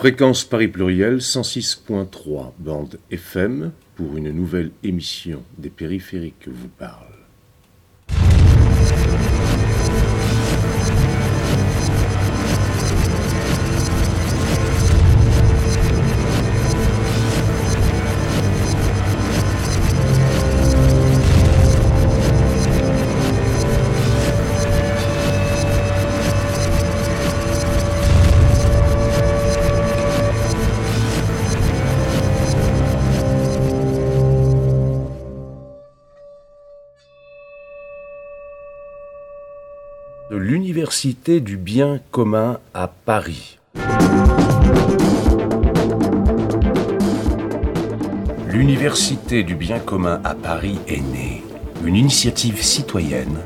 Fréquence 0.00 0.44
Paris 0.44 0.68
Pluriel 0.68 1.18
106.3 1.18 2.52
bande 2.58 2.98
FM 3.10 3.70
pour 3.96 4.16
une 4.16 4.30
nouvelle 4.30 4.70
émission 4.82 5.42
des 5.58 5.68
périphériques 5.68 6.48
vous 6.48 6.68
parle. 6.68 7.09
l'Université 41.02 41.40
du 41.40 41.56
bien 41.56 41.98
commun 42.10 42.58
à 42.74 42.86
Paris. 42.86 43.58
L'Université 48.46 49.42
du 49.42 49.54
bien 49.54 49.78
commun 49.78 50.20
à 50.24 50.34
Paris 50.34 50.78
est 50.86 51.00
née, 51.00 51.42
une 51.86 51.96
initiative 51.96 52.62
citoyenne 52.62 53.38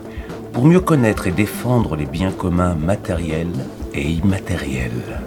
pour 0.53 0.65
mieux 0.65 0.81
connaître 0.81 1.29
et 1.29 1.31
défendre 1.31 1.95
les 1.95 2.07
biens 2.07 2.33
communs 2.33 2.75
matériels 2.75 3.55
et 3.95 4.03
immatériels. 4.03 5.21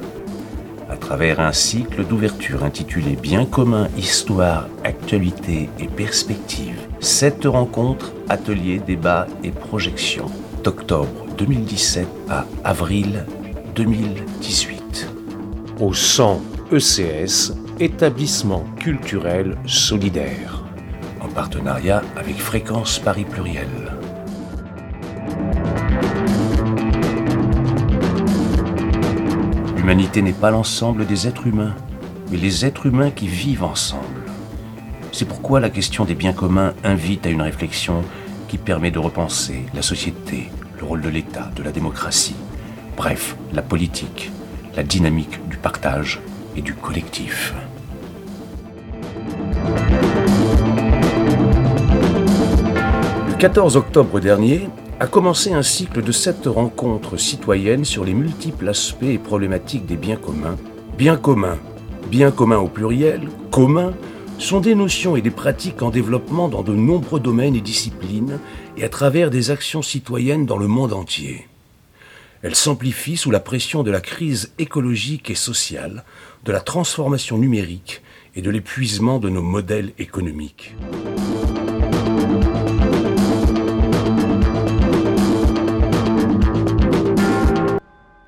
À 0.90 0.98
travers 0.98 1.40
un 1.40 1.54
cycle 1.54 2.04
d'ouverture 2.04 2.66
intitulé 2.66 3.16
Biens 3.16 3.46
communs, 3.46 3.88
histoire, 3.98 4.68
actualité 4.84 5.70
et 5.80 5.88
perspectives, 5.88 6.82
sept 7.00 7.46
rencontres, 7.46 8.12
ateliers, 8.28 8.82
débats 8.86 9.28
et 9.46 9.52
projections 9.52 10.30
d'octobre 10.66 11.27
2017 11.38 12.08
à 12.30 12.46
avril 12.64 13.26
2018. 13.76 15.08
Au 15.80 15.94
100 15.94 16.42
ECS, 16.72 17.54
établissement 17.80 18.66
culturel 18.80 19.56
solidaire, 19.68 20.64
en 21.22 21.28
partenariat 21.28 22.02
avec 22.16 22.38
Fréquence 22.38 22.98
Paris 22.98 23.26
Pluriel. 23.26 23.68
L'humanité 29.78 30.24
n'est 30.24 30.34
pas 30.34 30.52
l'ensemble 30.52 31.06
des 31.06 31.28
êtres 31.28 31.46
humains, 31.46 31.76
mais 32.32 32.38
les 32.38 32.66
êtres 32.66 32.88
humains 32.88 33.12
qui 33.12 33.28
vivent 33.28 33.64
ensemble. 33.64 34.26
C'est 35.12 35.28
pourquoi 35.28 35.60
la 35.60 35.70
question 35.70 36.04
des 36.04 36.16
biens 36.16 36.34
communs 36.34 36.74
invite 36.84 37.28
à 37.28 37.30
une 37.30 37.44
réflexion 37.44 38.04
qui 38.48 38.58
permet 38.58 38.92
de 38.92 39.00
repenser 39.00 39.66
la 39.74 39.82
société, 39.82 40.50
le 40.80 40.86
rôle 40.86 41.02
de 41.02 41.10
l'État, 41.10 41.50
de 41.56 41.64
la 41.64 41.72
démocratie, 41.72 42.36
bref, 42.96 43.36
la 43.54 43.62
politique, 43.62 44.32
la 44.76 44.84
dynamique 44.84 45.40
du 45.50 45.58
partage 45.58 46.22
et 46.56 46.62
du 46.62 46.74
collectif. 46.74 47.54
Le 53.28 53.36
14 53.38 53.78
octobre 53.78 54.20
dernier 54.20 54.70
a 55.00 55.08
commencé 55.08 55.54
un 55.54 55.62
cycle 55.62 56.02
de 56.02 56.12
sept 56.12 56.46
rencontres 56.46 57.18
citoyennes 57.18 57.86
sur 57.86 58.04
les 58.04 58.14
multiples 58.14 58.70
aspects 58.70 59.04
et 59.04 59.20
problématiques 59.20 59.86
des 59.86 59.98
biens 59.98 60.16
communs. 60.16 60.58
Biens 60.98 61.18
communs, 61.18 61.58
biens 62.10 62.32
communs 62.32 62.58
au 62.58 62.68
pluriel, 62.68 63.22
communs, 63.52 63.94
sont 64.40 64.60
des 64.60 64.76
notions 64.76 65.16
et 65.16 65.22
des 65.22 65.32
pratiques 65.32 65.82
en 65.82 65.90
développement 65.90 66.48
dans 66.48 66.64
de 66.64 66.74
nombreux 66.74 67.20
domaines 67.20 67.56
et 67.56 67.62
disciplines 67.62 68.40
et 68.78 68.84
à 68.84 68.90
travers 68.90 69.30
des 69.30 69.52
actions 69.52 69.82
citoyennes 69.82 70.46
dans 70.46 70.58
le 70.58 70.68
monde 70.68 70.94
entier. 70.94 71.48
Elles 72.44 72.56
s'amplifient 72.56 73.18
sous 73.18 73.32
la 73.32 73.40
pression 73.40 73.82
de 73.82 73.90
la 73.90 74.00
crise 74.00 74.54
écologique 74.60 75.32
et 75.32 75.36
sociale, 75.36 76.04
de 76.46 76.52
la 76.52 76.60
transformation 76.60 77.38
numérique 77.38 78.02
et 78.36 78.42
de 78.42 78.52
l'épuisement 78.52 79.18
de 79.18 79.30
nos 79.30 79.42
modèles 79.42 79.92
économiques. 79.98 80.76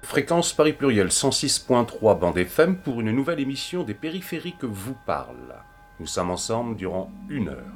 Fréquence 0.02 0.54
Paris 0.54 0.74
Pluriel 0.74 1.10
106.3 1.10 2.20
bande 2.20 2.38
FM 2.40 2.78
pour 2.78 3.00
une 3.00 3.12
nouvelle 3.12 3.40
émission 3.40 3.84
des 3.84 3.94
périphériques 3.94 4.64
vous 4.64 4.98
parle. 5.06 5.56
Nous 6.00 6.08
sommes 6.08 6.32
ensemble 6.32 6.76
durant 6.78 7.12
une 7.30 7.50
heure. 7.50 7.74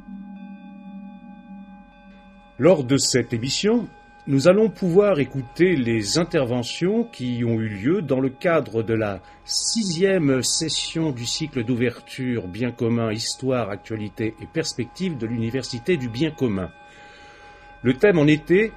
Lors 2.58 2.84
de 2.84 2.98
cette 2.98 3.34
émission, 3.34 3.88
nous 4.28 4.48
allons 4.48 4.70
pouvoir 4.70 5.20
écouter 5.20 5.76
les 5.76 6.18
interventions 6.18 7.04
qui 7.04 7.44
ont 7.44 7.60
eu 7.60 7.68
lieu 7.68 8.02
dans 8.02 8.22
le 8.22 8.30
cadre 8.30 8.82
de 8.82 8.94
la 8.94 9.22
sixième 9.44 10.42
session 10.42 11.12
du 11.12 11.26
cycle 11.26 11.66
d'ouverture 11.66 12.48
Bien 12.48 12.72
commun, 12.72 13.12
Histoire, 13.12 13.70
Actualité 13.70 14.36
et 14.42 14.46
Perspective 14.46 15.18
de 15.18 15.28
l'Université 15.28 15.98
du 15.98 16.08
Bien 16.08 16.32
commun. 16.32 16.70
Le 17.82 17.96
thème 17.96 18.18
en 18.18 18.28
était 18.28 18.72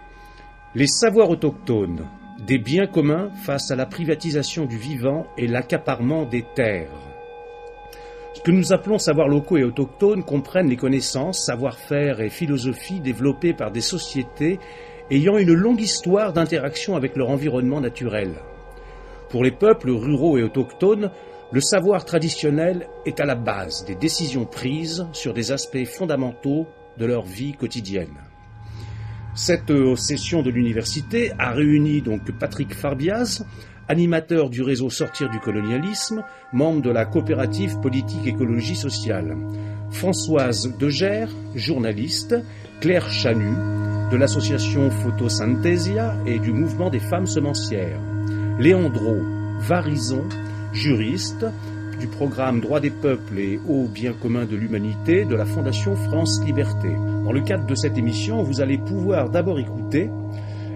Les 0.74 0.88
savoirs 0.88 1.30
autochtones, 1.30 2.08
des 2.44 2.58
biens 2.58 2.88
communs 2.88 3.30
face 3.44 3.70
à 3.70 3.76
la 3.76 3.86
privatisation 3.86 4.64
du 4.64 4.76
vivant 4.76 5.28
et 5.38 5.46
l'accaparement 5.46 6.24
des 6.24 6.44
terres. 6.56 6.90
Ce 8.36 8.42
que 8.42 8.50
nous 8.50 8.74
appelons 8.74 8.98
savoirs 8.98 9.28
locaux 9.28 9.56
et 9.56 9.64
autochtones 9.64 10.22
comprennent 10.22 10.68
les 10.68 10.76
connaissances, 10.76 11.46
savoir-faire 11.46 12.20
et 12.20 12.28
philosophie 12.28 13.00
développées 13.00 13.54
par 13.54 13.70
des 13.70 13.80
sociétés 13.80 14.58
ayant 15.10 15.38
une 15.38 15.54
longue 15.54 15.80
histoire 15.80 16.34
d'interaction 16.34 16.96
avec 16.96 17.16
leur 17.16 17.30
environnement 17.30 17.80
naturel. 17.80 18.34
Pour 19.30 19.42
les 19.42 19.52
peuples 19.52 19.90
ruraux 19.90 20.36
et 20.36 20.42
autochtones, 20.42 21.10
le 21.50 21.60
savoir 21.62 22.04
traditionnel 22.04 22.88
est 23.06 23.20
à 23.20 23.24
la 23.24 23.36
base 23.36 23.86
des 23.86 23.94
décisions 23.94 24.44
prises 24.44 25.06
sur 25.12 25.32
des 25.32 25.50
aspects 25.50 25.86
fondamentaux 25.86 26.66
de 26.98 27.06
leur 27.06 27.24
vie 27.24 27.54
quotidienne. 27.54 28.18
Cette 29.34 29.72
session 29.96 30.42
de 30.42 30.50
l'université 30.50 31.32
a 31.38 31.52
réuni 31.52 32.02
donc 32.02 32.30
Patrick 32.32 32.74
Farbiaz, 32.74 33.46
animateur 33.88 34.50
du 34.50 34.62
réseau 34.62 34.90
Sortir 34.90 35.30
du 35.30 35.38
colonialisme, 35.40 36.22
membre 36.52 36.82
de 36.82 36.90
la 36.90 37.04
coopérative 37.04 37.78
politique 37.80 38.26
écologie 38.26 38.76
sociale. 38.76 39.36
Françoise 39.90 40.76
Degère, 40.78 41.30
journaliste, 41.54 42.36
Claire 42.80 43.08
Chanu, 43.10 43.54
de 44.10 44.16
l'association 44.16 44.90
Photosynthesia 44.90 46.14
et 46.26 46.38
du 46.38 46.52
mouvement 46.52 46.90
des 46.90 47.00
femmes 47.00 47.26
semencières. 47.26 48.00
Léandro 48.58 49.16
Varison, 49.60 50.24
juriste, 50.72 51.46
du 51.98 52.06
programme 52.06 52.60
Droits 52.60 52.80
des 52.80 52.90
peuples 52.90 53.38
et 53.38 53.58
Hauts 53.68 53.88
biens 53.88 54.12
communs 54.12 54.44
de 54.44 54.56
l'humanité 54.56 55.24
de 55.24 55.34
la 55.34 55.46
Fondation 55.46 55.96
France 55.96 56.42
Liberté. 56.44 56.90
Dans 57.24 57.32
le 57.32 57.40
cadre 57.40 57.66
de 57.66 57.74
cette 57.74 57.96
émission, 57.96 58.42
vous 58.42 58.60
allez 58.60 58.78
pouvoir 58.78 59.30
d'abord 59.30 59.58
écouter 59.58 60.10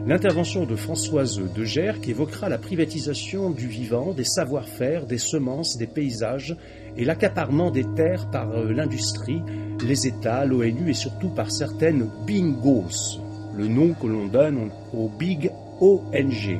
L'intervention 0.06 0.64
de 0.64 0.76
Françoise 0.76 1.40
Degère 1.54 2.00
qui 2.00 2.10
évoquera 2.10 2.48
la 2.48 2.56
privatisation 2.56 3.50
du 3.50 3.66
vivant, 3.66 4.14
des 4.14 4.24
savoir-faire, 4.24 5.06
des 5.06 5.18
semences, 5.18 5.76
des 5.76 5.86
paysages 5.86 6.56
et 6.96 7.04
l'accaparement 7.04 7.70
des 7.70 7.84
terres 7.94 8.30
par 8.30 8.50
euh, 8.50 8.72
l'industrie, 8.72 9.42
les 9.86 10.06
États, 10.06 10.46
l'ONU 10.46 10.90
et 10.90 10.94
surtout 10.94 11.28
par 11.28 11.50
certaines 11.50 12.08
bingos, 12.26 13.20
le 13.54 13.68
nom 13.68 13.92
que 13.92 14.06
l'on 14.06 14.26
donne 14.26 14.70
aux 14.94 15.08
big 15.08 15.50
ONG. 15.80 16.58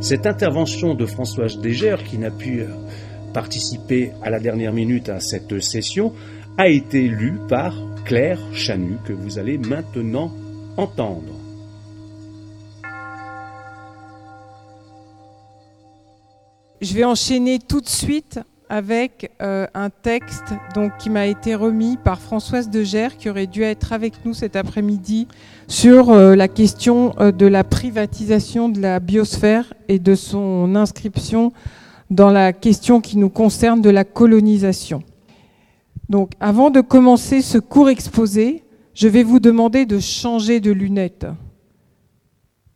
Cette 0.00 0.26
intervention 0.26 0.94
de 0.94 1.06
Françoise 1.06 1.58
Degère, 1.58 2.04
qui 2.04 2.18
n'a 2.18 2.30
pu 2.30 2.60
euh, 2.60 2.66
participer 3.32 4.12
à 4.22 4.28
la 4.28 4.40
dernière 4.40 4.74
minute 4.74 5.08
à 5.08 5.20
cette 5.20 5.58
session, 5.60 6.12
a 6.58 6.68
été 6.68 7.08
lue 7.08 7.38
par 7.48 7.74
Claire 8.04 8.40
Chanu, 8.52 8.98
que 9.06 9.14
vous 9.14 9.38
allez 9.38 9.56
maintenant 9.56 10.32
entendre. 10.76 11.43
Je 16.84 16.92
vais 16.92 17.04
enchaîner 17.04 17.60
tout 17.60 17.80
de 17.80 17.88
suite 17.88 18.40
avec 18.68 19.32
euh, 19.40 19.66
un 19.72 19.88
texte 19.88 20.52
qui 20.98 21.08
m'a 21.08 21.26
été 21.26 21.54
remis 21.54 21.96
par 21.96 22.20
Françoise 22.20 22.68
Degère, 22.68 23.16
qui 23.16 23.30
aurait 23.30 23.46
dû 23.46 23.62
être 23.62 23.94
avec 23.94 24.12
nous 24.26 24.34
cet 24.34 24.54
après-midi, 24.54 25.26
sur 25.66 26.10
euh, 26.10 26.36
la 26.36 26.46
question 26.46 27.14
euh, 27.20 27.32
de 27.32 27.46
la 27.46 27.64
privatisation 27.64 28.68
de 28.68 28.82
la 28.82 29.00
biosphère 29.00 29.72
et 29.88 29.98
de 29.98 30.14
son 30.14 30.76
inscription 30.76 31.54
dans 32.10 32.30
la 32.30 32.52
question 32.52 33.00
qui 33.00 33.16
nous 33.16 33.30
concerne 33.30 33.80
de 33.80 33.88
la 33.88 34.04
colonisation. 34.04 35.02
Donc, 36.10 36.32
avant 36.38 36.68
de 36.68 36.82
commencer 36.82 37.40
ce 37.40 37.56
court 37.56 37.88
exposé, 37.88 38.62
je 38.92 39.08
vais 39.08 39.22
vous 39.22 39.40
demander 39.40 39.86
de 39.86 39.98
changer 40.00 40.60
de 40.60 40.70
lunettes. 40.70 41.26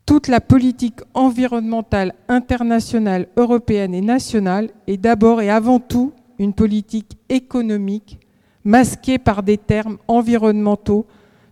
Toute 0.09 0.29
la 0.29 0.41
politique 0.41 1.01
environnementale 1.13 2.15
internationale, 2.29 3.29
européenne 3.37 3.93
et 3.93 4.01
nationale 4.01 4.71
est 4.87 4.97
d'abord 4.97 5.43
et 5.43 5.51
avant 5.51 5.81
tout 5.81 6.15
une 6.39 6.55
politique 6.55 7.19
économique 7.29 8.19
masquée 8.65 9.19
par 9.19 9.43
des 9.43 9.59
termes 9.59 9.99
environnementaux 10.09 11.05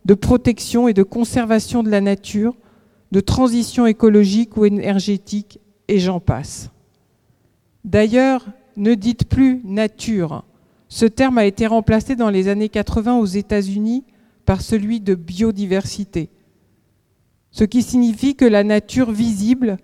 de 0.06 0.14
protection 0.14 0.88
et 0.88 0.94
de 0.94 1.03
conservation 1.03 1.82
de 1.82 1.91
la 1.91 2.00
nature, 2.00 2.55
de 3.12 3.20
transition 3.20 3.85
écologique 3.85 4.56
ou 4.56 4.64
énergétique, 4.64 5.61
et 5.87 5.99
j'en 5.99 6.19
passe. 6.19 6.70
D'ailleurs, 7.85 8.47
ne 8.79 8.94
dites 8.94 9.29
plus 9.29 9.61
nature. 9.64 10.44
Ce 10.88 11.05
terme 11.05 11.37
a 11.37 11.44
été 11.44 11.67
remplacé 11.67 12.17
dans 12.17 12.31
les 12.31 12.49
années 12.49 12.70
80 12.70 13.19
aux 13.19 13.26
États-Unis 13.26 14.05
par 14.47 14.62
celui 14.62 15.00
de 15.00 15.14
biodiversité 15.14 16.31
ce 17.56 17.64
qui 17.64 17.82
signifie 17.82 18.35
que 18.35 18.44
la 18.44 18.64
nature 18.64 19.11
visible 19.11 19.79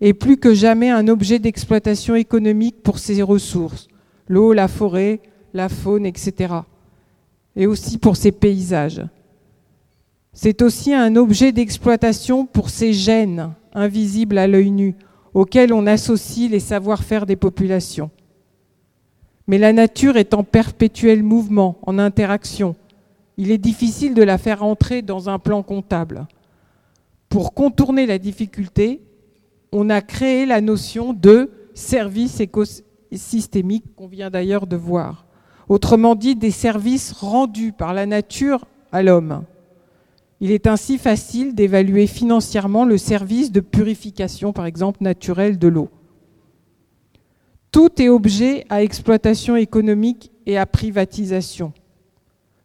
est 0.00 0.14
plus 0.14 0.36
que 0.36 0.54
jamais 0.54 0.90
un 0.90 1.08
objet 1.08 1.40
d'exploitation 1.40 2.14
économique 2.14 2.84
pour 2.84 3.00
ses 3.00 3.20
ressources, 3.20 3.88
l'eau, 4.28 4.52
la 4.52 4.68
forêt, 4.68 5.18
la 5.52 5.68
faune, 5.68 6.06
etc. 6.06 6.54
Et 7.56 7.66
aussi 7.66 7.98
pour 7.98 8.14
ses 8.14 8.30
paysages. 8.30 9.02
C'est 10.32 10.62
aussi 10.62 10.94
un 10.94 11.16
objet 11.16 11.50
d'exploitation 11.50 12.46
pour 12.46 12.70
ses 12.70 12.92
gènes, 12.92 13.54
invisibles 13.74 14.38
à 14.38 14.46
l'œil 14.46 14.70
nu, 14.70 14.94
auxquels 15.34 15.72
on 15.72 15.88
associe 15.88 16.48
les 16.48 16.60
savoir-faire 16.60 17.26
des 17.26 17.34
populations. 17.34 18.12
Mais 19.48 19.58
la 19.58 19.72
nature 19.72 20.16
est 20.16 20.32
en 20.32 20.44
perpétuel 20.44 21.24
mouvement, 21.24 21.76
en 21.82 21.98
interaction. 21.98 22.76
Il 23.36 23.50
est 23.50 23.58
difficile 23.58 24.14
de 24.14 24.22
la 24.22 24.38
faire 24.38 24.62
entrer 24.62 25.02
dans 25.02 25.28
un 25.28 25.40
plan 25.40 25.64
comptable 25.64 26.28
pour 27.30 27.54
contourner 27.54 28.06
la 28.06 28.18
difficulté, 28.18 29.00
on 29.72 29.88
a 29.88 30.02
créé 30.02 30.44
la 30.44 30.60
notion 30.60 31.14
de 31.14 31.50
service 31.74 32.40
écosystémique 32.40 33.84
qu'on 33.96 34.08
vient 34.08 34.30
d'ailleurs 34.30 34.66
de 34.66 34.76
voir. 34.76 35.24
Autrement 35.68 36.16
dit, 36.16 36.34
des 36.34 36.50
services 36.50 37.12
rendus 37.12 37.72
par 37.72 37.94
la 37.94 38.04
nature 38.04 38.66
à 38.90 39.04
l'homme. 39.04 39.44
Il 40.40 40.50
est 40.50 40.66
ainsi 40.66 40.98
facile 40.98 41.54
d'évaluer 41.54 42.08
financièrement 42.08 42.84
le 42.84 42.98
service 42.98 43.52
de 43.52 43.60
purification, 43.60 44.52
par 44.52 44.66
exemple, 44.66 44.98
naturelle 45.00 45.56
de 45.56 45.68
l'eau. 45.68 45.88
Tout 47.70 48.02
est 48.02 48.08
objet 48.08 48.64
à 48.70 48.82
exploitation 48.82 49.54
économique 49.54 50.32
et 50.46 50.58
à 50.58 50.66
privatisation. 50.66 51.72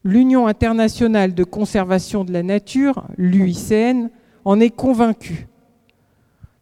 L'Union 0.04 0.48
internationale 0.48 1.36
de 1.36 1.44
conservation 1.44 2.24
de 2.24 2.34
la 2.34 2.42
nature, 2.42 3.06
l'UICN, 3.18 4.10
en 4.46 4.60
est 4.60 4.70
convaincu. 4.70 5.48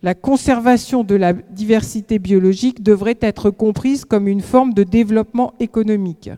La 0.01 0.15
conservation 0.15 1.03
de 1.03 1.15
la 1.15 1.33
diversité 1.33 2.19
biologique 2.19 2.83
devrait 2.83 3.17
être 3.21 3.49
comprise 3.49 4.03
comme 4.03 4.27
une 4.27 4.41
forme 4.41 4.73
de 4.73 4.83
développement 4.83 5.53
économique. 5.59 6.29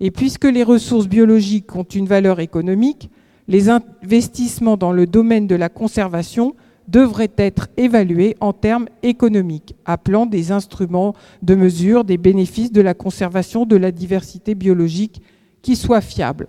Et 0.00 0.10
puisque 0.10 0.44
les 0.44 0.62
ressources 0.62 1.08
biologiques 1.08 1.74
ont 1.74 1.82
une 1.82 2.06
valeur 2.06 2.40
économique, 2.40 3.10
les 3.48 3.68
investissements 3.68 4.76
dans 4.76 4.92
le 4.92 5.06
domaine 5.06 5.46
de 5.46 5.54
la 5.54 5.68
conservation 5.68 6.54
devraient 6.88 7.32
être 7.36 7.68
évalués 7.76 8.36
en 8.40 8.52
termes 8.52 8.88
économiques, 9.02 9.74
appelant 9.84 10.26
des 10.26 10.52
instruments 10.52 11.14
de 11.42 11.54
mesure 11.54 12.04
des 12.04 12.18
bénéfices 12.18 12.72
de 12.72 12.80
la 12.80 12.94
conservation 12.94 13.66
de 13.66 13.76
la 13.76 13.92
diversité 13.92 14.54
biologique 14.54 15.20
qui 15.62 15.76
soient 15.76 16.00
fiables. 16.00 16.48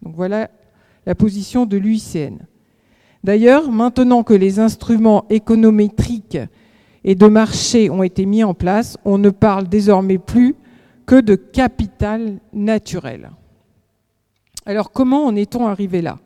Donc 0.00 0.14
voilà 0.16 0.50
la 1.06 1.14
position 1.14 1.66
de 1.66 1.76
l'UICN. 1.76 2.38
D'ailleurs, 3.24 3.70
maintenant 3.70 4.22
que 4.22 4.34
les 4.34 4.58
instruments 4.58 5.24
économétriques 5.30 6.38
et 7.04 7.14
de 7.14 7.26
marché 7.26 7.88
ont 7.90 8.02
été 8.02 8.26
mis 8.26 8.42
en 8.42 8.54
place, 8.54 8.98
on 9.04 9.18
ne 9.18 9.30
parle 9.30 9.68
désormais 9.68 10.18
plus 10.18 10.56
que 11.06 11.20
de 11.20 11.34
capital 11.34 12.40
naturel. 12.52 13.30
Alors 14.66 14.92
comment 14.92 15.26
en 15.26 15.36
est-on 15.36 15.66
arrivé 15.66 16.02
là? 16.02 16.18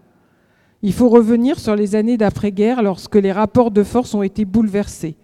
Il 0.83 0.93
faut 0.93 1.09
revenir 1.09 1.59
sur 1.59 1.75
les 1.75 1.97
années 1.97 2.19
d'après-guerre 2.19 2.83
lorsque 2.83 3.17
les 3.17 3.33
rapports 3.33 3.71
de 3.71 3.83
force 3.83 4.15
ont 4.15 4.23
été 4.23 4.45
bouleversés. 4.45 5.17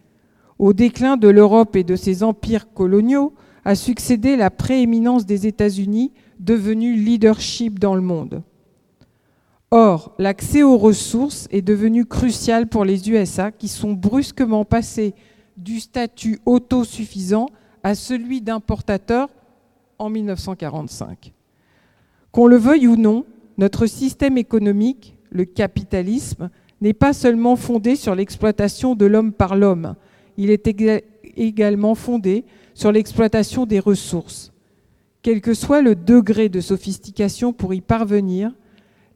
Au 0.59 0.73
déclin 0.73 1.17
de 1.17 1.29
l'Europe 1.29 1.77
et 1.77 1.85
de 1.85 1.97
ses 1.97 2.23
empires 2.23 2.73
coloniaux 2.73 3.35
a 3.65 3.75
succédé 3.75 4.37
la 4.37 4.51
prééminence 4.51 5.27
des 5.27 5.47
États-Unis 5.47 6.13
devenus 6.41 7.05
leadership 7.05 7.79
dans 7.79 7.95
le 7.95 8.01
monde. 8.01 8.43
Or, 9.75 10.15
l'accès 10.19 10.63
aux 10.63 10.77
ressources 10.77 11.49
est 11.51 11.63
devenu 11.63 12.05
crucial 12.05 12.67
pour 12.67 12.85
les 12.85 13.09
USA 13.09 13.51
qui 13.51 13.69
sont 13.69 13.95
brusquement 13.95 14.67
passés 14.67 15.15
du 15.57 15.81
statut 15.81 16.41
autosuffisant 16.45 17.47
à 17.83 17.95
celui 17.95 18.43
d'importateur 18.43 19.31
en 19.99 20.11
1945. 20.11 21.33
Qu'on 22.33 22.47
le 22.49 22.57
veuille 22.57 22.87
ou 22.87 22.97
non, 22.97 23.25
notre 23.57 23.87
système 23.87 24.37
économique, 24.37 25.17
le 25.31 25.47
capitalisme, 25.47 26.51
n'est 26.83 26.93
pas 26.93 27.15
seulement 27.15 27.57
fondé 27.57 27.97
sur 27.97 28.15
l'exploitation 28.15 28.95
de 28.95 29.07
l'homme 29.07 29.33
par 29.33 29.57
l'homme, 29.57 29.95
il 30.37 30.51
est 30.51 30.69
également 31.35 31.95
fondé 31.95 32.45
sur 32.75 32.93
l'exploitation 32.93 33.65
des 33.65 33.81
ressources. 33.81 34.53
Quel 35.23 35.41
que 35.41 35.55
soit 35.55 35.81
le 35.81 35.95
degré 35.95 36.51
de 36.51 36.61
sophistication 36.61 37.55
pour 37.55 37.73
y 37.73 37.81
parvenir, 37.81 38.53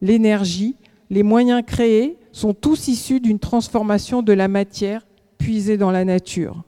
l'énergie, 0.01 0.77
les 1.11 1.23
moyens 1.23 1.63
créés 1.67 2.19
sont 2.33 2.55
tous 2.55 2.89
issus 2.89 3.21
d'une 3.21 3.39
transformation 3.39 4.23
de 4.23 4.33
la 4.33 4.49
matière 4.49 5.07
puisée 5.39 5.77
dans 5.77 5.91
la 5.91 6.05
nature. 6.05 6.65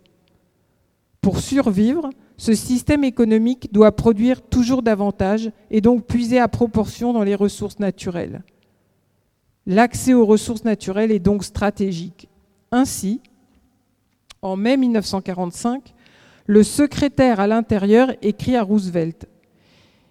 Pour 1.21 1.41
survivre, 1.41 2.11
ce 2.37 2.55
système 2.55 3.03
économique 3.03 3.73
doit 3.73 3.97
produire 3.97 4.43
toujours 4.43 4.83
davantage 4.83 5.51
et 5.71 5.81
donc 5.81 6.07
puiser 6.07 6.39
à 6.39 6.47
proportion 6.49 7.13
dans 7.13 7.25
les 7.25 7.35
ressources 7.35 7.81
naturelles. 7.81 8.43
L'accès 9.67 10.15
aux 10.15 10.25
ressources 10.25 10.65
naturelles 10.65 11.11
est 11.11 11.19
donc 11.19 11.45
stratégique. 11.45 12.29
Ainsi, 12.71 13.21
en 14.41 14.57
mai 14.57 14.77
1945, 14.77 15.95
le 16.47 16.63
secrétaire 16.63 17.41
à 17.41 17.47
l'intérieur 17.47 18.13
écrit 18.23 18.57
à 18.57 18.63
Roosevelt 18.63 19.27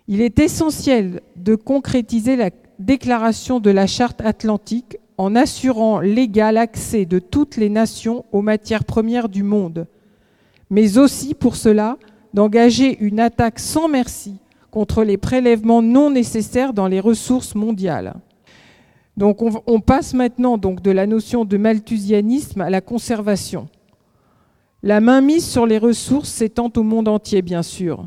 Il 0.08 0.22
est 0.22 0.38
essentiel 0.38 1.22
de 1.38 1.56
concrétiser 1.56 2.36
la 2.36 2.52
déclaration 2.80 3.60
de 3.60 3.70
la 3.70 3.88
charte 3.88 4.22
atlantique 4.22 4.98
en 5.18 5.36
assurant 5.36 6.00
l'égal 6.00 6.58
accès 6.58 7.06
de 7.06 7.20
toutes 7.20 7.58
les 7.58 7.70
nations 7.70 8.26
aux 8.32 8.42
matières 8.42 8.86
premières 8.86 9.30
du 9.30 9.44
monde, 9.44 9.88
mais 10.70 10.98
aussi 10.98 11.34
pour 11.34 11.56
cela 11.56 11.98
d'engager 12.34 12.98
une 13.00 13.20
attaque 13.20 13.60
sans 13.60 13.88
merci 13.88 14.38
contre 14.69 15.04
les 15.04 15.18
prélèvements 15.18 15.81
non 15.81 16.12
nécessaires 16.12 16.74
dans 16.74 16.88
les 16.88 17.00
ressources 17.00 17.56
mondiales. 17.56 18.14
Donc 19.16 19.42
on, 19.42 19.80
passe 19.80 20.14
maintenant 20.14 20.60
donc 20.60 20.81
de 20.84 20.92
la 20.92 21.07
notion 21.07 21.46
de 21.46 21.57
malthusianisme 21.57 22.62
à 22.62 22.69
la 22.69 22.81
conservation. 22.81 23.68
La 24.84 25.02
mainmise 25.02 25.48
sur 25.48 25.66
les 25.66 25.80
ressources 25.80 26.30
s'étend 26.30 26.72
au 26.76 26.84
monde 26.84 27.07
entier, 27.07 27.42
bien 27.42 27.64
sûr. 27.64 28.06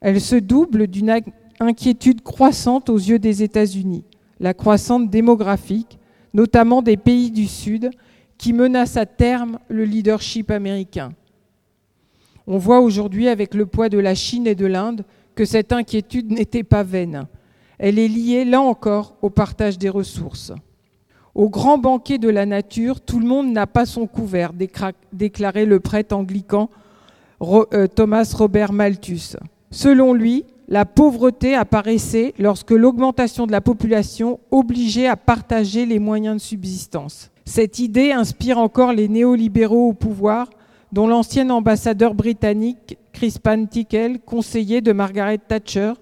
Elle 0.00 0.22
se 0.22 0.36
double 0.36 0.86
d'une 0.86 1.10
inquiétude 1.60 2.22
croissante 2.22 2.88
aux 2.90 2.96
yeux 2.96 3.18
des 3.18 3.42
États-Unis, 3.42 4.04
la 4.40 4.54
croissance 4.54 5.08
démographique, 5.08 5.98
notamment 6.34 6.82
des 6.82 6.96
pays 6.96 7.30
du 7.30 7.46
Sud, 7.46 7.90
qui 8.38 8.52
menace 8.52 8.96
à 8.96 9.06
terme 9.06 9.58
le 9.68 9.84
leadership 9.84 10.50
américain. 10.50 11.12
On 12.46 12.58
voit 12.58 12.80
aujourd'hui 12.80 13.28
avec 13.28 13.54
le 13.54 13.66
poids 13.66 13.88
de 13.88 13.98
la 13.98 14.14
Chine 14.14 14.46
et 14.46 14.54
de 14.54 14.66
l'Inde 14.66 15.04
que 15.34 15.44
cette 15.44 15.72
inquiétude 15.72 16.30
n'était 16.30 16.62
pas 16.62 16.82
vaine. 16.82 17.26
Elle 17.78 17.98
est 17.98 18.08
liée, 18.08 18.44
là 18.44 18.60
encore, 18.60 19.16
au 19.22 19.30
partage 19.30 19.78
des 19.78 19.88
ressources. 19.88 20.52
Au 21.34 21.50
grand 21.50 21.76
banquet 21.76 22.18
de 22.18 22.28
la 22.30 22.46
nature, 22.46 23.00
tout 23.00 23.20
le 23.20 23.26
monde 23.26 23.52
n'a 23.52 23.66
pas 23.66 23.84
son 23.84 24.06
couvert, 24.06 24.52
déclarait 25.12 25.66
le 25.66 25.80
prêtre 25.80 26.16
anglican 26.16 26.70
euh, 27.42 27.86
Thomas 27.88 28.32
Robert 28.34 28.72
Malthus. 28.72 29.36
Selon 29.70 30.14
lui, 30.14 30.44
la 30.68 30.84
pauvreté 30.84 31.54
apparaissait 31.54 32.34
lorsque 32.38 32.72
l'augmentation 32.72 33.46
de 33.46 33.52
la 33.52 33.60
population 33.60 34.40
obligeait 34.50 35.06
à 35.06 35.16
partager 35.16 35.86
les 35.86 35.98
moyens 35.98 36.36
de 36.36 36.40
subsistance. 36.40 37.30
Cette 37.44 37.78
idée 37.78 38.10
inspire 38.10 38.58
encore 38.58 38.92
les 38.92 39.08
néolibéraux 39.08 39.88
au 39.88 39.92
pouvoir, 39.92 40.50
dont 40.92 41.06
l'ancien 41.06 41.50
ambassadeur 41.50 42.14
britannique 42.14 42.98
Crispin 43.12 43.64
Tickell, 43.66 44.18
conseiller 44.20 44.80
de 44.80 44.92
Margaret 44.92 45.38
Thatcher, 45.38 45.92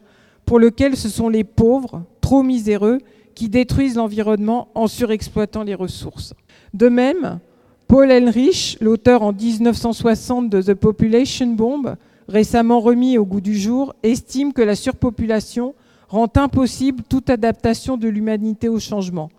pour 0.46 0.58
lequel 0.58 0.96
ce 0.96 1.08
sont 1.08 1.28
les 1.28 1.44
pauvres, 1.44 2.02
trop 2.20 2.42
miséreux, 2.42 2.98
qui 3.34 3.48
détruisent 3.48 3.96
l'environnement 3.96 4.68
en 4.74 4.86
surexploitant 4.86 5.64
les 5.64 5.74
ressources. 5.74 6.34
De 6.72 6.88
même, 6.88 7.40
Paul 7.86 8.10
Elrich, 8.10 8.78
l'auteur 8.80 9.22
en 9.22 9.32
1960 9.32 10.48
de 10.48 10.62
The 10.62 10.74
Population 10.74 11.48
Bomb, 11.48 11.96
récemment 12.28 12.80
remis 12.80 13.18
au 13.18 13.24
goût 13.24 13.40
du 13.40 13.56
jour, 13.56 13.94
estime 14.02 14.52
que 14.52 14.62
la 14.62 14.74
surpopulation 14.74 15.74
rend 16.08 16.30
impossible 16.36 17.02
toute 17.08 17.30
adaptation 17.30 17.96
de 17.96 18.08
l'humanité 18.08 18.68
au 18.68 18.78
changement. 18.78 19.30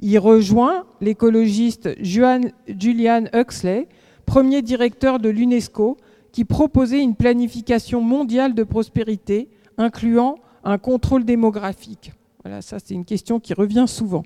Il 0.00 0.18
rejoint 0.18 0.84
l'écologiste 1.00 1.90
Julian 2.00 3.24
Huxley, 3.32 3.88
premier 4.26 4.62
directeur 4.62 5.18
de 5.18 5.28
l'UNESCO, 5.28 5.96
qui 6.32 6.44
proposait 6.44 7.00
une 7.00 7.14
planification 7.14 8.00
mondiale 8.00 8.54
de 8.54 8.64
prospérité 8.64 9.48
incluant 9.78 10.36
un 10.64 10.78
contrôle 10.78 11.24
démographique. 11.24 12.12
Voilà, 12.42 12.60
ça 12.60 12.78
c'est 12.78 12.94
une 12.94 13.04
question 13.04 13.40
qui 13.40 13.54
revient 13.54 13.86
souvent. 13.86 14.24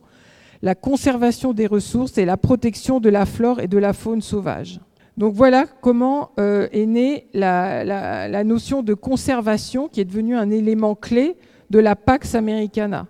La 0.63 0.75
conservation 0.75 1.53
des 1.53 1.67
ressources 1.67 2.19
et 2.19 2.25
la 2.25 2.37
protection 2.37 2.99
de 2.99 3.09
la 3.09 3.27
flore 3.27 3.61
et 3.61 3.69
de 3.69 3.79
la 3.79 3.93
faune 3.93 4.23
sauvage. 4.23 4.81
Donc 5.19 5.35
voilà 5.35 5.67
comment 5.81 6.31
euh, 6.39 6.69
est 6.71 6.87
née 6.87 7.27
la, 7.35 8.45
notion 8.45 8.85
de 8.85 8.95
conservation 8.95 9.89
qui 9.89 10.01
est 10.01 10.05
devenue 10.05 10.37
un 10.37 10.49
élément 10.49 10.95
clé 10.95 11.37
de 11.71 11.81
la 11.81 11.97
Pax 11.97 12.37
Americana. 12.37 13.09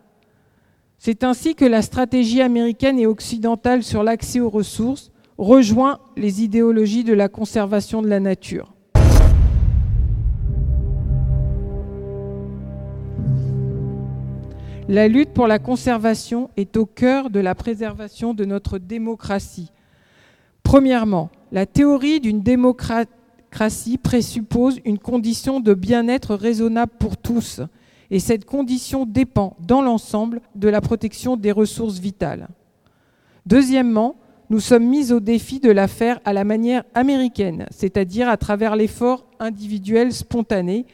C'est 0.96 1.22
ainsi 1.22 1.54
que 1.54 1.66
la 1.66 1.82
stratégie 1.82 2.40
américaine 2.40 2.98
et 2.98 3.06
occidentale 3.06 3.82
sur 3.82 4.02
l'accès 4.02 4.40
aux 4.40 4.48
ressources 4.48 5.12
rejoint 5.36 5.98
les 6.16 6.42
idéologies 6.42 7.04
de 7.04 7.12
la 7.12 7.28
conservation 7.28 8.00
de 8.00 8.08
la 8.08 8.20
nature. 8.20 8.72
La 14.88 15.08
lutte 15.08 15.34
pour 15.34 15.46
la 15.46 15.58
conservation 15.58 16.48
est 16.56 16.78
au 16.78 16.86
cœur 16.86 17.28
de 17.28 17.40
la 17.40 17.54
préservation 17.54 18.32
de 18.32 18.46
notre 18.46 18.78
démocratie. 18.78 19.70
Premièrement, 20.62 21.30
la 21.52 21.66
théorie 21.66 22.20
d'une 22.20 22.40
démocratie 22.40 23.98
présuppose 24.02 24.80
une 24.84 24.98
condition 24.98 25.60
de 25.60 25.74
bien-être 25.74 26.34
raisonnable 26.34 26.92
pour 26.98 27.16
tous, 27.16 27.60
et 28.10 28.20
cette 28.20 28.44
condition 28.44 29.04
dépend, 29.06 29.56
dans 29.60 29.82
l'ensemble, 29.82 30.40
de 30.54 30.68
la 30.68 30.80
protection 30.80 31.36
des 31.36 31.52
ressources 31.52 31.98
vitales. 31.98 32.48
Deuxièmement, 33.46 34.16
nous 34.50 34.60
sommes 34.60 34.86
mis 34.86 35.12
au 35.12 35.20
défi 35.20 35.60
de 35.60 35.70
la 35.70 35.88
faire 35.88 36.20
à 36.24 36.32
la 36.32 36.44
manière 36.44 36.84
américaine, 36.94 37.66
c'est-à-dire 37.70 38.28
à 38.28 38.38
travers 38.38 38.76
l'effort 38.76 39.26
individuel 39.38 40.12
spontané, 40.12 40.86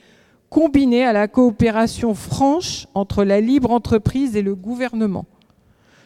combiné 0.51 1.05
à 1.05 1.13
la 1.13 1.29
coopération 1.29 2.15
franche 2.15 2.87
entre 2.95 3.25
la 3.25 3.41
libre 3.41 3.71
entreprise 3.71 4.37
et 4.37 4.43
le 4.43 4.55
gouvernement. 4.55 5.27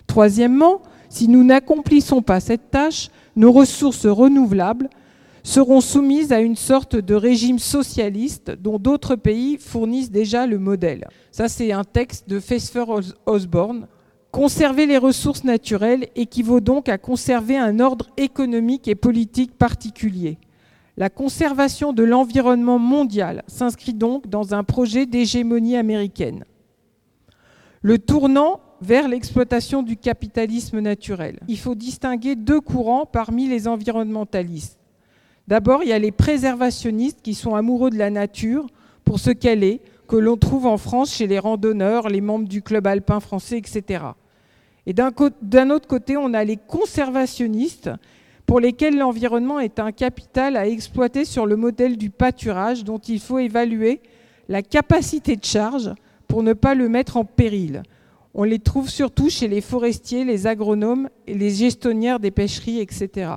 Troisièmement, 0.07 0.83
si 1.09 1.29
nous 1.29 1.43
n'accomplissons 1.43 2.21
pas 2.21 2.41
cette 2.41 2.71
tâche, 2.71 3.11
nos 3.39 3.53
ressources 3.53 4.05
renouvelables 4.05 4.91
seront 5.45 5.81
soumises 5.81 6.33
à 6.33 6.41
une 6.41 6.57
sorte 6.57 6.97
de 6.97 7.15
régime 7.15 7.61
socialiste 7.61 8.51
dont 8.51 8.79
d'autres 8.79 9.15
pays 9.15 9.57
fournissent 9.57 10.11
déjà 10.11 10.47
le 10.47 10.59
modèle. 10.59 11.07
Ça, 11.31 11.49
c'est 11.49 11.71
un 11.71 11.85
texte 11.85 12.29
de 12.29 12.41
Fesfer 12.41 12.85
Osborne. 13.27 13.87
Conserver 14.33 14.87
les 14.87 14.99
ressources 14.99 15.45
naturelles 15.45 16.09
équivaut 16.17 16.61
donc 16.61 16.89
à 16.89 16.99
conserver 16.99 17.57
un 17.57 17.79
ordre 17.79 18.09
économique 18.17 18.89
et 18.89 18.97
politique 18.97 19.57
particulier. 19.57 20.39
La 20.97 21.09
conservation 21.09 21.93
de 21.93 22.03
l'environnement 22.03 22.81
mondial 22.81 23.45
s'inscrit 23.47 23.95
donc 23.95 24.27
dans 24.27 24.53
un 24.53 24.65
projet 24.65 25.07
d'hégémonie 25.07 25.77
américaine. 25.77 26.45
Le 27.83 27.99
tournant 27.99 28.61
vers 28.81 29.09
l'exploitation 29.09 29.83
du 29.83 29.97
capitalisme 29.97 30.81
naturel. 30.81 31.39
Il 31.49 31.59
faut 31.59 31.75
distinguer 31.75 32.37
deux 32.37 32.61
courants 32.61 33.07
parmi 33.07 33.49
les 33.49 33.67
environnementalistes. 33.67 34.79
D'abord, 35.47 35.83
il 35.83 35.89
y 35.89 35.93
a 35.93 35.99
les 35.99 36.13
préservationnistes 36.13 37.21
qui 37.23 37.35
sont 37.35 37.55
amoureux 37.55 37.91
de 37.91 37.97
la 37.97 38.11
nature 38.11 38.67
pour 39.05 39.19
ce 39.19 39.31
qu'elle 39.31 39.65
est, 39.65 39.81
que 40.07 40.17
l'on 40.17 40.37
trouve 40.37 40.67
en 40.67 40.79
France 40.79 41.15
chez 41.15 41.27
les 41.27 41.39
randonneurs, 41.39 42.09
les 42.09 42.21
membres 42.21 42.49
du 42.49 42.63
club 42.63 42.87
alpin 42.87 43.21
français, 43.21 43.59
etc. 43.59 44.05
Et 44.87 44.95
d'un 44.95 45.71
autre 45.71 45.87
côté, 45.87 46.17
on 46.17 46.33
a 46.33 46.45
les 46.45 46.57
conservationnistes 46.57 47.91
pour 48.47 48.61
lesquels 48.61 48.97
l'environnement 48.97 49.61
est 49.61 49.79
un 49.79 49.93
capital 49.93 50.57
à 50.57 50.67
exploiter 50.67 51.27
sur 51.27 51.45
le 51.45 51.57
modèle 51.57 51.99
du 51.99 52.09
pâturage 52.09 52.85
dont 52.85 52.99
il 52.99 53.21
faut 53.21 53.39
évaluer 53.39 54.01
la 54.49 54.63
capacité 54.63 55.37
de 55.37 55.45
charge 55.45 55.93
pour 56.27 56.43
ne 56.43 56.55
pas 56.55 56.75
le 56.75 56.89
mettre 56.89 57.19
en 57.19 57.27
péril. 57.27 57.83
On 58.35 58.45
les 58.45 58.59
trouve 58.59 58.89
surtout 58.89 59.31
chez 59.31 59.49
les 59.49 59.61
forestiers, 59.61 60.25
les 60.25 60.47
agronomes 60.47 61.09
et 61.27 61.35
les 61.35 61.51
gestionnaires 61.51 62.21
des 62.21 62.31
pêcheries, 62.31 62.81
etc. 62.81 63.33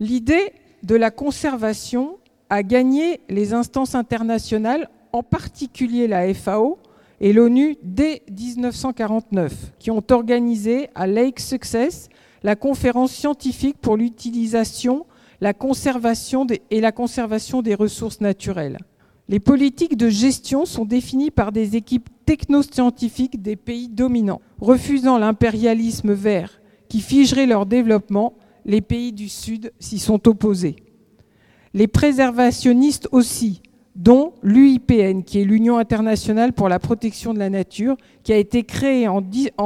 L'idée 0.00 0.52
de 0.82 0.96
la 0.96 1.10
conservation 1.10 2.18
a 2.50 2.62
gagné 2.62 3.20
les 3.28 3.52
instances 3.52 3.94
internationales, 3.94 4.88
en 5.12 5.22
particulier 5.22 6.06
la 6.06 6.32
FAO 6.34 6.78
et 7.20 7.32
l'ONU 7.32 7.76
dès 7.82 8.22
1949, 8.30 9.72
qui 9.78 9.90
ont 9.90 10.04
organisé 10.10 10.88
à 10.94 11.06
Lake 11.06 11.40
Success 11.40 12.08
la 12.42 12.56
conférence 12.56 13.12
scientifique 13.12 13.78
pour 13.80 13.96
l'utilisation 13.96 15.06
la 15.42 15.52
conservation 15.52 16.46
et 16.70 16.80
la 16.80 16.92
conservation 16.92 17.62
des 17.62 17.74
ressources 17.74 18.20
naturelles. 18.20 18.78
Les 19.28 19.40
politiques 19.40 19.96
de 19.96 20.08
gestion 20.08 20.66
sont 20.66 20.84
définies 20.84 21.32
par 21.32 21.50
des 21.50 21.74
équipes 21.74 22.08
technoscientifiques 22.24 23.42
des 23.42 23.56
pays 23.56 23.88
dominants. 23.88 24.40
Refusant 24.60 25.18
l'impérialisme 25.18 26.12
vert 26.12 26.60
qui 26.88 27.00
figerait 27.00 27.46
leur 27.46 27.66
développement, 27.66 28.34
les 28.64 28.80
pays 28.80 29.12
du 29.12 29.28
Sud 29.28 29.72
s'y 29.78 29.98
sont 29.98 30.28
opposés. 30.28 30.76
Les 31.74 31.88
préservationnistes 31.88 33.08
aussi, 33.12 33.62
dont 33.96 34.34
l'UIPN, 34.42 35.22
qui 35.22 35.40
est 35.40 35.44
l'Union 35.44 35.78
internationale 35.78 36.52
pour 36.52 36.68
la 36.68 36.78
protection 36.78 37.34
de 37.34 37.38
la 37.38 37.50
nature, 37.50 37.96
qui 38.22 38.32
a 38.32 38.36
été 38.36 38.62
créée 38.62 39.08
en, 39.08 39.22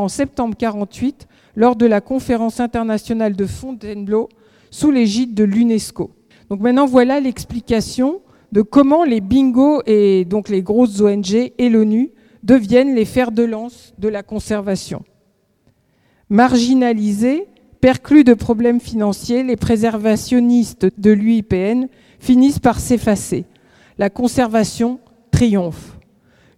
septembre 0.09 0.55
1948 0.57 1.29
lors 1.55 1.77
de 1.77 1.87
la 1.87 2.01
conférence 2.01 2.61
internationale 2.61 3.35
de 3.35 3.47
Fontainebleau 3.47 4.29
sous 4.71 4.91
l'égide 4.91 5.35
de 5.35 5.45
l'UNESCO. 5.45 6.11
Donc 6.51 6.61
maintenant, 6.61 6.87
voilà 6.87 7.21
l'explication 7.21 8.21
de 8.53 8.63
comment 8.63 9.05
les 9.05 9.21
bingos 9.21 9.83
et 9.87 10.25
donc 10.25 10.49
les 10.49 10.63
grosses 10.63 11.01
ONG 11.01 11.53
et 11.59 11.69
l'ONU 11.69 12.11
deviennent 12.47 12.95
les 12.95 13.05
fers 13.05 13.33
de 13.33 13.43
lance 13.43 13.93
de 13.99 14.09
la 14.09 14.23
conservation. 14.23 15.05
Marginalisés, 16.31 17.49
perclus 17.81 18.25
de 18.25 18.35
problèmes 18.35 18.81
financiers, 18.81 19.43
les 19.43 19.57
préservationnistes 19.57 20.87
de 20.97 21.11
l'UIPN 21.11 21.89
finissent 22.21 22.61
par 22.61 22.79
s'effacer. 22.79 23.45
La 23.99 24.11
conservation 24.11 25.01
triomphe. 25.33 25.99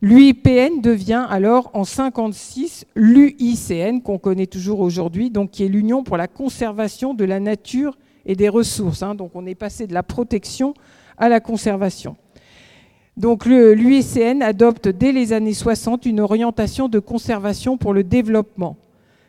L'UIPN 0.00 0.80
devient 0.80 1.26
alors 1.28 1.70
en 1.72 1.80
1956 1.80 2.86
l'UICN 2.94 4.00
qu'on 4.00 4.18
connaît 4.18 4.46
toujours 4.46 4.80
aujourd'hui, 4.80 5.30
donc 5.30 5.50
qui 5.50 5.64
est 5.64 5.68
l'Union 5.68 6.04
pour 6.04 6.16
la 6.16 6.28
conservation 6.28 7.14
de 7.14 7.24
la 7.24 7.40
nature 7.40 7.98
et 8.26 8.36
des 8.36 8.48
ressources. 8.48 9.02
Hein. 9.02 9.14
Donc 9.14 9.32
on 9.34 9.46
est 9.46 9.56
passé 9.56 9.86
de 9.86 9.94
la 9.94 10.02
protection 10.02 10.74
à 11.16 11.28
la 11.28 11.40
conservation. 11.40 12.16
Donc 13.18 13.46
l'UICN 13.46 14.42
adopte 14.42 14.86
dès 14.86 15.10
les 15.10 15.32
années 15.32 15.52
60 15.52 16.06
une 16.06 16.20
orientation 16.20 16.88
de 16.88 17.00
conservation 17.00 17.76
pour 17.76 17.92
le 17.92 18.04
développement. 18.04 18.76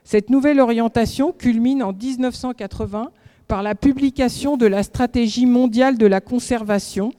Cette 0.03 0.29
nouvelle 0.29 0.59
orientation 0.59 1.31
culmine 1.31 1.81
en 1.81 1.91
1980 1.91 3.09
par 3.47 3.63
la 3.63 3.73
publication 3.73 4.57
de 4.57 4.67
la 4.67 4.83
stratégie 4.83 5.47
mondiale 5.47 5.97
de 5.97 6.05
la 6.05 6.21
conservation 6.21 7.13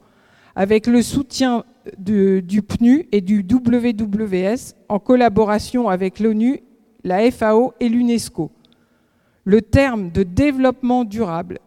avec 0.55 0.87
le 0.87 1.01
soutien 1.01 1.65
du 1.97 2.61
PNU 2.65 3.05
et 3.11 3.19
du 3.19 3.45
WWS 3.49 4.73
en 4.87 4.99
collaboration 4.99 5.89
avec 5.89 6.21
l'ONU, 6.21 6.61
la 7.03 7.29
FAO 7.31 7.73
et 7.81 7.89
l'UNESCO. 7.89 8.49
Le 9.43 9.61
terme 9.61 10.09
de 10.11 10.23
développement 10.23 11.03
durable 11.03 11.59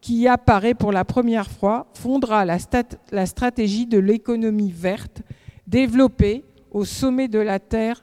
qui 0.00 0.26
apparaît 0.28 0.74
pour 0.74 0.92
la 0.92 1.04
première 1.04 1.50
fois 1.50 1.86
fondera 1.94 2.44
la, 2.44 3.26
stratégie 3.26 3.86
de 3.86 3.98
l'économie 3.98 4.72
verte 4.72 5.22
développée 5.66 6.44
au 6.70 6.84
sommet 6.84 7.28
de 7.28 7.38
la 7.38 7.58
Terre 7.58 8.02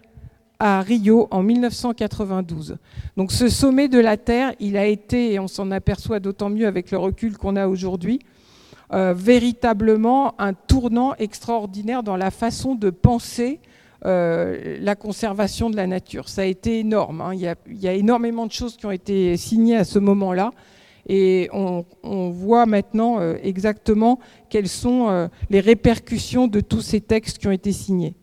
à 0.60 0.82
Rio 0.82 1.28
en 1.32 1.44
1992. 1.44 2.78
Donc 3.16 3.32
ce 3.32 3.48
sommet 3.48 3.88
de 3.88 4.00
la 4.00 4.18
Terre, 4.18 4.54
il 4.60 4.78
a 4.78 4.86
été, 4.86 5.34
et 5.34 5.40
on 5.40 5.48
s'en 5.48 5.72
aperçoit 5.72 6.20
d'autant 6.20 6.50
mieux 6.50 6.68
avec 6.68 6.92
le 6.92 6.98
recul 6.98 7.38
qu'on 7.38 7.56
a 7.56 7.68
aujourd'hui, 7.68 8.20
euh, 8.94 9.14
véritablement 9.16 10.40
un 10.40 10.54
tournant 10.54 11.14
extraordinaire 11.16 12.04
dans 12.04 12.16
la 12.16 12.32
façon 12.32 12.74
de 12.74 12.90
penser 12.90 13.60
euh, 14.06 14.78
la 14.80 14.96
conservation 14.96 15.70
de 15.70 15.76
la 15.76 15.88
nature. 15.88 16.30
Ça 16.30 16.44
a 16.44 16.46
été 16.46 16.80
énorme. 16.80 17.22
Hein. 17.22 17.34
Il, 17.34 17.42
y 17.42 17.48
a, 17.48 17.56
il, 17.68 17.78
y 17.78 17.88
a, 17.88 17.94
énormément 17.94 18.46
de 18.46 18.52
choses 18.52 18.78
qui 18.78 18.86
ont 18.86 18.92
été 18.92 19.36
signées 19.38 19.76
à 19.76 19.84
ce 19.84 20.00
moment-là. 20.00 20.52
Et 21.08 21.50
on, 21.54 21.86
voit 22.30 22.66
maintenant 22.66 23.20
euh, 23.20 23.38
exactement 23.42 24.20
quelles 24.50 24.68
sont 24.68 25.08
euh, 25.08 25.28
les 25.50 25.62
répercussions 25.62 26.48
de 26.48 26.60
tous 26.60 26.82
ces 26.82 27.00
textes 27.00 27.38
qui 27.38 27.48
ont 27.48 27.52
été 27.52 27.72
signés. 27.72 28.16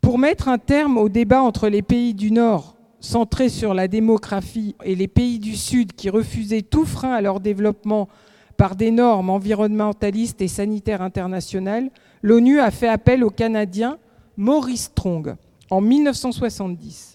Pour 0.00 0.18
mettre 0.18 0.48
un 0.48 0.58
terme 0.58 0.96
au 0.96 1.08
débat 1.08 1.42
entre 1.42 1.68
les 1.68 1.82
pays 1.82 2.14
du 2.14 2.30
Nord 2.30 2.76
centrés 3.00 3.48
sur 3.48 3.74
la 3.74 3.88
démographie 3.88 4.76
et 4.84 4.94
les 4.94 5.08
pays 5.08 5.38
du 5.38 5.56
Sud 5.56 5.94
qui 5.94 6.10
refusaient 6.10 6.62
tout 6.62 6.84
frein 6.84 7.12
à 7.12 7.20
leur 7.20 7.40
développement 7.40 8.08
par 8.56 8.76
des 8.76 8.90
normes 8.90 9.30
environnementalistes 9.30 10.42
et 10.42 10.48
sanitaires 10.48 11.00
internationales, 11.00 11.90
l'ONU 12.22 12.60
a 12.60 12.70
fait 12.70 12.88
appel 12.88 13.24
au 13.24 13.30
Canadien 13.30 13.96
Maurice 14.36 14.84
Strong 14.84 15.34
en 15.70 15.80
1970. 15.80 17.09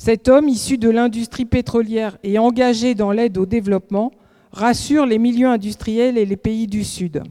Cet 0.00 0.28
homme, 0.28 0.48
issu 0.48 0.78
de 0.78 0.88
l'industrie 0.88 1.44
pétrolière 1.44 2.16
et 2.22 2.38
engagé 2.38 2.94
dans 2.94 3.12
l'aide 3.12 3.36
au 3.36 3.44
développement, 3.44 4.12
rassure 4.50 5.04
les 5.04 5.18
milieux 5.18 5.46
industriels 5.46 6.16
et 6.16 6.24
les 6.24 6.38
pays 6.38 6.66
du 6.66 6.84
Sud. 6.84 7.22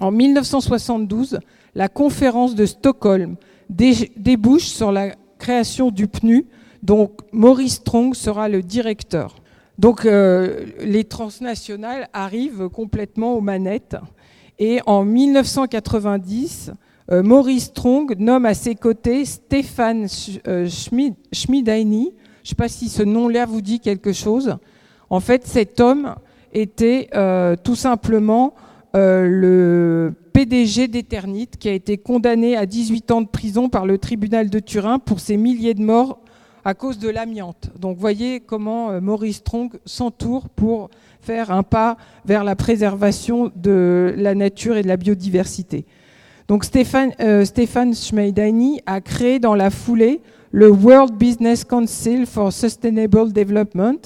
En 0.00 0.10
1972, 0.10 1.38
la 1.76 1.88
conférence 1.88 2.56
de 2.56 2.66
Stockholm 2.66 3.36
débouche 3.68 4.64
sur 4.64 4.90
la 4.90 5.14
création 5.38 5.92
du 5.92 6.08
PNU, 6.08 6.44
dont 6.82 7.12
Maurice 7.30 7.74
Strong 7.74 8.16
sera 8.16 8.48
le 8.48 8.64
directeur. 8.64 9.36
Donc 9.78 10.06
euh, 10.06 10.66
les 10.80 11.04
transnationales 11.04 12.08
arrivent 12.12 12.68
complètement 12.68 13.34
aux 13.34 13.40
manettes. 13.40 13.96
Et 14.58 14.80
en 14.86 15.04
1990, 15.04 16.70
euh, 16.70 16.74
Maurice 17.10 17.64
Strong 17.64 18.16
nomme 18.18 18.46
à 18.46 18.54
ses 18.54 18.74
côtés 18.74 19.24
Stéphane 19.24 20.06
euh, 20.46 20.68
Schmidaini. 20.68 22.12
Je 22.42 22.46
ne 22.46 22.48
sais 22.48 22.54
pas 22.54 22.68
si 22.68 22.88
ce 22.88 23.02
nom-là 23.02 23.46
vous 23.46 23.60
dit 23.60 23.80
quelque 23.80 24.12
chose. 24.12 24.56
En 25.10 25.20
fait, 25.20 25.46
cet 25.46 25.80
homme 25.80 26.14
était 26.52 27.08
tout 27.62 27.74
simplement 27.76 28.54
le 28.94 30.12
PDG 30.32 30.88
d'Eternit 30.88 31.48
qui 31.48 31.68
a 31.68 31.72
été 31.72 31.98
condamné 31.98 32.56
à 32.56 32.64
18 32.64 33.10
ans 33.10 33.20
de 33.20 33.26
prison 33.26 33.68
par 33.68 33.86
le 33.86 33.98
tribunal 33.98 34.48
de 34.48 34.58
Turin 34.58 34.98
pour 34.98 35.20
ses 35.20 35.36
milliers 35.36 35.74
de 35.74 35.82
morts 35.82 36.20
à 36.64 36.74
cause 36.74 36.98
de 36.98 37.08
l'amiante. 37.08 37.70
Donc 37.78 37.96
voyez 37.98 38.40
comment 38.40 38.90
euh, 38.90 39.00
Maurice 39.00 39.36
Strong 39.36 39.78
s'entoure 39.84 40.48
pour 40.48 40.90
faire 41.20 41.50
un 41.50 41.62
pas 41.62 41.96
vers 42.24 42.44
la 42.44 42.56
préservation 42.56 43.50
de 43.56 44.14
la 44.16 44.34
nature 44.34 44.76
et 44.76 44.82
de 44.82 44.88
la 44.88 44.96
biodiversité. 44.96 45.86
Donc 46.50 46.64
Stéphane, 46.64 47.12
euh, 47.20 47.44
Stéphane 47.44 47.94
a 48.84 49.00
créé 49.00 49.38
dans 49.38 49.54
la 49.54 49.70
foulée 49.70 50.20
le 50.50 50.68
World 50.68 51.14
Business 51.14 51.62
Council 51.62 52.26
for 52.26 52.52
Sustainable 52.52 53.32
Development, 53.32 54.00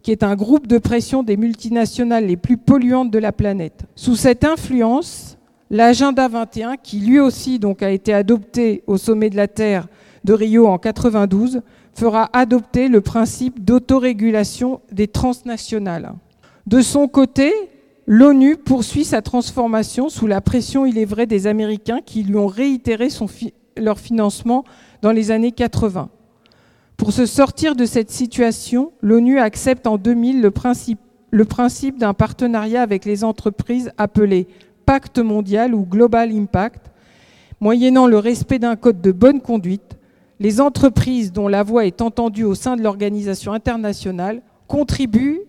qui 0.00 0.10
est 0.10 0.22
un 0.22 0.34
groupe 0.34 0.66
de 0.66 0.78
pression 0.78 1.22
des 1.22 1.36
multinationales 1.36 2.24
les 2.24 2.38
plus 2.38 2.56
polluantes 2.56 3.10
de 3.10 3.18
la 3.18 3.30
planète. 3.30 3.82
Sous 3.94 4.16
cette 4.16 4.42
influence, 4.42 5.36
l'agenda 5.68 6.28
21, 6.28 6.78
qui 6.78 6.98
lui 7.00 7.20
aussi 7.20 7.58
donc 7.58 7.82
a 7.82 7.90
été 7.90 8.14
adopté 8.14 8.82
au 8.86 8.96
sommet 8.96 9.28
de 9.28 9.36
la 9.36 9.46
Terre 9.46 9.86
de 10.24 10.32
Rio 10.32 10.68
en 10.68 10.78
92, 10.78 11.60
fera 11.92 12.30
adopter 12.32 12.88
le 12.88 13.02
principe 13.02 13.62
d'autorégulation 13.62 14.80
des 14.90 15.08
transnationales. 15.08 16.14
De 16.66 16.80
son 16.80 17.06
côté, 17.06 17.52
l'ONU 18.06 18.56
poursuit 18.56 19.04
sa 19.04 19.22
transformation 19.22 20.08
sous 20.08 20.26
la 20.26 20.40
pression, 20.40 20.86
il 20.86 20.98
est 20.98 21.04
vrai, 21.04 21.26
des 21.26 21.46
Américains 21.46 22.00
qui 22.04 22.22
lui 22.22 22.36
ont 22.36 22.46
réitéré 22.46 23.08
leur 23.76 23.98
financement 23.98 24.64
dans 25.02 25.12
les 25.12 25.30
années 25.30 25.52
80. 25.52 26.08
Pour 26.96 27.12
se 27.12 27.26
sortir 27.26 27.74
de 27.74 27.84
cette 27.84 28.10
situation, 28.10 28.92
l'ONU 29.00 29.38
accepte 29.38 29.86
en 29.86 29.98
2000 29.98 30.40
le 30.40 30.50
principe, 30.50 31.00
le 31.30 31.44
principe 31.44 31.98
d'un 31.98 32.14
partenariat 32.14 32.82
avec 32.82 33.04
les 33.04 33.24
entreprises 33.24 33.90
appelé 33.98 34.46
Pacte 34.84 35.18
mondial 35.18 35.74
ou 35.74 35.84
Global 35.84 36.30
Impact, 36.32 36.90
moyennant 37.60 38.06
le 38.06 38.18
respect 38.18 38.58
d'un 38.58 38.76
code 38.76 39.00
de 39.00 39.12
bonne 39.12 39.40
conduite 39.40 39.96
les 40.42 40.60
entreprises 40.60 41.32
dont 41.32 41.46
la 41.46 41.62
voix 41.62 41.86
est 41.86 42.02
entendue 42.02 42.42
au 42.42 42.56
sein 42.56 42.74
de 42.74 42.82
l'organisation 42.82 43.52
internationale 43.52 44.42
contribuent 44.66 45.42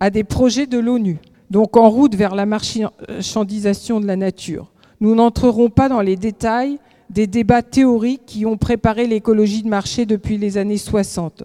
à 0.00 0.08
des 0.08 0.24
projets 0.24 0.66
de 0.66 0.78
l'ONU, 0.78 1.18
donc 1.50 1.76
en 1.76 1.88
route 1.88 2.14
vers 2.14 2.34
la 2.34 2.46
marchandisation 2.46 4.00
de 4.00 4.06
la 4.06 4.16
nature. 4.16 4.70
Nous 5.00 5.14
n'entrerons 5.14 5.70
pas 5.70 5.88
dans 5.88 6.00
les 6.00 6.16
détails 6.16 6.78
des 7.10 7.26
débats 7.26 7.62
théoriques 7.62 8.26
qui 8.26 8.44
ont 8.44 8.56
préparé 8.56 9.06
l'écologie 9.06 9.62
de 9.62 9.68
marché 9.68 10.04
depuis 10.06 10.36
les 10.36 10.58
années 10.58 10.78
60. 10.78 11.44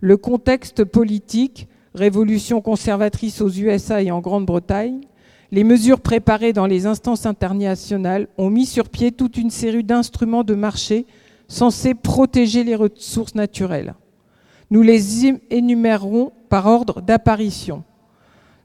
Le 0.00 0.16
contexte 0.16 0.84
politique, 0.84 1.68
révolution 1.94 2.60
conservatrice 2.60 3.40
aux 3.40 3.50
USA 3.50 4.02
et 4.02 4.10
en 4.10 4.20
Grande-Bretagne, 4.20 5.00
les 5.52 5.64
mesures 5.64 6.00
préparées 6.00 6.52
dans 6.52 6.66
les 6.66 6.86
instances 6.86 7.26
internationales 7.26 8.28
ont 8.38 8.50
mis 8.50 8.66
sur 8.66 8.88
pied 8.88 9.10
toute 9.10 9.36
une 9.36 9.50
série 9.50 9.82
d'instruments 9.82 10.44
de 10.44 10.54
marché 10.54 11.06
censés 11.48 11.94
protéger 11.94 12.62
les 12.62 12.76
ressources 12.76 13.34
naturelles. 13.34 13.94
Nous 14.70 14.82
les 14.82 15.26
énumérerons 15.50 16.32
par 16.48 16.66
ordre 16.66 17.00
d'apparition. 17.00 17.82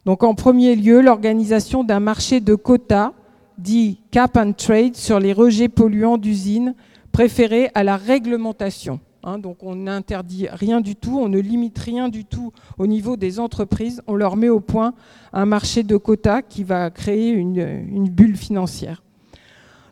Donc 0.06 0.24
en 0.24 0.36
premier 0.36 0.76
lieu, 0.76 1.02
l'organisation 1.02 1.84
d'un 1.84 2.00
marché 2.00 2.40
de 2.40 2.56
quotas 2.56 3.14
dit 3.58 4.00
cap 4.12 4.38
and 4.38 4.54
trade 4.54 4.96
sur 4.96 5.20
les 5.20 5.34
rejets 5.34 5.70
polluants 5.70 6.18
d'usines 6.18 6.76
préférés 7.12 7.70
à 7.74 7.84
la 7.84 7.98
réglementation. 7.98 9.00
Hein. 9.24 9.40
donc 9.40 9.64
on 9.64 9.76
n'interdit 9.76 10.48
rien 10.52 10.82
du 10.82 10.96
tout, 10.96 11.18
on 11.18 11.30
ne 11.30 11.40
limite 11.40 11.80
rien 11.80 12.10
du 12.10 12.26
tout 12.26 12.52
au 12.78 12.86
niveau 12.86 13.18
des 13.18 13.40
entreprises, 13.40 14.04
on 14.06 14.16
leur 14.16 14.36
met 14.36 14.50
au 14.50 14.60
point 14.60 14.94
un 15.34 15.46
marché 15.46 15.82
de 15.82 15.98
quotas 15.98 16.44
qui 16.44 16.64
va 16.64 16.92
créer 16.92 17.32
une 17.32 18.10
bulle 18.10 18.38
financière. 18.38 19.02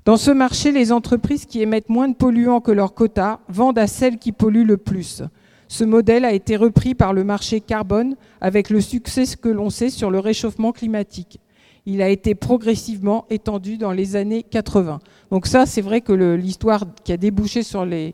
Dans 0.05 0.17
ce 0.17 0.31
marché, 0.31 0.73
les 0.73 0.91
entreprises 0.91 1.45
qui 1.45 1.61
émettent 1.61 1.87
moins 1.87 2.09
de 2.09 2.13
polluants 2.13 2.59
que 2.59 2.71
leur 2.71 2.93
quota 2.93 3.39
vendent 3.47 3.79
à 3.79 3.87
celles 3.87 4.17
qui 4.17 4.33
polluent 4.33 4.65
le 4.65 4.75
plus. 4.75 5.23
Ce 5.73 5.83
modèle 5.83 6.23
a 6.23 6.33
été 6.33 6.55
repris 6.55 6.93
par 6.93 7.13
le 7.13 7.23
marché 7.23 7.59
carbone 7.59 8.15
avec 8.41 8.69
le 8.69 8.79
succès 8.79 9.23
que 9.41 9.49
l'on 9.49 9.71
sait 9.71 9.89
sur 9.89 10.11
le 10.11 10.19
réchauffement 10.19 10.71
climatique. 10.71 11.39
Il 11.87 12.03
a 12.03 12.09
été 12.09 12.35
progressivement 12.35 13.25
étendu 13.31 13.77
dans 13.77 13.91
les 13.91 14.15
années 14.15 14.43
80. 14.43 14.99
Donc 15.31 15.47
ça, 15.47 15.65
c'est 15.65 15.81
vrai 15.81 16.01
que 16.01 16.13
l'histoire 16.13 16.83
qui 17.03 17.11
a 17.11 17.17
débouché 17.17 17.63
sur 17.63 17.87
les, 17.87 18.13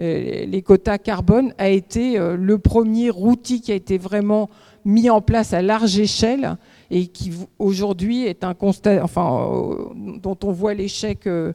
euh, 0.00 0.44
les 0.44 0.60
quotas 0.60 0.98
carbone 0.98 1.54
a 1.56 1.70
été 1.70 2.18
euh, 2.18 2.36
le 2.36 2.58
premier 2.58 3.10
outil 3.10 3.62
qui 3.62 3.72
a 3.72 3.74
été 3.74 3.96
vraiment 3.96 4.50
mis 4.84 5.08
en 5.08 5.22
place 5.22 5.54
à 5.54 5.62
large 5.62 5.98
échelle 5.98 6.58
et 6.90 7.06
qui 7.06 7.32
aujourd'hui 7.58 8.24
est 8.24 8.44
un 8.44 8.54
constat, 8.54 9.02
enfin, 9.02 9.50
euh, 9.52 10.18
dont 10.22 10.38
on 10.42 10.52
voit 10.52 10.74
l'échec, 10.74 11.26
euh, 11.26 11.52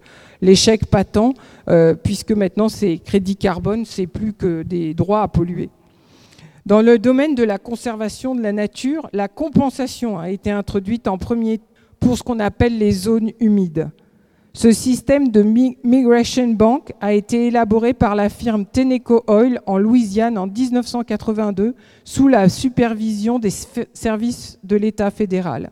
patent, 0.89 1.33
euh, 1.69 1.95
puisque 1.95 2.31
maintenant 2.31 2.69
ces 2.69 2.99
crédits 2.99 3.35
carbone, 3.35 3.85
c'est 3.85 4.07
plus 4.07 4.33
que 4.33 4.63
des 4.63 4.93
droits 4.93 5.23
à 5.23 5.27
polluer. 5.27 5.69
Dans 6.65 6.81
le 6.81 6.97
domaine 6.97 7.35
de 7.35 7.43
la 7.43 7.57
conservation 7.57 8.35
de 8.35 8.41
la 8.41 8.53
nature, 8.53 9.09
la 9.11 9.27
compensation 9.27 10.17
a 10.19 10.29
été 10.29 10.49
introduite 10.49 11.07
en 11.07 11.17
premier 11.17 11.59
pour 11.99 12.17
ce 12.17 12.23
qu'on 12.23 12.39
appelle 12.39 12.77
les 12.77 12.91
zones 12.91 13.31
humides. 13.39 13.89
Ce 14.55 14.71
système 14.71 15.29
de 15.29 15.41
Migration 15.41 16.49
Bank 16.49 16.93
a 17.01 17.13
été 17.13 17.47
élaboré 17.47 17.93
par 17.93 18.13
la 18.13 18.29
firme 18.29 18.65
Teneco 18.65 19.23
Oil 19.27 19.59
en 19.65 19.79
Louisiane 19.79 20.37
en 20.37 20.45
1982 20.45 21.73
sous 22.03 22.27
la 22.27 22.47
supervision 22.49 23.39
des 23.39 23.49
services 23.93 24.59
de 24.63 24.75
l'État 24.75 25.09
fédéral. 25.09 25.71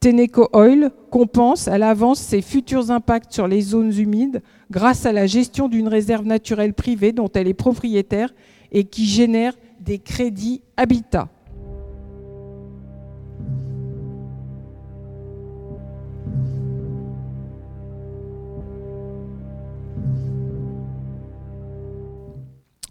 Teneco 0.00 0.48
Oil 0.54 0.90
compense 1.10 1.68
à 1.68 1.76
l'avance 1.76 2.18
ses 2.18 2.40
futurs 2.40 2.90
impacts 2.90 3.34
sur 3.34 3.46
les 3.46 3.60
zones 3.60 3.92
humides 3.96 4.42
grâce 4.70 5.04
à 5.04 5.12
la 5.12 5.26
gestion 5.26 5.68
d'une 5.68 5.86
réserve 5.86 6.24
naturelle 6.24 6.72
privée 6.72 7.12
dont 7.12 7.30
elle 7.34 7.46
est 7.46 7.54
propriétaire 7.54 8.32
et 8.72 8.84
qui 8.84 9.04
génère 9.04 9.52
des 9.80 9.98
crédits 9.98 10.62
habitat. 10.78 11.28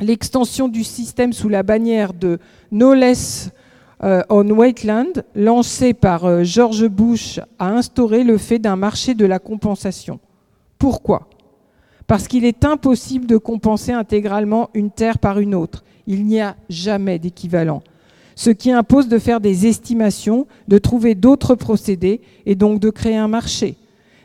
L'extension 0.01 0.67
du 0.67 0.83
système 0.83 1.31
sous 1.31 1.47
la 1.47 1.63
bannière 1.63 2.13
de 2.13 2.39
No 2.71 2.93
Less 2.93 3.51
euh, 4.03 4.23
on 4.29 4.49
Wetland, 4.49 5.23
lancé 5.35 5.93
par 5.93 6.25
euh, 6.25 6.43
George 6.43 6.87
Bush, 6.87 7.39
a 7.59 7.69
instauré 7.69 8.23
le 8.23 8.39
fait 8.39 8.57
d'un 8.57 8.75
marché 8.75 9.13
de 9.13 9.27
la 9.27 9.37
compensation. 9.37 10.19
Pourquoi? 10.79 11.29
Parce 12.07 12.27
qu'il 12.27 12.43
est 12.43 12.65
impossible 12.65 13.27
de 13.27 13.37
compenser 13.37 13.91
intégralement 13.91 14.71
une 14.73 14.89
terre 14.89 15.19
par 15.19 15.37
une 15.37 15.53
autre. 15.53 15.83
Il 16.07 16.25
n'y 16.25 16.41
a 16.41 16.55
jamais 16.67 17.19
d'équivalent. 17.19 17.83
Ce 18.35 18.49
qui 18.49 18.71
impose 18.71 19.07
de 19.07 19.19
faire 19.19 19.39
des 19.39 19.67
estimations, 19.67 20.47
de 20.67 20.79
trouver 20.79 21.13
d'autres 21.13 21.53
procédés 21.53 22.21
et 22.47 22.55
donc 22.55 22.79
de 22.79 22.89
créer 22.89 23.17
un 23.17 23.27
marché. 23.27 23.75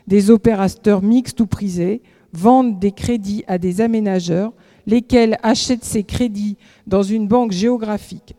Des 0.07 0.31
opérateurs 0.31 1.03
mixtes 1.03 1.39
ou 1.39 1.45
prisés 1.45 2.01
vendent 2.33 2.79
des 2.79 2.91
crédits 2.93 3.43
à 3.47 3.59
des 3.59 3.79
aménageurs 3.79 4.53
lesquels 4.87 5.37
achètent 5.43 5.85
ces 5.85 6.03
crédits 6.03 6.57
dans 6.87 7.03
une 7.03 7.27
banque 7.27 7.51
géographique. 7.51 8.35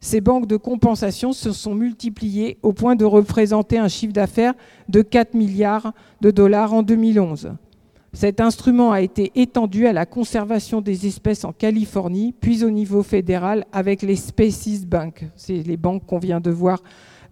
Ces 0.00 0.20
banques 0.20 0.46
de 0.46 0.56
compensation 0.56 1.32
se 1.32 1.50
sont 1.50 1.74
multipliées 1.74 2.58
au 2.62 2.72
point 2.72 2.94
de 2.94 3.04
représenter 3.04 3.78
un 3.78 3.88
chiffre 3.88 4.12
d'affaires 4.12 4.54
de 4.88 5.02
4 5.02 5.34
milliards 5.34 5.92
de 6.20 6.30
dollars 6.30 6.72
en 6.74 6.84
2011. 6.84 7.54
Cet 8.12 8.40
instrument 8.40 8.92
a 8.92 9.00
été 9.00 9.32
étendu 9.34 9.86
à 9.86 9.92
la 9.92 10.06
conservation 10.06 10.80
des 10.80 11.06
espèces 11.06 11.44
en 11.44 11.52
Californie, 11.52 12.32
puis 12.40 12.62
au 12.62 12.70
niveau 12.70 13.02
fédéral 13.02 13.66
avec 13.72 14.02
les 14.02 14.16
Species 14.16 14.86
Bank. 14.86 15.26
C'est 15.34 15.62
les 15.62 15.76
banques 15.76 16.06
qu'on 16.06 16.18
vient 16.18 16.40
de 16.40 16.50
voir 16.50 16.82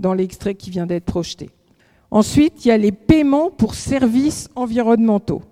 dans 0.00 0.12
l'extrait 0.12 0.54
qui 0.54 0.70
vient 0.70 0.86
d'être 0.86 1.04
projeté. 1.04 1.50
Ensuite, 2.10 2.64
il 2.64 2.68
y 2.68 2.70
a 2.70 2.76
les 2.76 2.92
paiements 2.92 3.50
pour 3.50 3.74
services 3.74 4.48
environnementaux. 4.56 5.42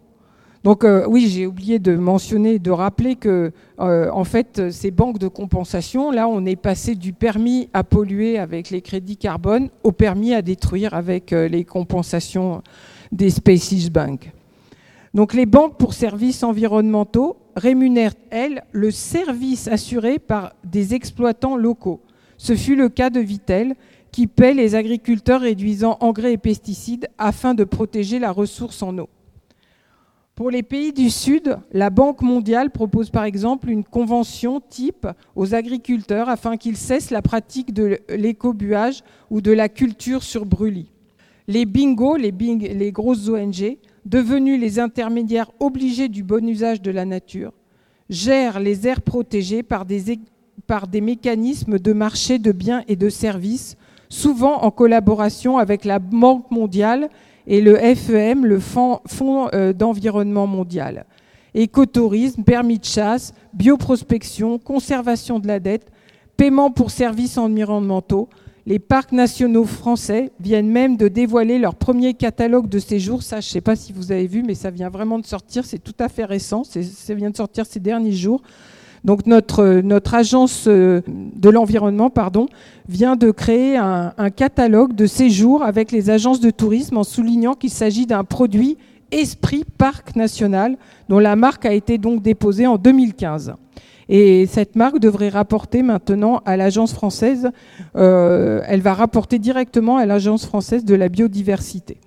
Donc 0.64 0.85
euh, 0.85 1.05
oui, 1.09 1.29
j'ai 1.29 1.46
oublié 1.46 1.81
de 1.81 1.96
mentionner, 1.96 2.61
de 2.61 2.70
rappeler 2.70 3.16
que 3.16 3.53
euh, 3.81 4.11
en 4.12 4.22
fait, 4.22 4.70
ces 4.70 4.92
banques 4.92 5.18
de 5.18 5.27
compensation, 5.27 6.12
là, 6.12 6.29
on 6.29 6.46
est 6.46 6.57
passé 6.57 6.94
du 6.94 7.12
permis 7.12 7.68
à 7.72 7.83
polluer 7.83 8.38
avec 8.38 8.70
les 8.70 8.81
crédits 8.81 9.16
carbone 9.16 9.70
au 9.83 9.90
permis 9.90 10.35
à 10.35 10.42
détruire 10.42 10.94
avec 10.94 11.33
euh, 11.33 11.48
les 11.48 11.64
compensations 11.64 12.62
des 13.11 13.31
Spaces 13.31 13.90
Bank. 13.90 14.31
Donc 15.14 15.35
les 15.35 15.46
banques 15.46 15.77
pour 15.79 15.94
services 15.94 16.44
environnementaux 16.44 17.37
rémunèrent, 17.57 18.14
elles, 18.31 18.62
le 18.70 18.90
service 18.92 19.66
assuré 19.66 20.18
par 20.18 20.53
des 20.64 20.94
exploitants 20.94 21.57
locaux. 21.57 22.01
Ce 22.38 22.55
fut 22.55 22.77
le 22.77 22.88
cas 22.88 23.11
de 23.11 23.20
Vitel, 23.20 23.75
qui 24.12 24.27
paie 24.27 24.55
les 24.55 24.75
agriculteurs 24.75 25.40
réduisant 25.40 25.96
engrais 26.01 26.35
et 26.35 26.38
pesticides 26.38 27.09
afin 27.18 27.53
de 27.55 27.64
protéger 27.64 28.18
la 28.18 28.31
ressource 28.31 28.83
en 28.83 28.96
eau. 28.98 29.09
Pour 30.34 30.50
les 30.50 30.62
pays 30.62 30.94
du 30.94 31.10
Sud, 31.10 31.58
la 31.72 31.90
Banque 31.90 32.22
mondiale 32.22 32.70
propose 32.70 33.10
par 33.10 33.24
exemple 33.24 33.68
une 33.68 33.84
convention 33.84 34.62
type 34.66 35.06
aux 35.36 35.54
agriculteurs 35.54 36.30
afin 36.30 36.56
qu'ils 36.56 36.78
cessent 36.78 37.10
la 37.10 37.20
pratique 37.20 37.74
de 37.74 37.98
l'écobuage 38.08 39.02
ou 39.30 39.42
de 39.42 39.52
la 39.52 39.68
culture 39.68 40.22
sur 40.22 40.46
brûlis. 40.46 40.90
Les 41.48 41.66
bingos, 41.66 42.16
les, 42.16 42.92
grosses 42.92 43.28
ONG, 43.28 43.76
devenus 44.06 44.58
les 44.58 44.78
intermédiaires 44.78 45.50
obligés 45.60 46.08
du 46.08 46.22
bon 46.22 46.48
usage 46.48 46.80
de 46.80 46.90
la 46.90 47.04
nature, 47.04 47.52
gèrent 48.08 48.58
les 48.58 48.88
aires 48.88 49.02
protégées 49.02 49.62
par 49.62 49.84
des 49.84 51.00
mécanismes 51.02 51.78
de 51.78 51.92
marché 51.92 52.38
de 52.38 52.52
biens 52.52 52.84
et 52.88 52.96
de 52.96 53.10
services, 53.10 53.76
souvent 54.08 54.62
en 54.62 54.70
collaboration 54.70 55.58
avec 55.58 55.84
la 55.84 55.98
Banque 55.98 56.50
mondiale 56.50 57.10
et 57.46 57.61
le 57.61 57.76
FEM, 57.76 58.46
le 58.46 58.61
Fonds, 58.61 59.00
euh, 59.55 59.72
d'environnement 59.72 60.46
mondial. 60.46 61.07
Écotourisme, 61.55 62.44
permis 62.44 62.78
de 62.78 62.85
chasse, 62.85 63.35
bioprospection, 63.52 64.59
conservation 64.59 65.38
de 65.38 65.46
la 65.46 65.61
dette, 65.61 65.90
paiement 66.37 66.70
pour 66.70 66.90
services 66.90 67.37
environnementaux. 67.37 68.28
Les 68.64 68.78
parcs 68.78 69.12
nationaux 69.12 69.64
français 69.64 70.31
viennent 70.38 70.70
même 70.70 70.96
de 70.96 71.09
dévoiler 71.09 71.59
leur 71.59 71.74
premier 71.74 72.14
catalogue 72.14 72.68
de 72.68 72.78
séjours. 72.78 73.22
Ça, 73.22 73.40
je 73.40 73.48
ne 73.48 73.50
sais 73.50 73.61
pas 73.61 73.74
si 73.74 73.92
vous 73.92 74.12
avez 74.12 74.28
vu, 74.28 74.44
mais 74.44 74.55
ça 74.55 74.70
vient 74.70 74.88
vraiment 74.88 75.18
de 75.18 75.26
sortir. 75.26 75.64
C'est 75.64 75.83
tout 75.83 75.96
à 75.98 76.09
fait 76.09 76.24
récent. 76.24 76.62
Ça 76.64 77.14
vient 77.14 77.31
de 77.31 77.37
sortir 77.37 77.66
ces 77.66 77.81
derniers 77.81 78.12
jours. 78.12 78.40
Donc 79.04 79.26
notre, 79.26 80.14
agence 80.14 80.66
euh, 80.68 81.02
de 81.08 81.50
l'environnement 81.50 82.10
pardon, 82.10 82.46
vient 82.88 83.16
de 83.16 83.30
créer 83.30 83.76
un, 83.76 84.12
catalogue 84.34 84.94
de 84.94 85.06
séjours 85.06 85.62
avec 85.64 85.90
les 85.90 86.10
agences 86.10 86.40
de 86.40 86.50
tourisme 86.50 86.96
en 86.96 87.04
soulignant 87.04 87.54
qu'il 87.54 87.70
s'agit 87.70 88.06
d'un 88.06 88.24
produit 88.24 88.78
Esprit 89.10 89.64
Parc 89.76 90.16
National 90.16 90.76
dont 91.08 91.18
la 91.18 91.36
marque 91.36 91.66
a 91.66 91.72
été 91.72 91.98
donc 91.98 92.22
déposée 92.22 92.66
en 92.66 92.78
2015. 92.78 93.54
Et 94.08 94.46
cette 94.46 94.76
marque 94.76 94.98
devrait 94.98 95.28
rapporter 95.28 95.82
maintenant 95.82 96.40
à 96.44 96.56
l'agence 96.56 96.92
française, 96.92 97.50
euh, 97.96 98.62
elle 98.66 98.80
va 98.80 98.94
rapporter 98.94 99.38
directement 99.38 99.96
à 99.96 100.06
l'agence 100.06 100.46
française 100.46 100.84
de 100.84 100.94
la 100.94 101.08
biodiversité. 101.08 101.98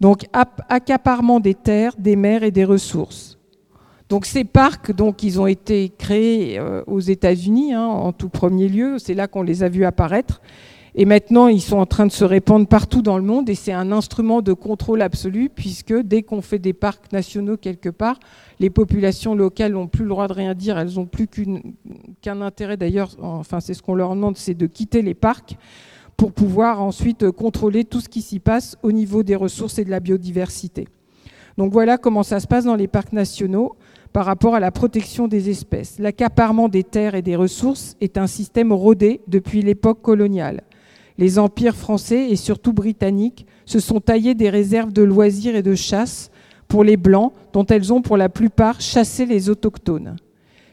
Donc 0.00 0.26
accaparement 0.68 1.40
des 1.40 1.54
terres, 1.54 1.94
des 1.98 2.14
mers 2.14 2.42
et 2.42 2.50
des 2.50 2.64
ressources 2.64 3.37
donc 4.08 4.24
ces 4.24 4.44
parcs, 4.44 4.92
donc, 4.92 5.22
ils 5.22 5.40
ont 5.40 5.46
été 5.46 5.90
créés 5.90 6.58
euh, 6.58 6.82
aux 6.86 7.00
États-Unis 7.00 7.74
hein, 7.74 7.84
en 7.84 8.12
tout 8.12 8.30
premier 8.30 8.68
lieu. 8.68 8.98
C'est 8.98 9.14
là 9.14 9.28
qu'on 9.28 9.42
les 9.42 9.62
a 9.62 9.68
vus 9.68 9.84
apparaître. 9.84 10.40
Et 10.94 11.04
maintenant, 11.04 11.46
ils 11.48 11.60
sont 11.60 11.76
en 11.76 11.86
train 11.86 12.06
de 12.06 12.12
se 12.12 12.24
répandre 12.24 12.66
partout 12.66 13.02
dans 13.02 13.18
le 13.18 13.22
monde 13.22 13.48
et 13.50 13.54
c'est 13.54 13.72
un 13.72 13.92
instrument 13.92 14.40
de 14.40 14.52
contrôle 14.52 15.02
absolu 15.02 15.48
puisque 15.48 15.94
dès 15.94 16.22
qu'on 16.22 16.40
fait 16.40 16.58
des 16.58 16.72
parcs 16.72 17.12
nationaux 17.12 17.56
quelque 17.56 17.90
part, 17.90 18.18
les 18.58 18.70
populations 18.70 19.34
locales 19.36 19.72
n'ont 19.72 19.86
plus 19.86 20.04
le 20.04 20.08
droit 20.08 20.26
de 20.26 20.32
rien 20.32 20.54
dire, 20.54 20.76
elles 20.76 20.94
n'ont 20.94 21.06
plus 21.06 21.28
qu'un 22.20 22.40
intérêt 22.40 22.76
d'ailleurs, 22.76 23.10
enfin 23.20 23.60
c'est 23.60 23.74
ce 23.74 23.82
qu'on 23.82 23.94
leur 23.94 24.10
demande, 24.14 24.36
c'est 24.36 24.54
de 24.54 24.66
quitter 24.66 25.02
les 25.02 25.14
parcs 25.14 25.56
pour 26.16 26.32
pouvoir 26.32 26.82
ensuite 26.82 27.30
contrôler 27.30 27.84
tout 27.84 28.00
ce 28.00 28.08
qui 28.08 28.22
s'y 28.22 28.40
passe 28.40 28.76
au 28.82 28.90
niveau 28.90 29.22
des 29.22 29.36
ressources 29.36 29.78
et 29.78 29.84
de 29.84 29.90
la 29.90 30.00
biodiversité. 30.00 30.88
Donc 31.58 31.72
voilà 31.72 31.98
comment 31.98 32.24
ça 32.24 32.40
se 32.40 32.48
passe 32.48 32.64
dans 32.64 32.76
les 32.76 32.88
parcs 32.88 33.12
nationaux 33.12 33.76
par 34.12 34.24
rapport 34.24 34.54
à 34.54 34.60
la 34.60 34.70
protection 34.70 35.28
des 35.28 35.50
espèces. 35.50 35.98
L'accaparement 35.98 36.68
des 36.68 36.84
terres 36.84 37.14
et 37.14 37.22
des 37.22 37.36
ressources 37.36 37.96
est 38.00 38.18
un 38.18 38.26
système 38.26 38.72
rodé 38.72 39.20
depuis 39.28 39.62
l'époque 39.62 40.02
coloniale. 40.02 40.62
Les 41.18 41.38
empires 41.38 41.76
français 41.76 42.30
et 42.30 42.36
surtout 42.36 42.72
britanniques 42.72 43.46
se 43.66 43.80
sont 43.80 44.00
taillés 44.00 44.34
des 44.34 44.50
réserves 44.50 44.92
de 44.92 45.02
loisirs 45.02 45.56
et 45.56 45.62
de 45.62 45.74
chasse 45.74 46.30
pour 46.68 46.84
les 46.84 46.96
Blancs, 46.96 47.32
dont 47.52 47.66
elles 47.66 47.92
ont 47.92 48.02
pour 48.02 48.16
la 48.16 48.28
plupart 48.28 48.80
chassé 48.80 49.26
les 49.26 49.48
autochtones. 49.48 50.16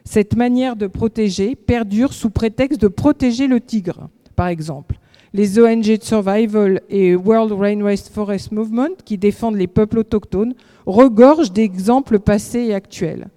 Cette 0.03 0.35
manière 0.35 0.75
de 0.75 0.87
protéger 0.87 1.55
perdure 1.55 2.13
sous 2.13 2.29
prétexte 2.29 2.79
de 2.79 2.87
protéger 2.87 3.47
le 3.47 3.59
tigre, 3.59 4.09
par 4.35 4.47
exemple. 4.47 4.99
Les 5.35 5.59
ONG 5.59 5.97
de 5.97 6.01
survival 6.01 6.81
et 6.89 7.13
World 7.13 7.51
Rainwaste 7.51 8.07
Forest 8.07 8.53
Movement, 8.53 8.95
qui 9.03 9.17
défendent 9.17 9.57
les 9.57 9.67
peuples 9.67 9.99
autochtones, 9.99 10.53
regorgent 10.85 11.51
d'exemples 11.51 12.19
passés 12.19 12.67
et 12.67 12.73
actuels. 12.73 13.27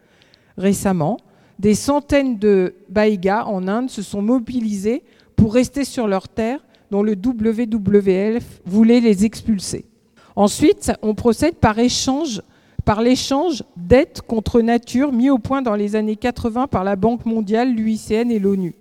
Récemment, 0.57 1.17
des 1.59 1.75
centaines 1.75 2.39
de 2.39 2.77
Baïgas 2.89 3.47
en 3.47 3.67
Inde 3.67 3.91
se 3.91 4.03
sont 4.03 4.23
mobilisés 4.23 5.03
pour 5.35 5.53
rester 5.53 5.85
sur 5.85 6.07
leur 6.07 6.29
terre 6.29 6.61
dont 6.93 7.03
le 7.03 7.15
WWF 7.15 8.45
voulait 8.65 9.01
les 9.01 9.25
expulser. 9.25 9.85
Ensuite, 10.37 10.93
on 11.03 11.17
procède 11.17 11.57
par 11.57 11.81
échange 11.81 12.43
par 12.85 13.03
l'échange 13.03 13.65
d'aides 13.77 14.21
contre 14.25 14.61
nature 14.61 15.11
mis 15.11 15.31
au 15.31 15.39
point 15.39 15.63
dans 15.63 15.75
les 15.75 15.97
années 15.97 16.15
80 16.15 16.69
par 16.69 16.85
la 16.85 16.95
Banque 16.95 17.27
mondiale, 17.27 17.75
l'UICN 17.75 18.31
et 18.31 18.39
l'ONU. 18.39 18.77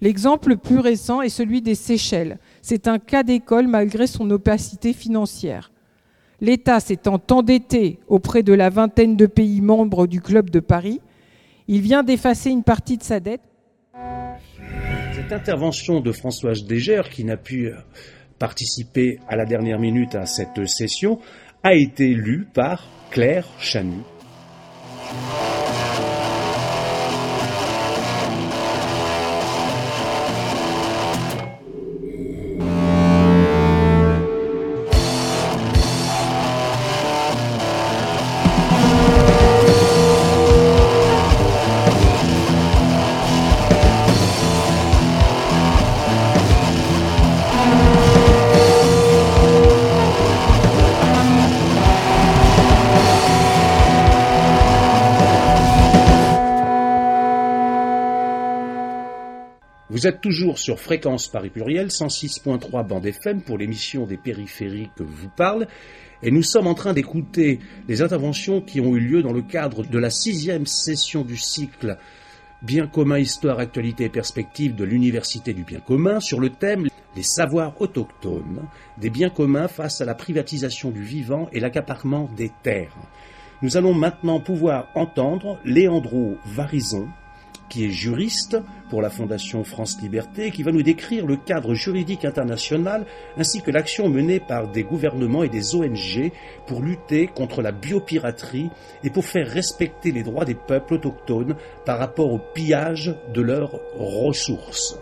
L'exemple 0.00 0.50
le 0.50 0.56
plus 0.56 0.78
récent 0.78 1.20
est 1.20 1.28
celui 1.28 1.60
des 1.60 1.74
Seychelles. 1.74 2.38
C'est 2.62 2.88
un 2.88 2.98
cas 2.98 3.22
d'école 3.22 3.66
malgré 3.66 4.06
son 4.06 4.30
opacité 4.30 4.92
financière. 4.92 5.70
L'État 6.40 6.80
s'étant 6.80 7.20
endetté 7.30 7.98
auprès 8.08 8.42
de 8.42 8.54
la 8.54 8.70
vingtaine 8.70 9.14
de 9.16 9.26
pays 9.26 9.60
membres 9.60 10.06
du 10.06 10.22
Club 10.22 10.48
de 10.48 10.60
Paris, 10.60 11.00
il 11.68 11.82
vient 11.82 12.02
d'effacer 12.02 12.50
une 12.50 12.62
partie 12.62 12.96
de 12.96 13.02
sa 13.02 13.20
dette. 13.20 13.42
Cette 15.14 15.32
intervention 15.32 16.00
de 16.00 16.12
Françoise 16.12 16.64
Dégère, 16.64 17.10
qui 17.10 17.24
n'a 17.24 17.36
pu 17.36 17.70
participer 18.38 19.18
à 19.28 19.36
la 19.36 19.44
dernière 19.44 19.78
minute 19.78 20.14
à 20.14 20.24
cette 20.24 20.66
session, 20.66 21.20
a 21.62 21.74
été 21.74 22.08
lue 22.08 22.46
par 22.54 22.88
Claire 23.10 23.46
Chanu. 23.58 24.00
Vous 60.00 60.06
êtes 60.06 60.22
toujours 60.22 60.58
sur 60.58 60.80
Fréquence 60.80 61.28
Paris 61.28 61.50
Pluriel, 61.50 61.88
106.3 61.88 62.86
bande 62.86 63.04
FM 63.04 63.42
pour 63.42 63.58
l'émission 63.58 64.06
des 64.06 64.16
périphériques 64.16 64.94
que 64.96 65.02
vous 65.02 65.28
parle. 65.28 65.66
Et 66.22 66.30
nous 66.30 66.42
sommes 66.42 66.66
en 66.66 66.72
train 66.72 66.94
d'écouter 66.94 67.58
les 67.86 68.00
interventions 68.00 68.62
qui 68.62 68.80
ont 68.80 68.96
eu 68.96 69.00
lieu 69.00 69.22
dans 69.22 69.34
le 69.34 69.42
cadre 69.42 69.84
de 69.84 69.98
la 69.98 70.08
sixième 70.08 70.64
session 70.64 71.22
du 71.22 71.36
cycle 71.36 71.98
Bien 72.62 72.86
commun, 72.86 73.18
histoire, 73.18 73.58
actualité 73.58 74.04
et 74.04 74.08
perspective 74.08 74.74
de 74.74 74.84
l'Université 74.84 75.52
du 75.52 75.64
bien 75.64 75.80
commun 75.80 76.18
sur 76.18 76.40
le 76.40 76.48
thème 76.48 76.86
Les 77.14 77.22
savoirs 77.22 77.78
autochtones, 77.78 78.62
des 78.96 79.10
biens 79.10 79.28
communs 79.28 79.68
face 79.68 80.00
à 80.00 80.06
la 80.06 80.14
privatisation 80.14 80.90
du 80.92 81.02
vivant 81.02 81.50
et 81.52 81.60
l'accaparement 81.60 82.30
des 82.38 82.50
terres. 82.62 82.96
Nous 83.60 83.76
allons 83.76 83.92
maintenant 83.92 84.40
pouvoir 84.40 84.88
entendre 84.94 85.58
Léandro 85.66 86.38
Varison, 86.46 87.06
qui 87.70 87.86
est 87.86 87.90
juriste 87.90 88.58
pour 88.90 89.00
la 89.00 89.08
Fondation 89.08 89.64
France 89.64 89.96
Liberté, 90.02 90.50
qui 90.50 90.62
va 90.62 90.72
nous 90.72 90.82
décrire 90.82 91.24
le 91.24 91.36
cadre 91.36 91.72
juridique 91.72 92.26
international 92.26 93.06
ainsi 93.38 93.62
que 93.62 93.70
l'action 93.70 94.10
menée 94.10 94.40
par 94.40 94.68
des 94.68 94.82
gouvernements 94.82 95.44
et 95.44 95.48
des 95.48 95.74
ONG 95.74 96.30
pour 96.66 96.82
lutter 96.82 97.28
contre 97.28 97.62
la 97.62 97.72
biopiraterie 97.72 98.68
et 99.02 99.10
pour 99.10 99.24
faire 99.24 99.48
respecter 99.48 100.12
les 100.12 100.22
droits 100.22 100.44
des 100.44 100.54
peuples 100.54 100.94
autochtones 100.94 101.56
par 101.86 101.98
rapport 101.98 102.32
au 102.32 102.40
pillage 102.52 103.14
de 103.32 103.40
leurs 103.40 103.80
ressources. 103.96 104.98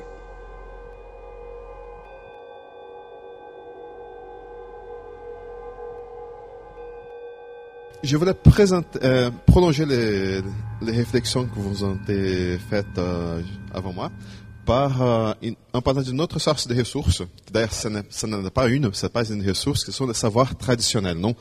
Je 8.03 8.17
voulais 8.17 8.35
présenter, 8.35 8.99
euh, 9.03 9.31
prolonger 9.47 9.85
les, 9.85 10.41
les, 10.83 10.93
réflexions 10.93 11.47
que 11.47 11.59
vous 11.59 11.85
avez 11.85 12.59
faites 12.59 12.99
euh, 12.99 13.43
avant 13.73 13.93
moi 13.93 14.11
par, 14.65 15.03
euh, 15.03 15.33
en 15.73 15.81
parlant 15.81 16.03
d'une 16.03 16.21
autre 16.21 16.39
source 16.39 16.69
de 16.69 16.79
ressources. 16.79 17.23
D'ailleurs, 17.51 17.73
ce 17.73 17.89
n'est 17.89 18.51
pas 18.51 18.69
une, 18.69 18.93
ce 18.93 19.07
n'est 19.07 19.11
pas 19.11 19.29
une 19.29 19.47
ressource, 19.49 19.85
ce 19.85 19.93
sont 19.93 20.07
des 20.07 20.15
savoirs 20.15 20.57
traditionnels. 20.57 21.19
Non 21.19 21.35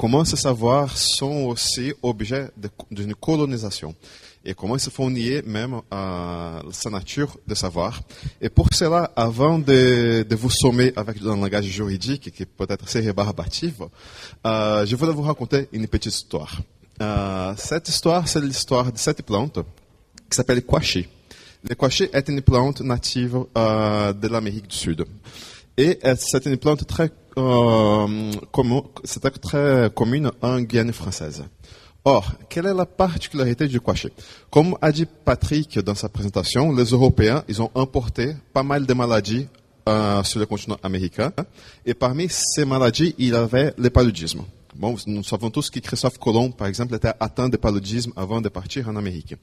comment 0.00 0.24
ces 0.24 0.36
savoirs 0.36 0.96
sont 0.96 1.44
aussi 1.44 1.92
objets 2.02 2.48
d'une 2.90 3.14
colonisation? 3.14 3.94
Et 4.44 4.54
comment 4.54 4.76
ils 4.76 4.80
se 4.80 4.90
font 4.90 5.10
nier 5.10 5.42
même 5.46 5.80
à 5.90 6.62
sa 6.70 6.90
nature 6.90 7.36
de 7.46 7.54
savoir. 7.54 8.00
Et 8.40 8.48
pour 8.48 8.72
cela, 8.72 9.12
avant 9.16 9.58
de, 9.58 10.24
de 10.28 10.36
vous 10.36 10.50
sommer 10.50 10.92
avec 10.96 11.20
un 11.22 11.36
langage 11.36 11.66
juridique 11.66 12.32
qui 12.32 12.46
peut 12.46 12.66
être 12.68 12.84
assez 12.84 13.00
rébarbatif, 13.00 13.74
euh, 14.46 14.86
je 14.86 14.96
voudrais 14.96 15.14
vous 15.14 15.22
raconter 15.22 15.68
une 15.72 15.86
petite 15.86 16.14
histoire. 16.14 16.60
Euh, 17.02 17.54
cette 17.56 17.88
histoire, 17.88 18.28
c'est 18.28 18.40
l'histoire 18.40 18.92
de 18.92 18.98
cette 18.98 19.22
plante 19.22 19.58
qui 20.30 20.36
s'appelle 20.36 20.62
quachi. 20.64 21.08
Le 21.68 21.74
quachi 21.74 22.08
est 22.12 22.28
une 22.28 22.42
plante 22.42 22.80
native 22.80 23.44
euh, 23.56 24.12
de 24.12 24.28
l'Amérique 24.28 24.68
du 24.68 24.76
Sud. 24.76 25.04
Et 25.76 25.98
c'est 26.16 26.44
une 26.44 26.58
plante 26.58 26.86
très, 26.86 27.10
euh, 27.38 28.32
très 29.40 29.90
commune 29.94 30.30
en 30.42 30.60
Guyane 30.60 30.92
française. 30.92 31.44
Or, 32.04 32.32
quelle 32.48 32.66
est 32.66 32.74
la 32.74 32.86
particularité 32.86 33.68
du 33.68 33.80
quachi 33.80 34.08
Comme 34.50 34.76
a 34.80 34.90
dit 34.90 35.06
Patrick 35.06 35.78
dans 35.80 35.94
sa 35.94 36.08
présentation, 36.08 36.72
les 36.72 36.84
Européens, 36.84 37.44
ils 37.46 37.60
ont 37.60 37.70
importé 37.74 38.34
pas 38.54 38.62
mal 38.62 38.86
de 38.86 38.94
maladies 38.94 39.46
euh, 39.88 40.22
sur 40.22 40.40
le 40.40 40.46
continent 40.46 40.78
américain. 40.82 41.30
Et 41.84 41.92
parmi 41.92 42.28
ces 42.30 42.64
maladies, 42.64 43.14
il 43.18 43.28
y 43.28 43.34
avait 43.34 43.74
le 43.76 43.90
paludisme. 43.90 44.42
Bon, 44.74 44.96
nous 45.06 45.22
savons 45.24 45.50
tous 45.50 45.68
que 45.68 45.78
Christophe 45.78 46.18
Colomb, 46.18 46.52
par 46.52 46.68
exemple, 46.68 46.94
était 46.94 47.12
atteint 47.20 47.50
de 47.50 47.58
paludisme 47.58 48.12
avant 48.16 48.40
de 48.40 48.48
partir 48.48 48.88
en 48.88 48.96
Amérique. 48.96 49.34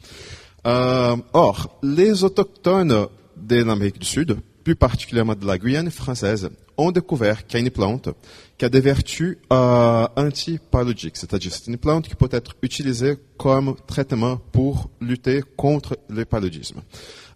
Euh, 0.65 1.15
or, 1.33 1.77
les 1.83 2.23
autochtones 2.23 3.07
de 3.35 3.63
l'Amérique 3.63 3.99
du 3.99 4.07
Sud, 4.07 4.37
plus 4.63 4.75
particulièrement 4.75 5.35
de 5.35 5.45
la 5.45 5.59
Guyane 5.59 5.91
française, 5.91 6.49
ont 6.77 6.91
découvert 6.91 7.45
qu'il 7.45 7.59
y 7.59 7.63
a 7.63 7.65
une 7.65 7.71
plante 7.71 8.09
qui 8.57 8.65
a 8.65 8.69
des 8.69 8.81
vertus 8.81 9.37
euh, 9.51 10.07
antipaludiques, 10.15 11.17
c'est-à-dire 11.17 11.53
c'est 11.53 11.67
une 11.67 11.77
plante 11.77 12.07
qui 12.07 12.15
peut 12.15 12.29
être 12.31 12.55
utilisée 12.61 13.17
comme 13.37 13.75
traitement 13.87 14.37
pour 14.51 14.89
lutter 14.99 15.43
contre 15.55 15.97
le 16.09 16.25
paludisme. 16.25 16.81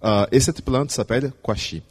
Euh, 0.03 0.25
et 0.31 0.39
cette 0.39 0.63
plante 0.63 0.91
s'appelle 0.91 1.31
quachi. 1.43 1.83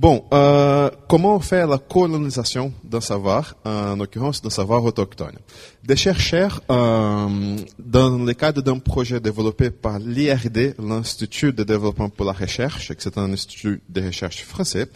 Bon, 0.00 0.24
euh, 0.32 0.88
comment 1.10 1.38
faire 1.40 1.66
la 1.66 1.76
colonisation 1.76 2.72
d'un 2.82 3.02
savoir, 3.02 3.54
en 3.66 3.96
l'occurrence 3.96 4.40
d'un 4.40 4.48
savoir 4.48 4.82
autochtone? 4.82 5.36
Des 5.84 5.94
chercheurs, 5.94 6.62
euh, 6.70 7.58
dans 7.78 8.16
le 8.16 8.32
cadre 8.32 8.62
d'un 8.62 8.78
projet 8.78 9.20
développé 9.20 9.68
par 9.68 9.98
l'IRD, 9.98 10.74
l'Institut 10.78 11.52
de 11.52 11.64
développement 11.64 12.08
pour 12.08 12.24
la 12.24 12.32
recherche, 12.32 12.90
c'est 12.96 13.18
un 13.18 13.30
institut 13.30 13.82
de 13.90 14.00
recherche 14.00 14.42
français, 14.42 14.86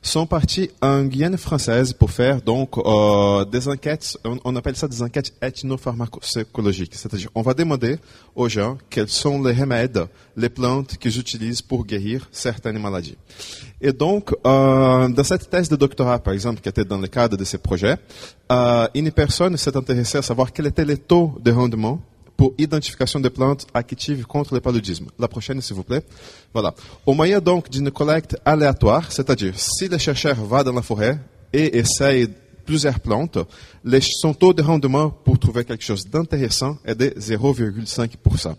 sont 0.00 0.26
partis 0.26 0.70
en 0.80 1.02
Guyane 1.06 1.38
française 1.38 1.92
pour 1.92 2.12
faire 2.12 2.40
donc 2.40 2.78
euh, 2.78 3.44
des 3.44 3.66
enquêtes, 3.66 4.16
on, 4.44 4.54
appelle 4.54 4.76
ça 4.76 4.86
des 4.86 5.02
enquêtes 5.02 5.32
ethnopharmacologiques, 5.42 6.94
c'est-à-dire 6.94 7.30
on 7.34 7.42
va 7.42 7.54
demander 7.54 7.98
aux 8.36 8.48
gens 8.48 8.78
quels 8.90 9.08
sont 9.08 9.42
les 9.42 9.54
remèdes, 9.54 10.06
les 10.36 10.48
plantes 10.48 10.98
qu'ils 10.98 11.18
utilisent 11.18 11.62
pour 11.62 11.84
guérir 11.84 12.28
certaines 12.30 12.78
maladies. 12.78 13.16
Et 13.84 13.92
donc, 13.92 14.32
euh, 14.46 15.08
dans 15.08 15.24
cette 15.24 15.50
thèse 15.50 15.68
de 15.68 15.74
doctorat, 15.74 16.20
par 16.20 16.32
exemple, 16.32 16.60
qui 16.60 16.68
était 16.68 16.84
dans 16.84 16.98
le 16.98 17.08
cadre 17.08 17.36
de 17.36 17.42
ces 17.42 17.58
projets, 17.58 17.96
euh, 18.52 18.86
une 18.94 19.10
personne 19.10 19.56
s'est 19.56 19.76
intéressée 19.76 20.18
à 20.18 20.22
savoir 20.22 20.52
quel 20.52 20.68
était 20.68 20.84
le 20.84 20.96
taux 20.96 21.34
de 21.40 21.50
rendement 21.50 22.00
pour 22.36 22.54
identification 22.58 23.18
des 23.18 23.30
plantes 23.30 23.66
actives 23.74 24.24
contre 24.24 24.54
le 24.54 24.60
paludisme. 24.60 25.06
La 25.18 25.26
prochaine, 25.26 25.60
s'il 25.60 25.74
vous 25.74 25.82
plaît. 25.82 26.02
Voilà. 26.54 26.72
Au 27.04 27.12
moyen 27.12 27.40
donc 27.40 27.68
d'une 27.68 27.90
collecte 27.90 28.36
aléatoire, 28.44 29.10
c'est-à-dire 29.10 29.54
si 29.56 29.88
le 29.88 29.98
chercheur 29.98 30.36
va 30.36 30.62
dans 30.62 30.72
la 30.72 30.82
forêt 30.82 31.18
et 31.52 31.76
essaye 31.76 32.28
plusieurs 32.64 33.00
plantes, 33.00 33.38
son 34.00 34.32
taux 34.32 34.52
de 34.52 34.62
rendement 34.62 35.10
pour 35.10 35.40
trouver 35.40 35.64
quelque 35.64 35.84
chose 35.84 36.06
d'intéressant 36.08 36.78
est 36.84 36.94
de 36.94 37.06
0,5%. 37.18 38.54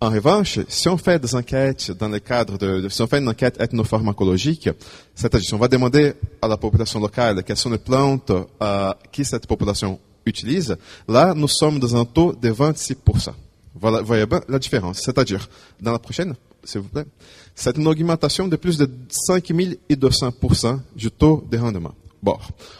En 0.00 0.10
revanche, 0.10 0.60
si 0.68 0.88
on 0.88 0.96
fait 0.96 1.18
des 1.18 1.34
enquêtes 1.34 1.90
dans 1.90 2.08
le 2.08 2.20
cadre 2.20 2.56
de, 2.56 2.88
si 2.88 3.02
on 3.02 3.08
fait 3.08 3.18
une 3.18 3.28
enquête 3.28 3.60
ethnopharmacologique, 3.60 4.70
c'est-à-dire 5.12 5.48
si 5.48 5.54
on 5.54 5.58
va 5.58 5.66
demander 5.66 6.14
à 6.40 6.46
la 6.46 6.56
population 6.56 7.00
locale 7.00 7.42
quelles 7.42 7.56
sont 7.56 7.70
les 7.70 7.78
plantes 7.78 8.30
euh, 8.30 8.92
que 9.12 9.24
cette 9.24 9.48
population 9.48 9.98
utilise, 10.24 10.76
là, 11.08 11.34
nous 11.34 11.48
sommes 11.48 11.80
dans 11.80 11.96
un 11.96 12.04
taux 12.04 12.32
de 12.32 12.48
26%. 12.48 13.30
Voilà, 13.74 14.00
voyez 14.02 14.24
bien 14.26 14.40
la 14.48 14.60
différence. 14.60 15.00
C'est-à-dire, 15.00 15.48
dans 15.80 15.90
la 15.90 15.98
prochaine, 15.98 16.36
s'il 16.62 16.82
vous 16.82 16.88
plaît, 16.88 17.06
c'est 17.52 17.76
une 17.76 17.86
augmentation 17.88 18.46
de 18.46 18.54
plus 18.54 18.78
de 18.78 18.88
5200% 19.28 20.78
du 20.94 21.10
taux 21.10 21.44
de 21.50 21.58
rendement. 21.58 21.94
Bon, 22.22 22.36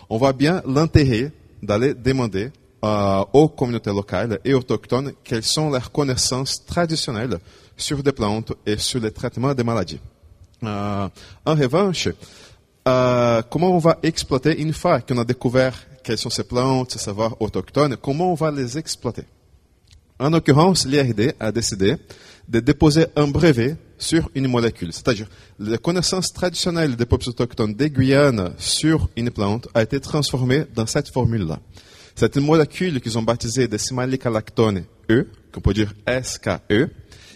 on 0.08 0.18
voit 0.18 0.32
bien 0.32 0.62
l'intérêt 0.64 1.32
d'aller 1.64 1.94
demander 1.94 2.52
euh, 2.84 3.24
aux 3.32 3.48
communautés 3.48 3.90
locales 3.90 4.38
et 4.44 4.54
autochtones 4.54 5.12
quelles 5.24 5.42
sont 5.42 5.70
leurs 5.70 5.90
connaissances 5.90 6.64
traditionnelles 6.64 7.38
sur 7.76 8.02
des 8.02 8.12
plantes 8.12 8.52
et 8.64 8.76
sur 8.76 9.00
le 9.00 9.10
traitement 9.10 9.54
des 9.54 9.64
maladies. 9.64 10.00
Euh, 10.62 11.08
en 11.44 11.54
revanche, 11.54 12.08
euh, 12.86 13.42
comment 13.50 13.70
on 13.70 13.78
va 13.78 13.98
exploiter 14.02 14.60
une 14.60 14.72
fois 14.72 15.00
qu'on 15.00 15.18
a 15.18 15.24
découvert 15.24 15.74
quelles 16.02 16.18
sont 16.18 16.30
ces 16.30 16.44
plantes, 16.44 16.92
ces 16.92 16.98
savoirs 16.98 17.36
autochtones, 17.40 17.96
comment 17.96 18.32
on 18.32 18.34
va 18.34 18.50
les 18.50 18.78
exploiter? 18.78 19.24
En 20.18 20.30
l'occurrence, 20.30 20.86
l'IRD 20.86 21.34
a 21.38 21.52
décidé 21.52 21.96
de 22.48 22.60
déposer 22.60 23.06
un 23.14 23.28
brevet 23.28 23.76
sur 23.98 24.30
une 24.34 24.48
molécule. 24.48 24.92
C'est-à-dire, 24.92 25.28
les 25.58 25.78
connaissances 25.78 26.32
traditionnelles 26.32 26.96
des 26.96 27.06
peuples 27.06 27.28
autochtones 27.28 27.74
des 27.74 27.90
Guyane 27.90 28.52
sur 28.56 29.08
une 29.16 29.30
plante 29.30 29.68
a 29.74 29.82
été 29.82 30.00
transformée 30.00 30.64
dans 30.74 30.86
cette 30.86 31.10
formule-là. 31.10 31.58
C'est 32.18 32.34
une 32.34 32.46
molécule 32.46 33.00
qu'ils 33.00 33.16
ont 33.16 33.22
baptisée 33.22 33.68
de 33.68 33.78
simalicalactone 33.78 34.82
E, 35.08 35.28
qu'on 35.52 35.60
peut 35.60 35.72
dire 35.72 35.94
SKE, 36.20 36.90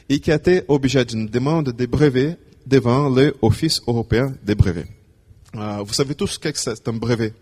et 0.09 0.19
qui 0.19 0.33
a 0.33 0.35
été 0.35 0.63
objet 0.67 1.05
d'une 1.05 1.27
demande 1.29 1.71
de 1.71 1.87
brevet 1.87 2.37
devant 2.67 3.09
l'Office 3.09 3.81
européen 3.87 4.35
des 4.43 4.57
brevets. 4.57 4.89
Euh, 5.55 5.85
vous 5.87 5.93
savez 5.93 6.17
tous 6.17 6.27
ce 6.27 6.39
que 6.41 6.51
c'est 6.53 6.89
un 6.89 6.95
brevet 6.95 7.33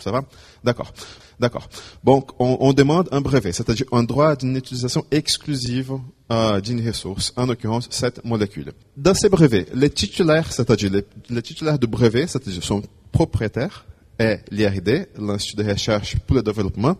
Ça 0.00 0.10
va? 0.12 0.22
D'accord. 0.62 0.92
D'accord. 1.38 1.66
Donc, 2.04 2.32
on, 2.38 2.74
demande 2.74 3.08
un 3.10 3.22
brevet, 3.22 3.52
c'est-à-dire 3.52 3.86
un 3.90 4.02
droit 4.02 4.36
d'une 4.36 4.54
utilisation 4.54 5.06
exclusive 5.10 5.92
euh, 6.30 6.60
d'une 6.60 6.86
ressource, 6.86 7.32
en 7.36 7.46
l'occurrence 7.46 7.88
cette 7.90 8.22
molécule. 8.22 8.74
Dans 8.98 9.14
ces 9.14 9.30
brevets, 9.30 9.66
les 9.72 9.88
titulaires, 9.88 10.52
c'est-à-dire 10.52 10.90
les, 10.92 11.06
les, 11.30 11.40
titulaires 11.40 11.78
de 11.78 11.86
brevet, 11.86 12.26
c'est-à-dire 12.26 12.62
sont 12.62 12.82
propriétaires, 13.12 13.86
est 14.20 14.44
l'IRD, 14.50 15.08
l'Institut 15.18 15.64
de 15.64 15.70
recherche 15.70 16.16
pour 16.20 16.36
le 16.36 16.42
développement, 16.42 16.96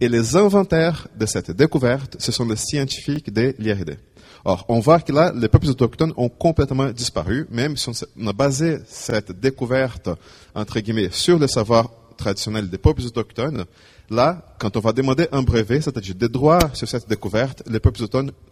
et 0.00 0.08
les 0.08 0.36
inventaires 0.36 1.06
de 1.16 1.24
cette 1.24 1.52
découverte, 1.52 2.16
ce 2.18 2.32
sont 2.32 2.46
les 2.46 2.56
scientifiques 2.56 3.32
de 3.32 3.54
l'IRD. 3.58 3.96
Or, 4.44 4.66
on 4.68 4.80
voit 4.80 5.00
que 5.00 5.12
là, 5.12 5.32
les 5.34 5.48
peuples 5.48 5.68
autochtones 5.68 6.12
ont 6.16 6.28
complètement 6.28 6.90
disparu, 6.90 7.46
même 7.50 7.76
si 7.76 7.88
on 7.88 8.26
a 8.26 8.32
basé 8.32 8.78
cette 8.86 9.32
découverte, 9.32 10.10
entre 10.54 10.80
guillemets, 10.80 11.08
sur 11.10 11.38
le 11.38 11.46
savoir 11.46 11.90
traditionnel 12.18 12.68
des 12.68 12.76
peuples 12.76 13.02
autochtones, 13.02 13.64
Là, 14.10 14.54
quand 14.58 14.76
on 14.76 14.80
va 14.80 14.92
demander 14.92 15.26
un 15.32 15.42
brevet, 15.42 15.80
c'est-à-dire 15.80 16.14
des 16.14 16.28
droits 16.28 16.58
sur 16.74 16.86
cette 16.88 17.08
découverte, 17.08 17.62
les 17.68 17.80
peuples 17.80 18.02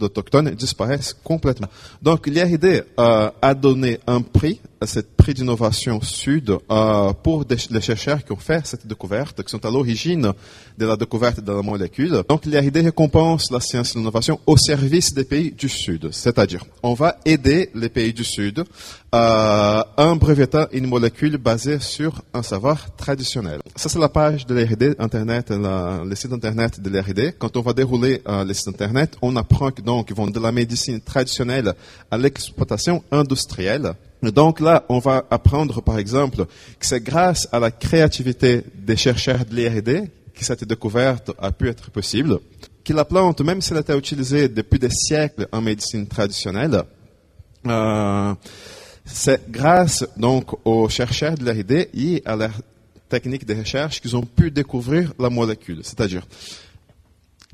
autochtones 0.00 0.50
disparaissent 0.50 1.14
complètement. 1.22 1.68
Donc 2.00 2.26
l'IRD 2.26 2.84
euh, 2.98 3.30
a 3.40 3.54
donné 3.54 4.00
un 4.06 4.22
prix, 4.22 4.60
cette 4.84 5.14
prix 5.14 5.34
d'innovation 5.34 6.00
sud, 6.00 6.50
euh, 6.70 7.12
pour 7.12 7.44
les 7.48 7.80
chercheurs 7.80 8.24
qui 8.24 8.32
ont 8.32 8.36
fait 8.36 8.66
cette 8.66 8.86
découverte, 8.86 9.42
qui 9.42 9.50
sont 9.50 9.64
à 9.64 9.70
l'origine 9.70 10.32
de 10.78 10.86
la 10.86 10.96
découverte 10.96 11.40
de 11.40 11.52
la 11.52 11.62
molécule. 11.62 12.22
Donc 12.28 12.46
l'IRD 12.46 12.76
récompense 12.84 13.50
la 13.50 13.60
science 13.60 13.94
et 13.94 13.98
l'innovation 13.98 14.40
au 14.46 14.56
service 14.56 15.12
des 15.12 15.24
pays 15.24 15.52
du 15.52 15.68
sud. 15.68 16.08
C'est-à-dire, 16.12 16.64
on 16.82 16.94
va 16.94 17.18
aider 17.26 17.70
les 17.74 17.90
pays 17.90 18.12
du 18.12 18.24
sud 18.24 18.64
euh, 19.14 19.82
en 19.96 20.16
brevetant 20.16 20.66
une 20.72 20.86
molécule 20.86 21.36
basée 21.36 21.78
sur 21.80 22.22
un 22.32 22.42
savoir 22.42 22.94
traditionnel. 22.96 23.60
Ça, 23.76 23.90
c'est 23.90 23.98
la 23.98 24.08
page 24.08 24.46
de 24.46 24.54
l'IRD 24.54 24.96
Internet 24.98 25.50
le 25.50 26.14
site 26.14 26.32
internet 26.32 26.80
de 26.80 26.88
l'RD. 26.88 27.34
Quand 27.38 27.56
on 27.56 27.60
va 27.60 27.72
dérouler 27.74 28.22
euh, 28.26 28.44
le 28.44 28.54
site 28.54 28.68
internet, 28.68 29.16
on 29.20 29.36
apprend 29.36 29.70
que 29.70 29.82
donc 29.82 30.08
ils 30.10 30.16
vont 30.16 30.28
de 30.28 30.40
la 30.40 30.50
médecine 30.50 31.00
traditionnelle 31.00 31.74
à 32.10 32.16
l'exploitation 32.16 33.04
industrielle. 33.10 33.92
donc 34.22 34.60
là, 34.60 34.84
on 34.88 34.98
va 34.98 35.24
apprendre 35.30 35.82
par 35.82 35.98
exemple 35.98 36.46
que 36.46 36.86
c'est 36.86 37.02
grâce 37.02 37.48
à 37.52 37.60
la 37.60 37.70
créativité 37.70 38.62
des 38.74 38.96
chercheurs 38.96 39.44
de 39.44 39.54
l'IRD 39.54 40.08
que 40.34 40.44
cette 40.44 40.64
découverte 40.64 41.30
a 41.38 41.52
pu 41.52 41.68
être 41.68 41.90
possible, 41.90 42.38
que 42.84 42.92
la 42.94 43.04
plante, 43.04 43.42
même 43.42 43.60
si 43.60 43.72
elle 43.72 43.80
été 43.80 43.96
utilisée 43.96 44.48
depuis 44.48 44.78
des 44.78 44.90
siècles 44.90 45.46
en 45.52 45.60
médecine 45.60 46.06
traditionnelle, 46.06 46.82
euh, 47.66 48.34
c'est 49.04 49.50
grâce 49.50 50.04
donc 50.16 50.54
aux 50.64 50.88
chercheurs 50.88 51.36
de 51.36 51.50
l'IRD 51.50 51.88
et 51.94 52.22
à 52.24 52.36
leur 52.36 52.52
techniques 53.08 53.46
de 53.46 53.54
recherche 53.54 54.00
qu'ils 54.00 54.16
ont 54.16 54.24
pu 54.24 54.50
découvrir 54.50 55.12
la 55.18 55.28
molécule. 55.28 55.80
C'est-à-dire, 55.82 56.26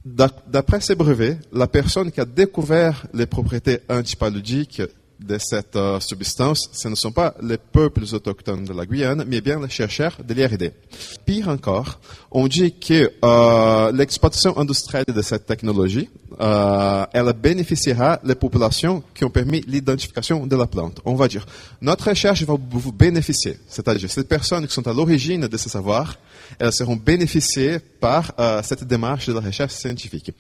D'après 0.05 0.81
ces 0.81 0.95
brevets, 0.95 1.39
la 1.53 1.67
personne 1.67 2.11
qui 2.11 2.21
a 2.21 2.25
découvert 2.25 3.07
les 3.13 3.27
propriétés 3.27 3.81
antipaludiques 3.91 4.81
de 5.21 5.39
cette 5.39 5.77
euh, 5.77 6.01
substance, 6.01 6.71
ce 6.73 6.89
ne 6.89 6.95
sont 6.95 7.13
pas 7.13 7.35
les 7.43 7.59
peuples 7.59 8.05
autochtones 8.13 8.65
de 8.65 8.73
la 8.73 8.87
Guyane, 8.87 9.25
mais 9.27 9.41
bien 9.41 9.61
les 9.61 9.69
chercheurs 9.69 10.17
de 10.23 10.35
l'IRD. 10.35 10.73
Pire 11.25 11.49
encore, 11.49 12.01
on 12.31 12.47
dit 12.47 12.75
que 12.79 13.13
euh, 13.25 13.93
l'exploitation 13.93 14.57
industrielle 14.59 15.05
de 15.07 15.23
cette 15.23 15.47
technologie, 15.47 16.09
euh, 16.41 17.05
elle 17.13 17.33
bénéficiera 17.33 18.21
les 18.23 18.35
populations 18.35 19.03
qui 19.15 19.25
ont 19.25 19.31
permis 19.31 19.63
l'identification 19.67 20.47
de 20.47 20.57
la 20.57 20.67
plante. 20.67 21.01
On 21.05 21.15
va 21.15 21.27
dire, 21.27 21.45
notre 21.81 22.11
recherche 22.11 22.43
va 22.45 22.55
vous 22.71 22.93
bénéficier, 22.93 23.59
c'est-à-dire 23.67 24.11
ces 24.11 24.25
personnes 24.25 24.67
qui 24.67 24.73
sont 24.73 24.87
à 24.87 24.93
l'origine 24.93 25.47
de 25.49 25.57
ce 25.57 25.69
savoir, 25.69 26.17
elles 26.59 26.73
seront 26.73 26.97
bénéficiées 26.97 27.79
par 27.79 28.33
euh, 28.39 28.63
cette 28.63 28.85
démarche 28.85 29.27
de 29.27 29.33
la 29.33 29.41
recherche 29.41 29.73
scientifique. 29.73 30.33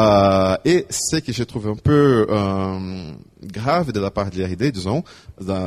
Euh, 0.00 0.56
et 0.64 0.86
ce 0.88 1.16
que 1.16 1.32
j'ai 1.32 1.44
trouvé 1.44 1.70
un 1.70 1.76
peu 1.76 2.26
euh, 2.30 3.12
grave 3.42 3.92
de 3.92 4.00
la 4.00 4.10
part 4.10 4.30
de 4.30 4.36
l'IRD, 4.36 4.72
disons, 4.72 5.04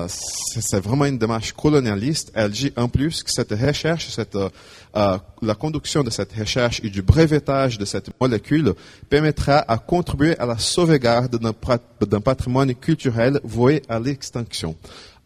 c'est 0.07 0.79
vraiment 0.79 1.05
une 1.05 1.19
démarche 1.19 1.53
colonialiste. 1.53 2.31
Elle 2.33 2.49
dit 2.49 2.73
en 2.75 2.87
plus 2.87 3.21
que 3.21 3.29
cette 3.29 3.51
recherche, 3.51 4.09
cette, 4.09 4.35
euh, 4.35 5.17
la 5.41 5.55
conduction 5.55 6.03
de 6.03 6.09
cette 6.09 6.33
recherche 6.33 6.81
et 6.83 6.89
du 6.89 7.03
brevetage 7.03 7.77
de 7.77 7.85
cette 7.85 8.09
molécule 8.19 8.73
permettra 9.07 9.57
à 9.67 9.77
contribuer 9.77 10.37
à 10.39 10.47
la 10.47 10.57
sauvegarde 10.57 11.37
d'un 11.37 12.21
patrimoine 12.21 12.73
culturel 12.73 13.39
voué 13.43 13.83
à 13.87 13.99
l'extinction. 13.99 14.75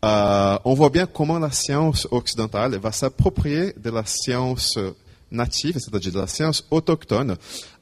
Euh, 0.04 0.58
on 0.66 0.74
voit 0.74 0.90
bien 0.90 1.06
comment 1.06 1.40
la 1.40 1.52
science 1.52 2.08
occidentale 2.12 2.76
va 2.78 2.92
s'approprier 2.92 3.74
de 3.82 3.90
la 3.90 4.06
science 4.06 4.78
native, 5.32 5.78
c'est-à-dire 5.80 6.14
de 6.14 6.20
la 6.20 6.28
science 6.28 6.66
autochtone, 6.72 7.36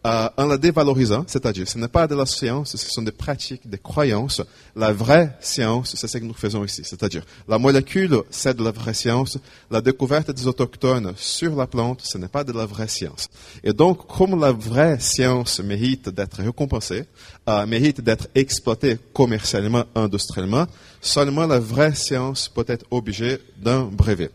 euh, 0.06 0.30
en 0.38 0.46
la 0.46 0.58
dévalorisant, 0.58 1.24
c'est-à-dire 1.26 1.68
ce 1.68 1.80
n'est 1.80 1.88
pas 1.88 2.06
de 2.06 2.14
la 2.14 2.28
science, 2.28 2.76
ce 2.76 2.92
sont 2.92 3.02
des 3.02 3.12
pratiques, 3.12 3.68
des 3.68 3.80
croyances. 3.80 4.40
La 4.76 4.94
vraie 4.94 5.36
science, 5.40 5.96
c'est 5.96 6.08
ce 6.08 6.20
que 6.20 6.24
nous 6.24 6.36
faisons 6.36 6.64
ici, 6.64 6.84
c'est-à-dire 6.84 7.24
la 7.48 7.58
molécule, 7.58 8.22
c'est 8.30 8.56
de 8.56 8.64
la 8.64 8.70
vraie 8.70 8.94
science. 8.94 9.40
La 9.72 9.82
découverte 9.82 10.30
des 10.30 10.46
autochtones 10.46 11.14
sur 11.18 11.56
la 11.56 11.66
plante, 11.66 12.02
ce 12.04 12.20
n'est 12.20 12.28
pas 12.28 12.44
de 12.44 12.52
la 12.54 12.68
vraie 12.68 12.88
science. 12.88 13.30
Et 13.64 13.74
donc, 13.74 14.06
comme 14.06 14.40
la 14.40 14.52
vraie 14.52 15.00
science 15.00 15.60
mérite 15.60 16.10
d'être 16.10 16.38
récompensée, 16.44 17.06
euh, 17.50 17.66
mérite 17.66 18.02
d'être 18.02 18.28
exploitée 18.36 19.00
commercialement, 19.12 19.86
industriellement, 19.96 20.68
seulement 21.02 21.48
la 21.48 21.60
vraie 21.60 21.96
science 21.96 22.48
peut 22.48 22.66
être 22.68 22.86
obligée 22.92 23.40
d'un 23.58 23.86
brevet. 23.86 24.30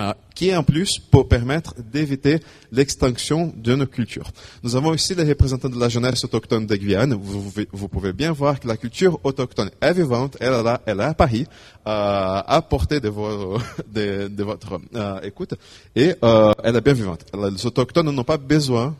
Ah, 0.00 0.16
qui 0.32 0.54
en 0.54 0.62
plus 0.62 1.00
peut 1.10 1.24
permettre 1.24 1.74
d'éviter 1.82 2.38
l'extinction 2.70 3.52
de 3.56 3.74
nos 3.74 3.86
cultures. 3.86 4.30
Nous 4.62 4.76
avons 4.76 4.94
ici 4.94 5.12
les 5.12 5.24
représentants 5.24 5.68
de 5.68 5.78
la 5.78 5.88
jeunesse 5.88 6.22
autochtone 6.22 6.66
de 6.66 6.76
Guyane. 6.76 7.14
Vous, 7.14 7.88
pouvez 7.88 8.12
bien 8.12 8.30
voir 8.30 8.60
que 8.60 8.68
la 8.68 8.76
culture 8.76 9.18
autochtone 9.24 9.70
est 9.80 9.92
vivante, 9.92 10.36
elle 10.38 10.52
est 10.52 10.62
là, 10.62 10.80
elle 10.86 11.00
est 11.00 11.02
à 11.02 11.14
Paris, 11.14 11.46
euh, 11.84 12.42
à 12.46 12.62
portée 12.62 13.00
de, 13.00 13.08
de, 14.28 14.44
votre 14.44 14.78
euh, 14.94 15.20
écoute, 15.22 15.54
et 15.96 16.14
euh, 16.22 16.52
elle 16.62 16.76
est 16.76 16.80
bien 16.80 16.92
vivante. 16.92 17.24
Les 17.34 17.66
autochtones 17.66 18.08
n'ont 18.08 18.22
pas 18.22 18.38
besoin 18.38 18.94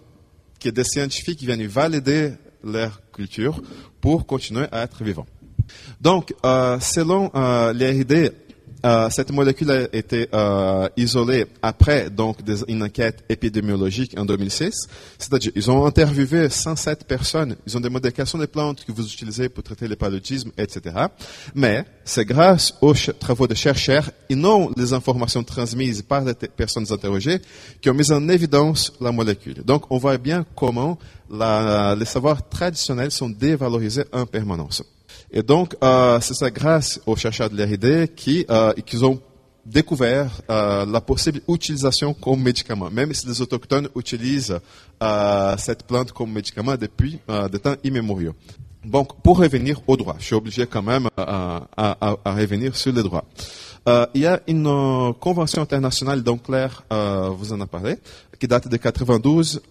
que 0.58 0.68
des 0.68 0.82
scientifiques 0.82 1.42
viennent 1.42 1.64
valider 1.68 2.32
leur 2.64 3.00
culture 3.12 3.62
pour 4.00 4.26
continuer 4.26 4.66
à 4.72 4.82
être 4.82 5.04
vivants. 5.04 5.26
Donc, 6.00 6.34
selon 6.80 7.30
l'IRD, 7.72 8.32
euh, 8.84 9.10
cette 9.10 9.32
molécule 9.32 9.70
a 9.70 9.88
été 9.92 10.28
euh, 10.32 10.88
isolée 10.96 11.46
après 11.62 12.10
donc 12.10 12.38
une 12.68 12.82
enquête 12.82 13.24
épidémiologique 13.28 14.14
en 14.16 14.24
2006. 14.24 14.86
C'est-à-dire, 15.18 15.52
ils 15.54 15.70
ont 15.70 15.84
interviewé 15.84 16.48
107 16.48 17.04
personnes. 17.04 17.56
Ils 17.66 17.76
ont 17.76 17.80
demandé 17.80 18.12
quelles 18.12 18.26
sont 18.26 18.38
les 18.38 18.46
plantes 18.46 18.84
que 18.84 18.92
vous 18.92 19.04
utilisez 19.04 19.48
pour 19.48 19.64
traiter 19.64 19.88
le 19.88 19.96
paludisme, 19.96 20.52
etc. 20.56 20.94
Mais 21.54 21.84
c'est 22.04 22.24
grâce 22.24 22.74
aux 22.80 22.94
travaux 22.94 23.48
de 23.48 23.54
chercheurs 23.54 24.10
et 24.28 24.36
non 24.36 24.70
les 24.76 24.92
informations 24.92 25.42
transmises 25.42 26.02
par 26.02 26.22
les 26.24 26.34
personnes 26.34 26.86
interrogées 26.90 27.40
qui 27.80 27.90
ont 27.90 27.94
mis 27.94 28.12
en 28.12 28.28
évidence 28.28 28.92
la 29.00 29.10
molécule. 29.10 29.64
Donc, 29.64 29.90
on 29.90 29.98
voit 29.98 30.18
bien 30.18 30.46
comment 30.54 30.98
la, 31.30 31.96
les 31.98 32.04
savoirs 32.04 32.48
traditionnels 32.48 33.10
sont 33.10 33.28
dévalorisés 33.28 34.04
en 34.12 34.24
permanence. 34.24 34.82
Et 35.30 35.42
donc, 35.42 35.76
euh, 35.82 36.18
c'est 36.20 36.34
ça 36.34 36.50
grâce 36.50 37.00
aux 37.06 37.16
chercheurs 37.16 37.50
de 37.50 37.56
l'RD 37.62 38.14
qui, 38.14 38.44
euh, 38.50 38.72
qui 38.86 38.96
ont 39.04 39.20
découvert 39.64 40.30
euh, 40.50 40.86
la 40.86 41.00
possible 41.00 41.40
utilisation 41.48 42.14
comme 42.14 42.42
médicament, 42.42 42.90
même 42.90 43.12
si 43.12 43.26
les 43.26 43.40
autochtones 43.42 43.88
utilisent 43.94 44.58
euh, 45.02 45.56
cette 45.58 45.86
plante 45.86 46.12
comme 46.12 46.32
médicament 46.32 46.76
depuis 46.76 47.18
euh, 47.28 47.48
des 47.48 47.58
temps 47.58 47.76
immémoriaux. 47.84 48.34
Donc, 48.84 49.20
pour 49.22 49.38
revenir 49.38 49.80
au 49.86 49.96
droit, 49.96 50.16
je 50.18 50.24
suis 50.24 50.34
obligé 50.34 50.66
quand 50.66 50.82
même 50.82 51.08
à, 51.16 51.66
à, 51.76 52.16
à 52.24 52.34
revenir 52.34 52.74
sur 52.76 52.92
les 52.92 53.02
droits. 53.02 53.24
Euh, 53.86 54.06
il 54.14 54.22
y 54.22 54.26
a 54.26 54.40
une 54.46 54.66
euh, 54.66 55.12
convention 55.12 55.62
internationale, 55.62 56.22
donc 56.22 56.44
Claire 56.44 56.84
euh, 56.92 57.30
vous 57.30 57.52
en 57.52 57.60
a 57.60 57.66
parlé, 57.66 57.96
qui 58.38 58.48
date 58.48 58.68
de 58.68 58.76
92, 58.76 59.62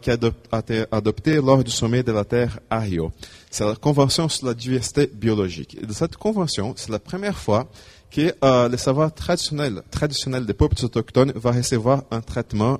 qui 0.00 0.10
a 0.10 0.16
été 0.16 0.84
adoptée 0.90 1.36
lors 1.36 1.62
du 1.62 1.70
sommet 1.70 2.02
de 2.02 2.12
la 2.12 2.24
Terre 2.24 2.58
à 2.70 2.80
Rio. 2.80 3.12
C'est 3.50 3.64
la 3.64 3.74
convention 3.74 4.28
sur 4.28 4.46
la 4.46 4.54
diversité 4.54 5.10
biologique. 5.12 5.76
Et 5.80 5.86
de 5.86 5.92
cette 5.92 6.16
convention, 6.16 6.74
c'est 6.76 6.90
la 6.90 6.98
première 6.98 7.38
fois 7.38 7.68
que 8.10 8.32
le 8.42 8.76
savoir 8.76 9.12
traditionnel, 9.12 9.82
traditionnel 9.90 10.46
des 10.46 10.52
peuples 10.52 10.76
autochtones 10.84 11.32
va 11.34 11.50
recevoir 11.50 12.04
un 12.10 12.20
traitement 12.20 12.78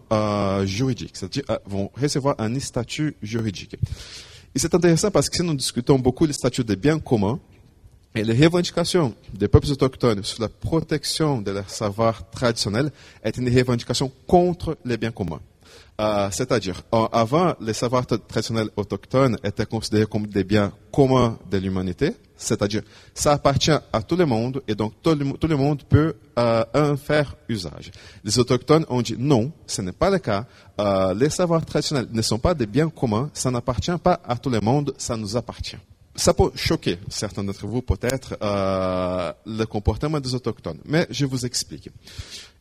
juridique, 0.64 1.12
c'est-à-dire 1.14 1.44
vont 1.66 1.90
recevoir 2.00 2.36
un 2.38 2.58
statut 2.60 3.16
juridique. 3.22 3.76
Et 4.54 4.58
c'est 4.58 4.74
intéressant 4.74 5.10
parce 5.10 5.28
que 5.28 5.36
si 5.36 5.42
nous 5.42 5.54
discutons 5.54 5.98
beaucoup 5.98 6.26
des 6.26 6.34
statuts 6.34 6.62
des 6.62 6.76
biens 6.76 6.98
communs, 6.98 7.40
les 8.14 8.44
revendications 8.44 9.14
des 9.32 9.48
peuples 9.48 9.70
autochtones 9.70 10.22
sur 10.22 10.42
la 10.42 10.48
protection 10.48 11.40
de 11.40 11.50
leur 11.50 11.68
savoir 11.70 12.28
traditionnel 12.30 12.90
est 13.22 13.36
une 13.38 13.48
revendication 13.48 14.12
contre 14.26 14.76
les 14.84 14.98
biens 14.98 15.12
communs. 15.12 15.40
Euh, 16.00 16.28
C'est-à-dire, 16.30 16.82
avant, 17.12 17.54
les 17.60 17.72
savoirs 17.72 18.06
traditionnels 18.06 18.70
autochtones 18.76 19.38
étaient 19.44 19.66
considérés 19.66 20.06
comme 20.06 20.26
des 20.26 20.44
biens 20.44 20.72
communs 20.90 21.38
de 21.50 21.58
l'humanité. 21.58 22.12
C'est-à-dire, 22.36 22.82
ça 23.14 23.32
appartient 23.32 23.70
à 23.70 24.02
tout 24.02 24.16
le 24.16 24.26
monde 24.26 24.62
et 24.66 24.74
donc 24.74 24.94
tout 25.00 25.14
le, 25.14 25.32
tout 25.34 25.46
le 25.46 25.56
monde 25.56 25.82
peut 25.84 26.14
euh, 26.38 26.64
en 26.74 26.96
faire 26.96 27.36
usage. 27.48 27.92
Les 28.24 28.38
autochtones 28.38 28.84
ont 28.88 29.00
dit 29.00 29.14
non, 29.18 29.52
ce 29.66 29.80
n'est 29.80 29.92
pas 29.92 30.10
le 30.10 30.18
cas. 30.18 30.44
Euh, 30.80 31.14
les 31.14 31.30
savoirs 31.30 31.64
traditionnels 31.64 32.08
ne 32.10 32.22
sont 32.22 32.38
pas 32.38 32.54
des 32.54 32.66
biens 32.66 32.88
communs, 32.88 33.30
ça 33.32 33.50
n'appartient 33.50 33.96
pas 34.02 34.20
à 34.26 34.36
tout 34.36 34.50
le 34.50 34.60
monde, 34.60 34.92
ça 34.98 35.16
nous 35.16 35.36
appartient 35.36 35.78
ça 36.14 36.34
peut 36.34 36.50
choquer 36.54 36.98
certains 37.08 37.44
d'entre 37.44 37.66
vous 37.66 37.82
peut-être 37.82 38.36
euh, 38.42 39.32
le 39.46 39.64
comportement 39.64 40.20
des 40.20 40.34
autochtones, 40.34 40.78
mais 40.84 41.06
je 41.10 41.24
vous 41.24 41.46
explique. 41.46 41.90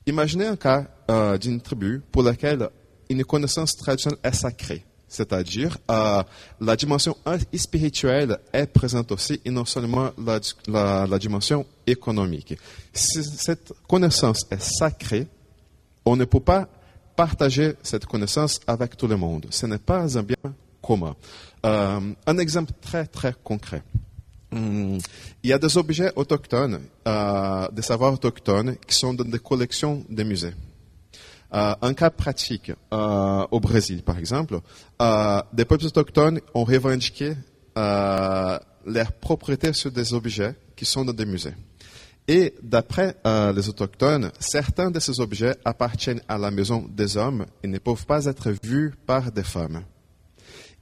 Imaginez 0.06 0.46
un 0.46 0.56
cas 0.56 0.88
euh, 1.10 1.38
d'une 1.38 1.62
tribu 1.62 2.02
pour 2.12 2.24
laquelle 2.24 2.70
une 3.10 3.24
connaissance 3.26 3.76
traditionnelle 3.76 4.20
est 4.24 4.34
sacrée, 4.34 4.86
c'est-à-dire 5.08 5.78
euh, 5.90 6.24
la 6.62 6.76
dimension 6.76 7.16
spirituelle 7.54 8.40
est 8.54 8.68
présente 8.68 9.12
aussi 9.12 9.42
et 9.44 9.52
non 9.52 9.66
seulement 9.66 10.12
la, 10.68 11.20
dimension 11.20 11.66
économique. 11.86 12.58
Si 12.94 13.24
cette 13.24 13.74
connaissance 13.88 14.48
est 14.50 14.62
sacrée, 14.62 15.28
on 16.06 16.16
ne 16.16 16.26
peut 16.26 16.40
pas 16.40 16.68
partager 17.16 17.74
cette 17.84 18.06
connaissance 18.06 18.60
avec 18.66 18.96
tout 18.96 19.08
le 19.08 19.18
monde. 19.18 19.46
Ce 19.50 19.66
n'est 19.66 19.78
pas 19.78 20.18
un 20.18 20.24
bien 20.24 20.38
commun. 20.82 21.16
Euh, 21.66 22.00
un 22.26 22.38
exemple 22.38 22.74
très 22.82 23.06
très 23.06 23.34
concret. 23.44 23.84
Hmm, 24.52 24.98
il 25.44 25.50
y 25.50 25.54
a 25.54 25.60
des 25.60 25.78
objets 25.78 26.12
autochtones, 26.16 26.82
euh, 27.08 27.68
des 27.72 27.82
savoirs 27.82 28.14
autochtones 28.14 28.76
qui 28.88 28.96
sont 28.96 29.14
dans 29.14 29.24
des 29.24 29.40
collections 29.40 30.04
des 30.10 30.24
musées. 30.24 30.54
Euh, 31.54 31.76
un 31.82 31.94
cas 31.94 32.10
pratique 32.10 32.72
au 32.92 33.60
Brésil, 33.60 34.04
par 34.04 34.18
exemple, 34.18 34.60
des 35.54 35.66
peuples 35.66 35.86
autochtones 35.86 36.40
ont 36.54 36.64
revendiqué 36.64 37.34
leur 37.76 39.12
propriété 39.20 39.74
sur 39.74 39.92
des 39.92 40.14
objets 40.14 40.56
qui 40.76 40.86
sont 40.86 41.06
dans 41.06 41.14
des 41.14 41.26
musées. 41.26 41.54
Et 42.28 42.56
d'après 42.64 43.18
les 43.26 43.68
autochtones, 43.68 44.32
certains 44.40 44.92
de 44.92 45.00
ces 45.00 45.20
objets 45.20 45.56
appartiennent 45.66 46.22
à 46.30 46.38
la 46.38 46.52
maison 46.52 46.86
des 46.90 47.18
hommes 47.18 47.46
et 47.64 47.68
ne 47.68 47.80
peuvent 47.80 48.06
pas 48.06 48.26
être 48.26 48.52
vus 48.64 48.94
par 49.06 49.32
des 49.32 49.44
femmes. 49.44 49.84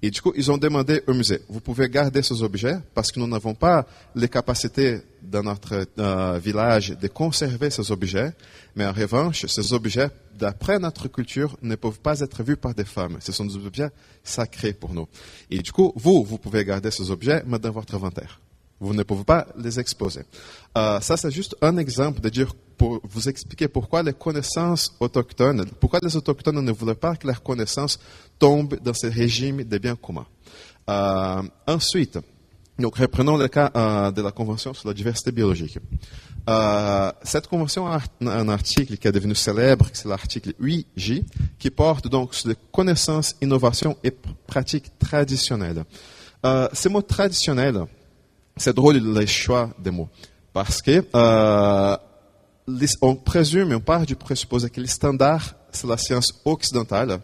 Et 0.02 0.12
du 0.12 0.22
coup, 0.22 0.32
ils 0.36 0.50
ont 0.50 0.58
demandé 0.58 1.02
au 1.08 1.14
musée, 1.14 1.42
vous 1.50 1.60
pouvez 1.60 1.90
garder 1.90 2.22
ces 2.22 2.42
objets 2.42 2.78
parce 2.94 3.12
que 3.12 3.20
nous 3.20 3.28
n'avons 3.28 3.54
pas 3.54 3.86
les 4.16 4.30
capacités 4.30 5.02
dans 5.22 5.44
notre 5.44 5.86
euh, 6.00 6.40
village 6.40 6.92
de 6.92 7.08
conserver 7.10 7.70
ces 7.70 7.92
objets, 7.92 8.32
mais 8.76 8.86
en 8.86 8.94
revanche, 8.94 9.46
ces 9.46 9.74
objets, 9.74 10.10
d'après 10.38 10.80
notre 10.80 11.10
culture, 11.10 11.58
ne 11.62 11.76
peuvent 11.76 12.00
pas 12.00 12.22
être 12.22 12.44
vus 12.44 12.56
par 12.56 12.74
des 12.74 12.86
femmes. 12.86 13.18
Ce 13.20 13.34
sont 13.34 13.46
des 13.46 13.58
objets 13.58 13.90
sacrés 14.24 14.72
pour 14.72 14.94
nous. 14.94 15.08
Et 15.52 15.60
du 15.60 15.74
coup, 15.74 15.92
vous, 15.98 16.24
vous 16.24 16.38
pouvez 16.38 16.64
garder 16.64 16.92
ces 16.92 17.12
objets, 17.12 17.44
mais 17.46 17.60
dans 17.60 17.72
votre 17.72 17.96
inventaire. 17.96 18.40
Vous 18.80 18.94
ne 18.94 19.04
pouvez 19.04 19.24
pas 19.24 19.48
les 19.58 19.80
exposer. 19.80 20.22
Euh, 20.78 21.00
ça, 21.02 21.18
c'est 21.18 21.32
juste 21.32 21.56
un 21.62 21.78
exemple 21.78 22.22
de 22.22 22.30
dire 22.30 22.54
pour 22.78 23.02
vous 23.04 23.28
expliquer 23.28 23.68
pourquoi 23.68 24.04
les 24.04 24.14
connaissances 24.14 24.96
autochtones, 25.00 25.66
pourquoi 25.80 26.00
les 26.02 26.16
autochtones 26.16 26.64
ne 26.64 26.72
voulaient 26.72 26.96
pas 26.96 27.16
que 27.16 27.28
leurs 27.28 27.44
connaissances 27.44 28.00
tombent 28.38 28.80
dans 28.82 28.94
ce 28.94 29.08
régime 29.08 29.64
des 29.64 29.80
biens 29.80 29.98
communs. 29.98 30.28
Euh, 30.90 31.42
ensuite, 31.68 32.18
donc 32.80 32.96
reprenons 32.96 33.36
le 33.36 33.50
cas 33.50 33.70
euh, 33.76 34.12
de 34.12 34.22
la 34.22 34.32
Convention 34.32 34.74
sur 34.74 34.88
la 34.88 34.94
diversité 34.94 35.32
biologique. 35.32 35.78
Euh, 36.50 37.12
cette 37.24 37.48
convention 37.48 37.86
a 37.88 38.00
un 38.22 38.50
article 38.50 38.98
qui 38.98 39.08
est 39.08 39.12
devenu 39.12 39.36
célèbre, 39.36 39.88
c'est 39.92 40.08
l'article 40.08 40.54
8J, 40.62 41.24
qui 41.60 41.70
porte 41.70 42.08
donc 42.08 42.34
sur 42.34 42.50
les 42.50 42.56
connaissances, 42.72 43.36
innovations 43.42 43.98
et 44.04 44.12
pratiques 44.48 44.98
traditionnelles. 44.98 45.84
Euh, 46.46 46.70
ces 46.72 46.88
mots 46.88 47.02
traditionnels, 47.02 47.84
c'est 48.60 48.76
drôle 48.76 48.98
le 48.98 49.26
choix 49.26 49.70
des 49.80 49.90
mots, 49.90 50.10
parce 50.54 50.82
que 50.82 51.04
euh, 51.16 51.98
on 53.02 53.16
présume, 53.16 53.74
on 53.74 53.80
part 53.80 54.06
du 54.06 54.16
présupposé 54.16 54.70
que 54.70 54.80
le 54.80 54.88
standard, 54.88 55.56
c'est 55.72 55.88
la 55.88 55.98
science 55.98 56.34
occidentale. 56.46 57.20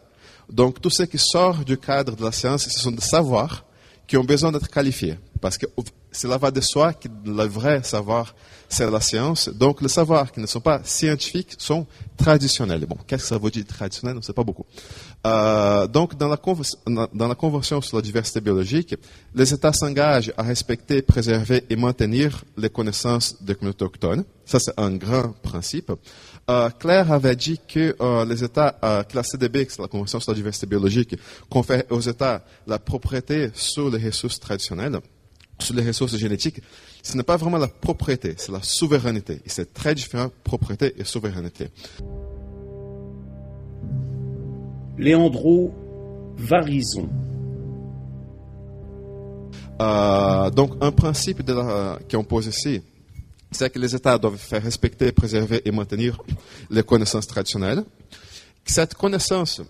Donc 0.49 0.81
tout 0.81 0.89
ce 0.89 1.03
qui 1.03 1.17
sort 1.17 1.63
du 1.63 1.77
cadre 1.77 2.15
de 2.15 2.23
la 2.23 2.31
science, 2.31 2.63
ce 2.63 2.79
sont 2.79 2.91
des 2.91 3.01
savoirs 3.01 3.65
qui 4.07 4.17
ont 4.17 4.23
besoin 4.23 4.51
d'être 4.51 4.69
qualifiés. 4.69 5.17
Parce 5.41 5.57
que 5.57 5.65
cela 6.15 6.37
va 6.37 6.51
de 6.51 6.61
soi 6.61 6.93
que 6.93 7.07
le 7.25 7.43
vrai 7.43 7.83
savoir, 7.83 8.33
c'est 8.69 8.89
la 8.89 9.01
science. 9.01 9.49
Donc, 9.49 9.81
les 9.81 9.89
savoirs 9.89 10.31
qui 10.31 10.39
ne 10.39 10.47
sont 10.47 10.61
pas 10.61 10.81
scientifiques 10.83 11.55
sont 11.57 11.85
traditionnels. 12.17 12.85
Bon, 12.85 12.97
qu'est-ce 13.05 13.23
que 13.23 13.29
ça 13.29 13.37
veut 13.37 13.51
dire 13.51 13.65
traditionnel? 13.65 14.15
On 14.15 14.19
ne 14.19 14.23
sait 14.23 14.33
pas 14.33 14.43
beaucoup. 14.43 14.65
Euh, 15.25 15.87
donc, 15.87 16.15
dans 16.15 16.29
la, 16.29 16.37
Convention 17.35 17.81
sur 17.81 17.97
la 17.97 18.01
diversité 18.01 18.41
biologique, 18.41 18.95
les 19.33 19.53
États 19.53 19.73
s'engagent 19.73 20.33
à 20.37 20.43
respecter, 20.43 21.01
préserver 21.01 21.65
et 21.69 21.75
maintenir 21.75 22.43
les 22.57 22.69
connaissances 22.69 23.41
des 23.43 23.55
communautés 23.55 23.85
autochtones. 23.85 24.23
Ça, 24.45 24.59
c'est 24.59 24.73
un 24.77 24.91
grand 24.91 25.33
principe. 25.41 25.91
Euh, 26.49 26.69
Claire 26.69 27.11
avait 27.11 27.35
dit 27.35 27.59
que 27.67 27.95
euh, 27.99 28.25
les 28.25 28.43
États, 28.43 28.77
que 29.09 29.15
la 29.15 29.23
CDB, 29.23 29.67
la 29.79 29.87
Convention 29.87 30.19
sur 30.19 30.31
la 30.31 30.35
diversité 30.35 30.67
biologique, 30.67 31.17
confère 31.49 31.83
aux 31.89 32.01
États 32.01 32.43
la 32.67 32.79
propriété 32.79 33.49
sur 33.53 33.89
les 33.89 34.03
ressources 34.05 34.39
traditionnelles 34.39 34.99
sur 35.59 35.75
les 35.75 35.85
ressources 35.85 36.17
génétiques, 36.17 36.61
ce 37.01 37.15
n'est 37.15 37.23
pas 37.23 37.37
vraiment 37.37 37.57
la 37.57 37.67
propriété, 37.67 38.35
c'est 38.37 38.51
la 38.51 38.61
souveraineté. 38.61 39.41
Et 39.45 39.49
c'est 39.49 39.73
très 39.73 39.95
différent, 39.95 40.29
propriété 40.43 40.93
et 40.97 41.03
souveraineté. 41.03 41.69
Léandro 44.97 45.73
Varison. 46.37 47.09
Euh, 49.81 50.49
donc, 50.51 50.73
un 50.81 50.91
principe 50.91 51.43
de 51.43 51.53
la, 51.53 51.99
qui 52.07 52.17
pose 52.23 52.47
ici, 52.47 52.81
c'est 53.51 53.69
que 53.69 53.79
les 53.79 53.95
États 53.95 54.17
doivent 54.17 54.37
faire 54.37 54.63
respecter, 54.63 55.11
préserver 55.11 55.61
et 55.65 55.71
maintenir 55.71 56.21
les 56.69 56.83
connaissances 56.83 57.27
traditionnelles. 57.27 57.83
Cette 58.65 58.95
connaissance, 58.95 59.61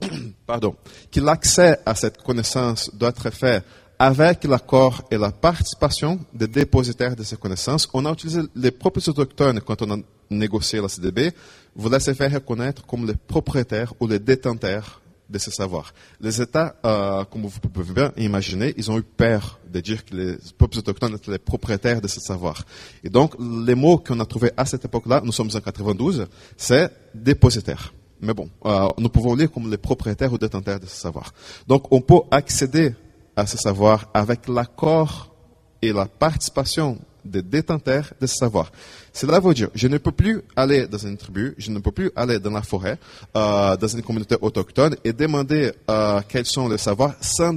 pardon, 0.46 0.76
que 1.10 1.20
l'accès 1.20 1.78
à 1.84 1.94
cette 1.94 2.22
connaissance 2.22 2.90
doit 2.94 3.10
être 3.10 3.30
fait 3.30 3.64
avec 4.02 4.42
l'accord 4.42 5.04
et 5.12 5.16
la 5.16 5.30
participation 5.30 6.18
des 6.34 6.48
dépositaires 6.48 7.14
de 7.14 7.22
ces 7.22 7.36
connaissances, 7.36 7.88
on 7.94 8.04
a 8.04 8.10
utilisé 8.12 8.40
les 8.56 8.72
propres 8.72 9.08
autochtones 9.08 9.60
quand 9.60 9.80
on 9.82 9.92
a 9.92 9.96
négocié 10.28 10.80
la 10.80 10.88
CDB, 10.88 11.30
vous 11.76 11.88
laissez 11.88 12.12
faire 12.12 12.32
reconnaître 12.32 12.84
comme 12.84 13.06
les 13.06 13.14
propriétaires 13.14 13.94
ou 14.00 14.08
les 14.08 14.18
détenteurs 14.18 15.00
de 15.30 15.38
ces 15.38 15.52
savoirs. 15.52 15.94
Les 16.20 16.42
États, 16.42 16.74
euh, 16.84 17.22
comme 17.26 17.42
vous 17.42 17.60
pouvez 17.60 17.92
bien 17.94 18.12
imaginer, 18.16 18.74
ils 18.76 18.90
ont 18.90 18.98
eu 18.98 19.04
peur 19.04 19.60
de 19.72 19.78
dire 19.78 20.04
que 20.04 20.16
les 20.16 20.36
peuples 20.58 20.78
autochtones 20.78 21.14
étaient 21.14 21.30
les 21.30 21.38
propriétaires 21.38 22.00
de 22.00 22.08
ces 22.08 22.18
savoirs. 22.18 22.64
Et 23.04 23.08
donc, 23.08 23.36
les 23.38 23.76
mots 23.76 23.98
qu'on 23.98 24.18
a 24.18 24.26
trouvés 24.26 24.50
à 24.56 24.66
cette 24.66 24.84
époque-là, 24.84 25.22
nous 25.24 25.30
sommes 25.30 25.50
en 25.54 25.60
92, 25.60 26.26
c'est 26.56 26.90
dépositaire. 27.14 27.94
Mais 28.20 28.34
bon, 28.34 28.50
euh, 28.66 28.88
nous 28.98 29.08
pouvons 29.08 29.36
lire 29.36 29.52
comme 29.52 29.70
les 29.70 29.76
propriétaires 29.76 30.32
ou 30.32 30.38
détenteurs 30.38 30.80
de 30.80 30.86
ces 30.86 31.00
savoirs. 31.02 31.32
Donc, 31.68 31.86
on 31.92 32.00
peut 32.00 32.20
accéder 32.32 32.96
à 33.36 33.46
ce 33.46 33.56
savoir 33.56 34.08
avec 34.14 34.48
l'accord 34.48 35.34
et 35.80 35.92
la 35.92 36.06
participation 36.06 36.98
des 37.24 37.42
détenteurs 37.42 38.12
de 38.20 38.26
ce 38.26 38.36
savoir. 38.36 38.70
Cela 39.12 39.40
veut 39.40 39.54
dire, 39.54 39.68
je 39.74 39.88
ne 39.88 39.98
peux 39.98 40.12
plus 40.12 40.42
aller 40.56 40.86
dans 40.86 40.98
une 40.98 41.16
tribu, 41.16 41.54
je 41.58 41.70
ne 41.70 41.78
peux 41.78 41.92
plus 41.92 42.10
aller 42.16 42.38
dans 42.38 42.50
la 42.50 42.62
forêt, 42.62 42.98
euh, 43.36 43.76
dans 43.76 43.86
une 43.86 44.02
communauté 44.02 44.36
autochtone 44.40 44.96
et 45.04 45.12
demander 45.12 45.72
euh, 45.90 46.20
quels 46.28 46.46
sont 46.46 46.68
les 46.68 46.78
savoirs 46.78 47.14
sans 47.20 47.56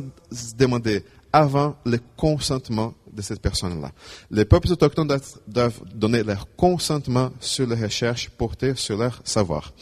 demander 0.57 1.03
avant 1.31 1.75
le 1.85 1.99
consentement 2.15 2.93
de 3.11 3.21
cette 3.21 3.41
personne-là. 3.41 3.91
Les 4.29 4.45
peuples 4.45 4.71
autochtones 4.71 5.07
doivent, 5.47 5.81
donner 5.93 6.23
leur 6.23 6.47
consentement 6.55 7.31
sur 7.39 7.65
les 7.67 7.75
recherches 7.75 8.29
portées 8.29 8.75
sur 8.75 8.97
leur 8.97 9.21
savoir. 9.23 9.73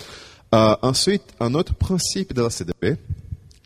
Euh, 0.53 0.75
ensuite, 0.81 1.23
un 1.39 1.53
autre 1.55 1.73
principe 1.73 2.33
de 2.33 2.43
la 2.43 2.49
CDP, 2.49 2.97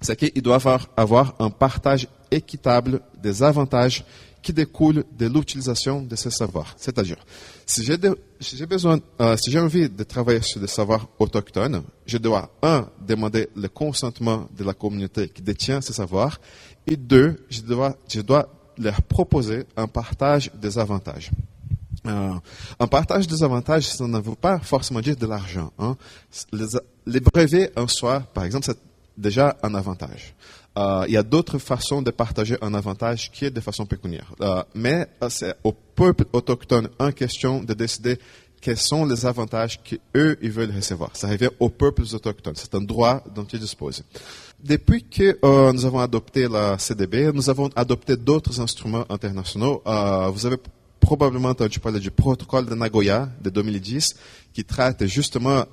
c'est 0.01 0.15
qu'ils 0.15 0.41
doivent 0.41 0.88
avoir 0.95 1.36
un 1.39 1.49
partage 1.49 2.07
équitable 2.32 3.01
des 3.21 3.43
avantages 3.43 4.03
qui 4.41 4.53
découlent 4.53 5.03
de 5.17 5.28
l'utilisation 5.28 6.01
de 6.01 6.15
ces 6.15 6.30
savoirs. 6.30 6.73
C'est-à-dire, 6.78 7.17
si 7.65 7.84
j'ai 7.84 8.65
besoin, 8.65 8.99
euh, 9.19 9.36
si 9.36 9.51
j'ai 9.51 9.59
envie 9.59 9.89
de 9.89 10.03
travailler 10.03 10.41
sur 10.41 10.61
des 10.61 10.67
savoirs 10.67 11.07
autochtones, 11.19 11.84
je 12.05 12.17
dois, 12.17 12.49
un, 12.61 12.88
demander 13.05 13.49
le 13.55 13.67
consentement 13.67 14.47
de 14.55 14.63
la 14.63 14.73
communauté 14.73 15.28
qui 15.28 15.41
détient 15.41 15.82
ces 15.82 15.93
savoirs, 15.93 16.39
et 16.86 16.95
deux, 16.95 17.45
je 17.49 17.61
dois, 17.61 17.97
je 18.07 18.21
dois 18.21 18.47
leur 18.78 19.01
proposer 19.01 19.65
un 19.75 19.88
partage 19.88 20.49
des 20.53 20.78
avantages. 20.78 21.32
Euh, 22.05 22.34
un 22.80 22.88
partage 22.88 23.28
des 23.28 23.43
avantages, 23.43 23.88
ça 23.88 24.07
ne 24.07 24.19
veut 24.19 24.36
pas 24.36 24.59
forcément 24.59 25.01
dire 25.01 25.17
de 25.17 25.25
l'argent. 25.25 25.73
Hein. 25.78 25.97
Les, 26.53 26.67
les 27.05 27.19
brevets 27.19 27.71
en 27.75 27.88
soi, 27.88 28.21
par 28.34 28.45
exemple, 28.45 28.65
c'est 28.65 28.80
déjà 29.17 29.57
un 29.63 29.73
avantage. 29.75 30.36
Euh, 30.78 31.05
il 31.07 31.13
y 31.13 31.17
a 31.17 31.23
d'autres 31.23 31.57
façons 31.57 32.01
de 32.03 32.11
partager 32.11 32.55
un 32.61 32.73
avantage 32.73 33.32
qui 33.32 33.45
est 33.45 33.51
de 33.51 33.61
façon 33.61 33.86
pécuniaire. 33.86 34.32
Euh, 34.41 34.63
mais 34.75 35.07
euh, 35.23 35.30
c'est 35.30 35.55
au 35.63 35.71
peuple 35.71 36.25
autochtone 36.34 36.89
en 36.99 37.11
question 37.11 37.63
de 37.63 37.73
décider 37.73 38.19
quels 38.61 38.78
sont 38.78 39.05
les 39.05 39.25
avantages 39.25 39.82
qu'eux, 39.84 40.38
ils 40.41 40.51
veulent 40.51 40.75
recevoir. 40.75 41.11
Ça 41.13 41.28
revient 41.28 41.49
aux 41.59 41.69
peuples 41.69 42.03
autochtones. 42.13 42.55
C'est 42.55 42.75
un 42.75 42.82
droit 42.82 43.23
dont 43.36 43.45
ils 43.45 43.59
disposent. 43.59 44.03
Depuis 44.63 45.03
que 45.03 45.38
nous 45.71 45.86
avons 45.86 45.99
adopté 45.99 46.47
la 46.47 46.78
CDB, 46.80 47.32
nous 47.34 47.49
avons 47.49 47.69
adopté 47.75 48.17
d'autres 48.17 48.59
instruments 48.59 49.05
internationaux. 49.09 49.84
vous 49.86 50.45
avez 50.47 50.57
probablement 50.99 51.49
entendu 51.49 51.80
parler 51.80 51.99
du 51.99 52.09
protocole 52.09 52.65
de 52.65 52.73
Nagoya 52.73 53.30
de 53.39 53.51
2010 53.51 54.15
qui 54.51 54.65
traite 54.65 55.05
justement, 55.05 55.63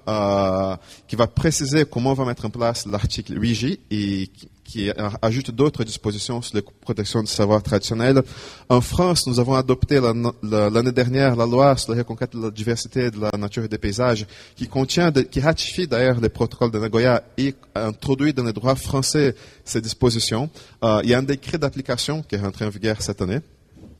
qui 1.09 1.17
va 1.17 1.27
préciser 1.27 1.87
comment 1.87 2.11
on 2.11 2.15
va 2.15 2.27
mettre 2.27 2.45
en 2.45 2.51
place 2.51 2.85
l'article 2.85 3.41
8J 3.41 3.79
et 3.91 4.31
qui 4.65 4.91
ajoute 5.23 5.51
d'autres 5.51 5.85
dispositions 5.85 6.41
sur 6.43 6.57
la 6.57 6.63
protection 6.81 7.21
du 7.23 7.31
savoir 7.31 7.63
traditionnel. 7.63 8.23
En 8.69 8.81
France, 8.81 9.27
nous 9.27 9.39
avons 9.39 9.55
adopté 9.55 10.01
l'année 10.01 10.93
dernière 10.93 11.37
la 11.37 11.47
loi 11.47 11.77
sur 11.77 11.93
la 11.93 11.99
reconquête 11.99 12.35
de 12.35 12.43
la 12.43 12.51
diversité 12.51 13.11
de 13.11 13.21
la 13.21 13.31
nature 13.39 13.65
et 13.65 13.69
des 13.69 13.79
paysages, 13.79 14.27
qui 14.57 14.67
contient, 14.67 15.13
qui 15.13 15.41
ratifie 15.41 15.87
d'ailleurs 15.87 16.21
les 16.21 16.31
protocoles 16.31 16.71
de 16.71 16.79
Nagoya 16.79 17.23
et 17.37 17.55
introduit 17.75 18.33
dans 18.33 18.43
le 18.43 18.53
droit 18.53 18.75
français 18.75 19.35
ces 19.65 19.81
dispositions. 19.81 20.51
Euh, 20.83 21.01
il 21.05 21.11
y 21.11 21.15
a 21.15 21.19
un 21.19 21.23
décret 21.23 21.59
d'application 21.59 22.23
qui 22.23 22.35
est 22.35 22.41
rentré 22.41 22.65
en 22.65 22.71
vigueur 22.71 23.01
cette 23.01 23.21
année. 23.21 23.41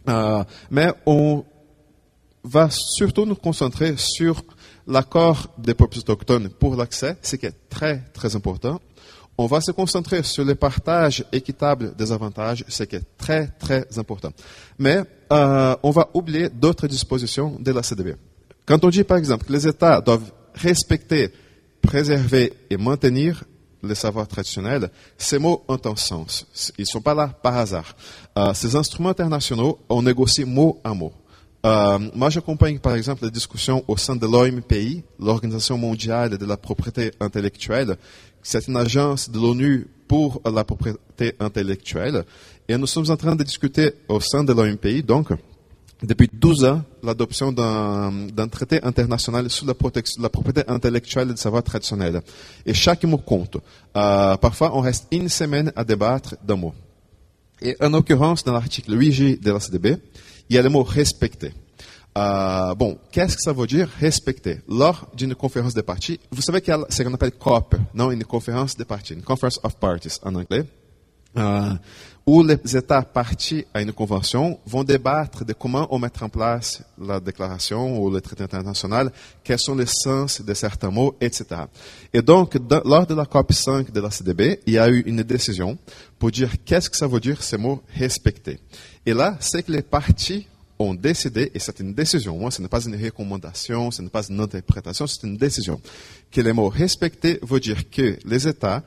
Euh, 0.09 0.43
mais 0.71 0.93
on 1.07 1.45
va 2.43 2.69
surtout 2.71 3.25
nous 3.25 3.37
concentrer 3.37 3.95
sur 3.97 4.43
l'accord 4.87 5.49
des 5.57 5.75
peuples 5.75 5.99
autochtones 5.99 6.49
pour 6.49 6.77
l'accès, 6.77 7.17
ce 7.23 7.37
qui 7.37 7.47
est 7.47 7.69
très, 7.71 8.03
très 8.13 8.37
important 8.37 8.81
on 9.37 9.47
va 9.47 9.61
se 9.61 9.73
concentrer 9.73 10.23
sur 10.23 10.45
le 10.45 10.55
partage 10.55 11.25
équitable 11.33 11.95
des 11.97 12.13
avantages, 12.13 12.65
ce 12.69 12.85
qui 12.85 12.97
est 12.97 13.05
très, 13.19 13.49
très 13.49 13.87
important. 13.99 14.33
Mais 14.79 15.03
euh, 15.33 15.77
on 15.83 15.91
va 15.91 16.09
oublier 16.15 16.49
d'autres 16.49 16.87
dispositions 16.87 17.57
de 17.59 17.73
la 17.73 17.83
CDB. 17.83 18.15
Quand 18.67 18.83
on 18.85 18.89
dit, 18.89 19.05
par 19.05 19.19
exemple, 19.19 19.47
que 19.47 19.53
les 19.53 19.67
États 19.67 20.01
doivent 20.01 20.31
respecter, 20.55 21.33
préserver 21.83 22.53
et 22.71 22.77
maintenir 22.77 23.45
les 23.83 23.95
savoirs 23.95 24.29
traditionnels, 24.29 24.91
ces 25.19 25.39
mots 25.39 25.65
ont 25.69 25.81
un 25.85 25.97
sens. 25.97 26.47
Ils 26.79 26.83
ne 26.83 26.87
sont 26.87 27.03
pas 27.03 27.15
là 27.15 27.29
par 27.29 27.57
hasard. 27.57 27.95
Euh, 28.39 28.55
ces 28.55 28.77
instruments 28.77 29.11
internationaux, 29.11 29.81
on 29.89 30.03
négocie 30.03 30.45
mot 30.45 30.81
à 30.85 30.95
mot. 30.95 31.13
Euh, 31.65 31.99
moi, 32.15 32.29
j'accompagne, 32.29 32.79
par 32.79 32.95
exemple, 32.95 33.25
les 33.25 33.31
discussions 33.31 33.83
au 33.89 33.97
sein 33.97 34.17
de 34.17 34.27
l'OMPI, 34.27 35.03
l'Organisation 35.19 35.79
mondiale 35.79 36.37
de 36.37 36.45
la 36.45 36.59
propriété 36.59 37.11
intellectuelle, 37.21 37.97
c'est 38.45 38.69
une 38.69 38.77
agence 38.77 39.29
de 39.31 39.39
l'ONU 39.41 39.89
pour 40.07 40.41
la 40.45 40.63
propriété 40.63 41.35
intellectuelle. 41.41 42.25
Et 42.69 42.77
nous 42.77 42.87
sommes 42.87 43.11
en 43.11 43.17
train 43.17 43.35
de 43.35 43.43
discuter 43.43 43.93
au 44.07 44.21
sein 44.21 44.45
de 44.45 44.53
l'OMPI, 44.53 45.03
donc, 45.03 45.31
depuis 46.03 46.29
12 46.33 46.65
ans, 46.67 46.83
l'adoption 47.03 47.51
d'un 47.53 48.49
traité 48.49 48.83
international 48.83 49.49
sur 49.49 49.67
la, 49.67 49.75
la, 50.19 50.29
propriété 50.29 50.63
intellectuelle 50.69 51.31
et 51.31 51.37
savoir 51.37 51.63
traditionnel. 51.63 52.21
Et 52.67 52.75
chaque 52.75 53.05
mot 53.05 53.17
compte. 53.17 53.57
Euh, 53.97 54.37
parfois, 54.37 54.77
on 54.77 54.81
reste 54.81 55.07
une 55.11 55.29
semaine 55.31 55.73
à 55.75 55.85
débattre 55.85 56.37
d'un 56.45 56.57
mot. 56.57 56.75
Et 57.63 57.77
en 57.81 57.89
l'occurrence, 57.89 58.45
dans 58.45 58.53
l'article 58.53 58.93
8J 58.93 59.41
de 59.41 59.53
la 59.53 59.61
CDB, 59.61 59.97
il 60.51 60.57
y 60.57 60.59
a 60.59 60.63
le 60.63 60.69
mot 60.69 60.83
respecter. 60.83 61.53
Euh, 62.17 62.75
bon, 62.77 62.97
qu'est-ce 63.11 63.37
que 63.37 63.43
ça 63.43 63.53
veut 63.53 63.67
dire 63.67 63.89
respecter? 63.99 64.61
Lors 64.69 65.09
d'une 65.15 65.35
conférence 65.35 65.75
des 65.75 65.83
partis, 65.83 66.21
vous 66.31 66.43
savez 66.43 66.61
qu'il 66.61 66.73
y 66.73 66.77
a 66.77 66.85
ce 66.89 67.03
qu'on 67.03 67.13
appelle 67.13 67.33
COP, 67.33 67.75
non, 67.93 68.13
une 68.13 68.25
conférence 68.25 68.77
des 68.77 68.85
partis, 68.85 69.15
une 69.15 69.23
Conference 69.23 69.59
of 69.65 69.77
Parties 69.77 70.21
en 70.23 70.35
anglais, 70.37 70.65
euh, 71.37 71.73
où 72.25 72.45
les 72.45 72.77
États 72.77 73.03
partis 73.03 73.67
à 73.75 73.83
une 73.83 73.93
convention 73.93 74.61
vont 74.65 74.85
débattre 74.85 75.45
de 75.45 75.53
comment 75.53 75.89
on 75.91 75.99
mettre 75.99 76.23
en 76.23 76.29
place 76.29 76.83
la 76.97 77.19
déclaration 77.19 78.01
ou 78.01 78.09
le 78.11 78.21
traité 78.21 78.45
international, 78.45 79.11
quels 79.43 79.59
sont 79.59 79.75
les 79.75 79.87
sens 79.87 80.41
de 80.41 80.55
certains 80.55 80.91
mots, 80.91 81.17
etc. 81.21 81.63
Et 82.13 82.23
donc, 82.23 82.57
lors 82.85 83.07
de 83.09 83.15
la 83.15 83.27
COP 83.27 83.53
5 83.53 83.91
de 83.91 84.01
la 84.01 84.13
CDB, 84.13 84.61
il 84.67 84.75
y 84.75 84.79
a 84.79 84.89
eu 84.89 85.01
une 85.01 85.25
décision 85.25 85.77
pour 86.19 86.31
dire 86.31 86.51
qu'est-ce 86.65 86.89
que 86.89 86.97
ça 86.97 87.09
veut 87.09 87.21
dire 87.21 87.43
ces 87.43 87.59
mots 87.59 87.83
respecter. 87.99 88.61
Et 89.05 89.13
là, 89.13 89.37
c'est 89.41 89.65
que 89.65 89.73
les 89.73 89.83
partis 89.83 90.47
ont 90.79 90.95
décidé, 90.95 91.51
et 91.55 91.59
c'est 91.59 91.79
une 91.81 91.95
décision, 91.95 92.37
moi, 92.37 92.51
ce 92.51 92.61
n'est 92.61 92.69
pas 92.69 92.85
une 92.85 93.03
recommandation, 93.03 93.91
ce 93.91 94.03
n'est 94.03 94.09
pas 94.09 94.27
une 94.29 94.41
interprétation, 94.41 95.07
c'est 95.07 95.23
une 95.23 95.37
décision, 95.37 95.81
que 96.31 96.41
les 96.41 96.53
mots 96.53 96.69
respecter 96.69 97.39
veut 97.43 97.61
dire 97.61 97.89
que 97.91 98.19
les 98.25 98.49
États 98.49 98.83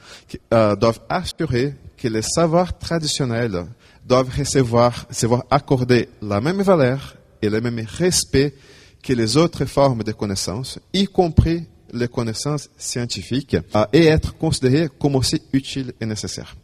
euh, 0.54 0.76
doivent 0.76 1.02
assurer 1.08 1.74
que 1.96 2.08
les 2.08 2.22
savoirs 2.22 2.78
traditionnels 2.78 3.66
doivent 4.06 4.30
recevoir, 4.38 5.06
recevoir 5.10 5.44
accorder 5.50 6.10
la 6.22 6.42
même 6.42 6.62
valeur 6.62 7.16
et 7.42 7.50
le 7.50 7.62
même 7.62 7.86
respect 7.98 8.54
que 9.02 9.14
les 9.14 9.38
autres 9.38 9.66
formes 9.66 10.04
de 10.04 10.12
connaissances, 10.12 10.80
y 10.94 11.06
compris 11.06 11.66
les 11.94 12.08
connaissances 12.08 12.70
scientifiques, 12.78 13.56
et 13.94 14.06
être 14.08 14.38
considérés 14.38 14.90
comme 15.00 15.16
aussi 15.16 15.42
utiles 15.54 15.94
et 16.02 16.06
nécessaires. 16.06 16.56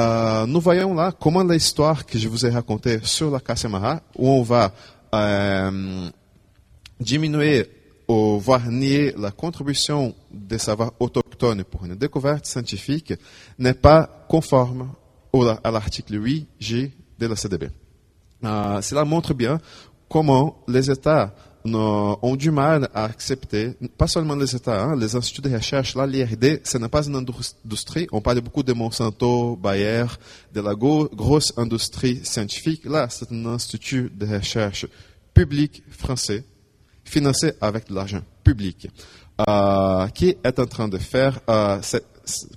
Euh, 0.00 0.46
nous 0.46 0.60
voyons 0.60 0.94
là 0.94 1.12
comment 1.12 1.44
l'histoire 1.44 2.06
que 2.06 2.18
je 2.18 2.26
vous 2.26 2.46
ai 2.46 2.50
racontée 2.50 3.00
sur 3.02 3.30
la 3.30 3.40
Casemara, 3.40 4.00
où 4.16 4.28
on 4.28 4.42
va 4.42 4.72
euh, 5.14 6.08
diminuer 6.98 7.68
ou 8.08 8.38
voire 8.38 8.66
nier 8.66 9.14
la 9.18 9.30
contribution 9.30 10.14
des 10.32 10.58
savoirs 10.58 10.92
autochtones 10.98 11.64
pour 11.64 11.84
une 11.84 11.96
découverte 11.96 12.46
scientifique, 12.46 13.12
n'est 13.58 13.74
pas 13.74 14.24
conforme 14.28 14.88
à 15.62 15.70
l'article 15.70 16.14
8G 16.18 16.90
de 17.18 17.26
la 17.26 17.36
CDB. 17.36 17.68
Euh, 18.42 18.80
cela 18.80 19.04
montre 19.04 19.34
bien 19.34 19.58
comment 20.08 20.64
les 20.66 20.90
États 20.90 21.34
ont 21.64 22.36
du 22.36 22.50
mal 22.50 22.88
à 22.94 23.04
accepter, 23.04 23.74
pas 23.98 24.06
seulement 24.06 24.34
les 24.34 24.54
États, 24.54 24.82
hein, 24.82 24.96
les 24.96 25.14
instituts 25.14 25.42
de 25.42 25.54
recherche, 25.54 25.94
là, 25.94 26.06
l'IRD, 26.06 26.60
ce 26.64 26.78
n'est 26.78 26.88
pas 26.88 27.06
une 27.06 27.16
industrie. 27.16 28.06
On 28.12 28.20
parle 28.20 28.40
beaucoup 28.40 28.62
de 28.62 28.72
Monsanto, 28.72 29.56
Bayer, 29.56 30.06
de 30.52 30.60
la 30.60 30.74
grosse 30.74 31.52
industrie 31.56 32.20
scientifique. 32.24 32.84
Là, 32.84 33.08
c'est 33.10 33.30
un 33.32 33.46
institut 33.46 34.10
de 34.14 34.26
recherche 34.26 34.86
public 35.34 35.82
français, 35.90 36.44
financé 37.04 37.52
avec 37.60 37.88
de 37.88 37.94
l'argent 37.94 38.22
public, 38.42 38.88
euh, 39.48 40.06
qui 40.08 40.36
est 40.42 40.58
en 40.58 40.66
train 40.66 40.88
de 40.88 40.98
faire 40.98 41.40
euh, 41.48 41.80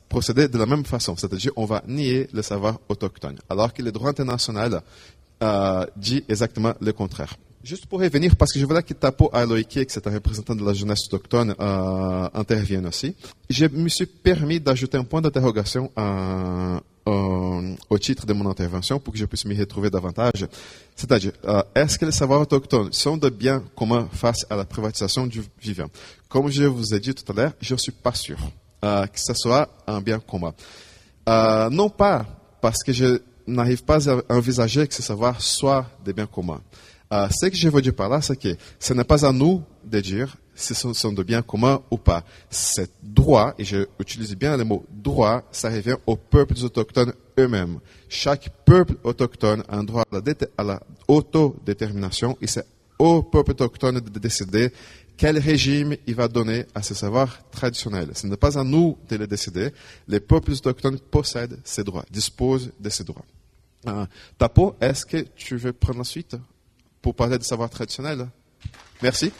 procéder 0.09 0.47
de 0.47 0.57
la 0.57 0.65
même 0.65 0.85
façon. 0.85 1.15
C'est-à-dire, 1.15 1.51
on 1.55 1.65
va 1.65 1.83
nier 1.87 2.27
le 2.33 2.41
savoir 2.41 2.79
autochtone, 2.89 3.37
alors 3.49 3.73
que 3.73 3.81
le 3.81 3.91
droit 3.91 4.09
international 4.09 4.81
euh, 5.41 5.85
dit 5.95 6.23
exactement 6.29 6.73
le 6.79 6.93
contraire. 6.93 7.35
Juste 7.63 7.85
pour 7.85 8.01
revenir, 8.01 8.35
parce 8.35 8.51
que 8.51 8.59
je 8.59 8.65
voulais 8.65 8.83
que 8.83 8.93
Tapo 8.93 9.29
Aloike, 9.31 9.69
qui 9.69 9.79
est 9.79 10.07
un 10.07 10.11
représentant 10.11 10.53
de 10.53 10.65
la 10.65 10.73
jeunesse 10.73 11.05
autochtone, 11.07 11.55
euh, 11.57 12.29
intervienne 12.33 12.85
aussi. 12.85 13.15
Je 13.49 13.65
me 13.67 13.87
suis 13.87 14.05
permis 14.05 14.59
d'ajouter 14.59 14.97
un 14.97 15.05
point 15.05 15.21
d'interrogation 15.21 15.89
euh, 15.97 16.77
au 17.05 17.97
titre 17.99 18.25
de 18.25 18.33
mon 18.33 18.49
intervention 18.49 18.99
pour 18.99 19.13
que 19.13 19.19
je 19.19 19.23
puisse 19.23 19.45
m'y 19.45 19.57
retrouver 19.57 19.89
davantage. 19.89 20.45
C'est-à-dire, 20.93 21.31
euh, 21.45 21.63
est-ce 21.73 21.97
que 21.97 22.05
les 22.05 22.11
savoirs 22.11 22.41
autochtones 22.41 22.91
sont 22.91 23.15
de 23.15 23.29
biens 23.29 23.63
communs 23.77 24.09
face 24.11 24.45
à 24.49 24.57
la 24.57 24.65
privatisation 24.65 25.25
du 25.25 25.41
vivant? 25.61 25.87
Comme 26.27 26.51
je 26.51 26.65
vous 26.65 26.93
ai 26.93 26.99
dit 26.99 27.13
tout 27.15 27.31
à 27.31 27.35
l'heure, 27.35 27.53
je 27.61 27.75
ne 27.75 27.79
suis 27.79 27.93
pas 27.93 28.13
sûr 28.13 28.37
que 28.81 29.19
ce 29.19 29.33
soit 29.33 29.69
un 29.87 30.01
bien 30.01 30.19
commun. 30.19 30.53
Non 31.71 31.89
pas 31.89 32.25
parce 32.59 32.83
que 32.83 32.91
je 32.91 33.21
n'arrive 33.47 33.85
pas 33.85 34.09
à 34.09 34.21
envisager 34.27 34.85
que 34.85 34.93
ces 34.93 35.01
savoirs 35.01 35.41
soient 35.41 35.85
des 36.03 36.11
biens 36.11 36.25
communs. 36.25 36.59
Euh, 37.13 37.29
ce 37.29 37.45
que 37.45 37.55
je 37.55 37.69
veux 37.69 37.81
dire 37.81 37.93
par 37.93 38.09
là, 38.09 38.21
c'est 38.21 38.35
que 38.35 38.55
ce 38.79 38.93
n'est 38.93 39.03
pas 39.03 39.23
à 39.23 39.31
nous 39.31 39.61
de 39.85 39.99
dire 39.99 40.35
si 40.55 40.73
ce 40.73 40.91
sont 40.93 41.13
de 41.13 41.21
biens 41.21 41.43
communs 41.43 41.79
ou 41.91 41.97
pas. 41.97 42.23
C'est 42.49 42.89
droit, 43.03 43.53
et 43.59 43.63
j'utilise 43.63 44.35
bien 44.35 44.57
le 44.57 44.63
mot 44.63 44.83
droit, 44.89 45.43
ça 45.51 45.69
revient 45.69 45.97
aux 46.07 46.15
peuples 46.15 46.55
autochtones 46.63 47.13
eux-mêmes. 47.37 47.79
Chaque 48.09 48.49
peuple 48.65 48.95
autochtone 49.03 49.63
a 49.67 49.77
un 49.77 49.83
droit 49.83 50.03
à 50.57 50.63
la, 50.63 50.81
autodétermination 51.07 52.35
et 52.41 52.47
c'est 52.47 52.65
au 52.97 53.21
peuple 53.21 53.51
autochtone 53.51 53.99
de 53.99 54.19
décider 54.19 54.71
quel 55.15 55.37
régime 55.37 55.95
il 56.07 56.15
va 56.15 56.27
donner 56.27 56.65
à 56.73 56.81
ses 56.81 56.95
savoirs 56.95 57.39
traditionnels. 57.51 58.09
Ce 58.13 58.25
n'est 58.25 58.37
pas 58.37 58.57
à 58.57 58.63
nous 58.63 58.97
de 59.07 59.17
le 59.17 59.27
décider. 59.27 59.69
Les 60.07 60.19
peuples 60.19 60.51
autochtones 60.51 60.99
possèdent 60.99 61.59
ces 61.63 61.83
droits, 61.83 62.05
disposent 62.09 62.71
de 62.79 62.89
ces 62.89 63.03
droits. 63.03 63.25
Euh, 63.87 64.05
Tapo, 64.39 64.75
est-ce 64.81 65.05
que 65.05 65.17
tu 65.35 65.57
veux 65.57 65.73
prendre 65.73 65.99
la 65.99 66.05
suite? 66.05 66.35
Pour 67.03 67.13
parler 67.13 67.37
de 67.37 67.43
savoir 67.43 67.69
traditionnel. 67.69 68.27
Merci. 69.03 69.31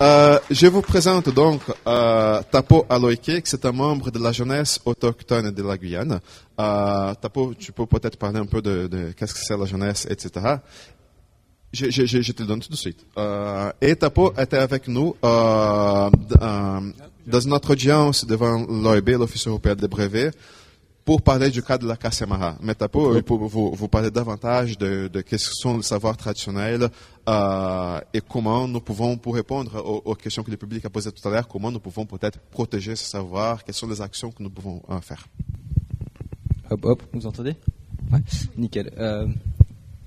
Euh, 0.00 0.38
je 0.50 0.66
vous 0.68 0.80
présente 0.80 1.28
donc 1.28 1.60
euh, 1.86 2.40
Tapo 2.50 2.86
Aloike, 2.88 3.42
qui 3.42 3.54
est 3.54 3.66
un 3.66 3.72
membre 3.72 4.10
de 4.10 4.18
la 4.18 4.32
jeunesse 4.32 4.80
autochtone 4.86 5.50
de 5.50 5.62
la 5.62 5.76
Guyane. 5.76 6.20
Euh, 6.58 7.12
Tapo, 7.20 7.52
tu 7.52 7.72
peux 7.72 7.84
peut-être 7.84 8.16
parler 8.16 8.38
un 8.38 8.46
peu 8.46 8.62
de, 8.62 9.12
qu'est-ce 9.14 9.34
que 9.34 9.40
c'est 9.40 9.58
la 9.58 9.66
jeunesse, 9.66 10.06
etc. 10.08 10.56
Je, 11.72 12.32
te 12.32 12.42
le 12.42 12.48
donne 12.48 12.60
tout 12.60 12.70
de 12.70 12.76
suite. 12.76 13.04
Euh, 13.18 13.70
et 13.80 13.94
Tapo 13.94 14.32
était 14.38 14.56
avec 14.56 14.88
nous 14.88 15.14
euh, 15.22 16.10
dans 17.26 17.46
notre 17.46 17.72
audience 17.72 18.24
devant 18.24 18.64
l'OEB, 18.66 19.10
l'Office 19.10 19.48
européen 19.48 19.74
des 19.74 19.88
brevets, 19.88 20.32
pour 21.04 21.22
parler 21.22 21.50
du 21.50 21.62
cas 21.62 21.78
de 21.78 21.86
la 21.86 21.96
Casemara. 21.96 22.56
Mais 22.62 22.74
pour 22.74 23.48
vous, 23.48 23.72
vous, 23.72 23.88
parler 23.88 24.10
davantage 24.10 24.78
de, 24.78 25.08
de 25.08 25.20
quels 25.22 25.38
sont 25.38 25.78
les 25.78 25.82
savoirs 25.82 26.16
traditionnels 26.16 26.88
euh, 27.28 28.00
et 28.12 28.20
comment 28.20 28.68
nous 28.68 28.80
pouvons, 28.80 29.16
pour 29.16 29.34
répondre 29.34 29.82
aux, 29.84 30.02
aux, 30.10 30.14
questions 30.14 30.42
que 30.42 30.50
le 30.50 30.56
public 30.56 30.84
a 30.84 30.90
posées 30.90 31.12
tout 31.12 31.26
à 31.26 31.30
l'heure, 31.30 31.48
comment 31.48 31.70
nous 31.70 31.80
pouvons 31.80 32.06
peut-être 32.06 32.38
protéger 32.50 32.96
ce 32.96 33.04
savoir, 33.04 33.64
quelles 33.64 33.74
sont 33.74 33.88
les 33.88 34.00
actions 34.00 34.30
que 34.30 34.42
nous 34.42 34.50
pouvons 34.50 34.82
euh, 34.90 35.00
faire. 35.00 35.26
Hop, 36.70 36.84
hop, 36.84 37.02
vous 37.12 37.26
entendez? 37.26 37.56
Ouais, 38.12 38.20
nickel. 38.56 38.92
Euh, 38.98 39.26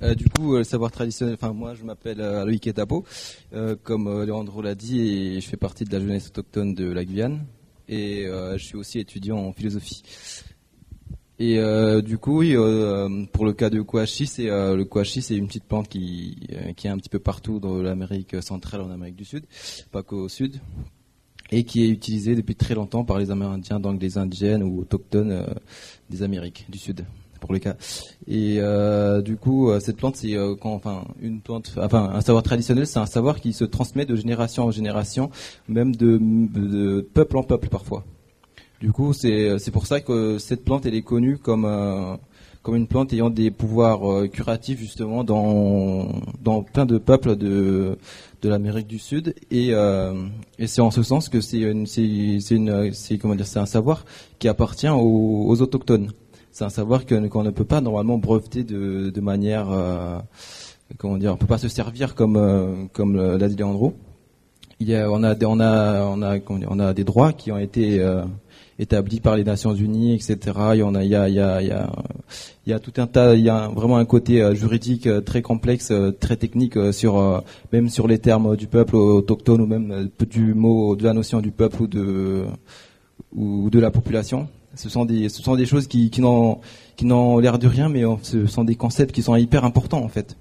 euh, 0.02 0.16
du 0.16 0.30
coup, 0.30 0.58
le 0.58 0.64
savoir 0.64 0.92
traditionnel, 0.92 1.36
enfin 1.36 1.54
moi 1.54 1.74
je 1.76 1.84
m'appelle 1.84 2.20
euh, 2.20 2.46
Loïc 2.46 2.68
Etapo, 2.68 3.06
comme 3.84 4.24
Leandro 4.24 4.62
l'a 4.62 4.76
dit, 4.76 5.02
et 5.02 5.42
je 5.42 5.48
fais 5.48 5.58
partie 5.58 5.84
de 5.84 5.92
la 5.92 6.00
jeunesse 6.00 6.28
autochtone 6.28 6.74
de 6.74 6.90
la 6.90 7.06
Guyane, 7.06 7.46
et 7.88 8.26
je 8.28 8.64
suis 8.64 8.76
aussi 8.76 9.00
étudiant 9.00 9.38
en 9.38 9.54
philosophie. 9.54 10.04
Et 11.40 11.58
euh, 11.58 12.02
du 12.02 12.18
coup, 12.18 12.44
euh, 12.44 13.26
pour 13.32 13.46
le 13.46 13.54
cas 13.54 13.70
de 13.70 13.82
Kouachi, 13.82 14.28
c'est 14.28 14.50
euh, 14.50 14.76
le 14.76 14.86
Kouachi, 14.86 15.22
c'est 15.22 15.36
une 15.36 15.48
petite 15.48 15.64
plante 15.64 15.88
qui 15.88 16.38
est 16.50 16.88
un 16.88 16.98
petit 16.98 17.10
peu 17.10 17.20
partout 17.20 17.60
dans 17.60 17.82
l'Amérique 17.82 18.42
centrale, 18.42 18.82
en 18.82 18.92
Amérique 18.92 19.16
du 19.16 19.26
Sud, 19.26 19.46
pas 19.92 20.04
qu'au 20.04 20.30
sud, 20.30 20.62
et 21.52 21.64
qui 21.64 21.84
est 21.84 21.90
utilisée 21.90 22.36
depuis 22.36 22.56
très 22.56 22.76
longtemps 22.76 23.04
par 23.04 23.18
les 23.18 23.32
Amérindiens, 23.32 23.80
donc 23.80 24.00
des 24.00 24.18
indigènes 24.18 24.62
ou 24.62 24.82
autochtones 24.82 25.46
des 26.10 26.22
Amériques 26.22 26.68
du 26.70 26.78
Sud, 26.78 27.04
pour 27.40 27.52
le 27.52 27.58
cas. 27.58 27.78
Et 28.28 28.60
du 29.24 29.36
coup, 29.38 29.72
cette 29.80 29.98
plante, 29.98 30.18
c'est 30.18 30.38
enfin, 30.62 31.04
une 31.20 31.42
plante, 31.42 31.74
enfin, 31.78 32.12
un 32.14 32.22
savoir 32.22 32.44
traditionnel, 32.44 32.86
c'est 32.86 33.00
un 33.00 33.08
savoir 33.08 33.42
qui 33.42 33.54
se 33.54 33.66
transmet 33.66 34.06
de 34.06 34.16
génération 34.16 34.66
en 34.66 34.72
génération, 34.72 35.32
même 35.68 35.96
de 35.96 37.02
peuple 37.14 37.38
en 37.38 37.44
peuple 37.44 37.70
parfois. 37.70 38.06
Du 38.84 38.92
coup, 38.92 39.14
c'est 39.14 39.72
pour 39.72 39.88
ça 39.88 40.02
que 40.02 40.38
cette 40.40 40.66
plante, 40.66 40.86
elle 40.86 40.94
est 40.94 41.04
connue 41.04 41.38
comme 41.38 41.64
euh, 41.64 42.18
comme 42.64 42.76
une 42.76 42.88
plante 42.88 43.14
ayant 43.14 43.30
des 43.30 43.50
pouvoirs 43.50 44.12
euh, 44.12 44.28
curatifs 44.28 44.78
justement 44.78 45.24
dans 45.24 46.10
dans 46.44 46.64
plein 46.64 46.86
de 46.86 46.98
peuples 46.98 47.38
de 47.38 47.98
de 48.42 48.50
l'Amérique 48.50 48.88
du 48.88 49.00
Sud 49.00 49.36
et 49.52 49.70
euh, 49.72 50.26
et 50.60 50.68
c'est 50.68 50.82
en 50.82 50.92
ce 50.92 51.02
sens 51.02 51.30
que 51.30 51.40
c'est 51.40 51.64
un 51.64 53.66
savoir 53.66 54.04
qui 54.38 54.50
appartient 54.50 54.90
aux, 54.90 55.46
aux 55.48 55.62
autochtones. 55.62 56.12
C'est 56.52 56.66
un 56.66 56.70
savoir 56.70 57.06
qu'on 57.06 57.44
ne 57.44 57.52
peut 57.52 57.64
pas 57.64 57.80
normalement 57.80 58.18
breveter 58.18 58.66
de 58.66 59.12
de 59.12 59.22
manière 59.22 59.68
comment 60.98 61.18
dire 61.18 61.32
on 61.32 61.38
peut 61.38 61.48
pas 61.48 61.58
se 61.58 61.70
servir 61.70 62.16
comme 62.16 62.90
comme 62.92 63.16
l'a 63.16 63.48
dit 63.48 63.56
Leandro. 63.56 63.94
Il 64.82 64.90
y 64.90 64.96
a 64.98 65.10
on 65.10 65.24
a 65.24 65.38
on 65.46 65.62
a 65.62 66.04
on 66.04 66.22
a 66.22 66.38
on 66.50 66.80
a 66.80 66.94
des 66.94 67.06
droits 67.06 67.32
qui 67.32 67.50
ont 67.54 67.58
été 67.58 68.06
établi 68.80 69.20
par 69.20 69.36
les 69.36 69.44
Nations 69.44 69.74
Unies, 69.74 70.14
etc. 70.14 70.38
Il 70.74 71.10
y 72.66 72.74
a, 72.74 72.80
tout 72.80 72.94
un 72.98 73.08
tas, 73.08 73.36
il 73.36 73.44
y 73.44 73.50
a 73.50 73.68
vraiment 73.70 73.98
un 73.98 74.06
côté 74.06 74.42
euh, 74.42 74.56
juridique 74.56 75.08
euh, 75.08 75.22
très 75.22 75.42
complexe, 75.42 75.92
euh, 75.92 76.12
très 76.12 76.38
technique 76.38 76.78
sur 76.92 77.44
même 77.72 77.90
sur 77.90 78.08
les 78.08 78.20
termes 78.20 78.56
du 78.56 78.68
peuple 78.68 78.96
autochtone 78.96 79.62
ou 79.62 79.66
même 79.66 80.10
du 80.30 80.54
mot, 80.54 80.96
de 80.96 81.04
la 81.04 81.14
notion 81.14 81.42
du 81.42 81.52
peuple 81.52 81.84
ou 81.84 83.70
de 83.70 83.80
la 83.80 83.92
population. 83.92 84.48
Ce 84.76 84.90
sont 84.90 85.06
des, 85.06 85.30
choses 85.66 85.88
qui, 85.88 86.10
n'ont 86.20 87.38
l'air 87.38 87.60
de 87.60 87.68
rien, 87.68 87.90
mais 87.90 88.04
ce 88.24 88.48
sont 88.48 88.64
des 88.64 88.76
concepts 88.76 89.14
qui 89.14 89.22
sont 89.22 89.36
hyper 89.36 89.66
importants 89.66 90.04
en 90.04 90.08
fait. 90.08 90.36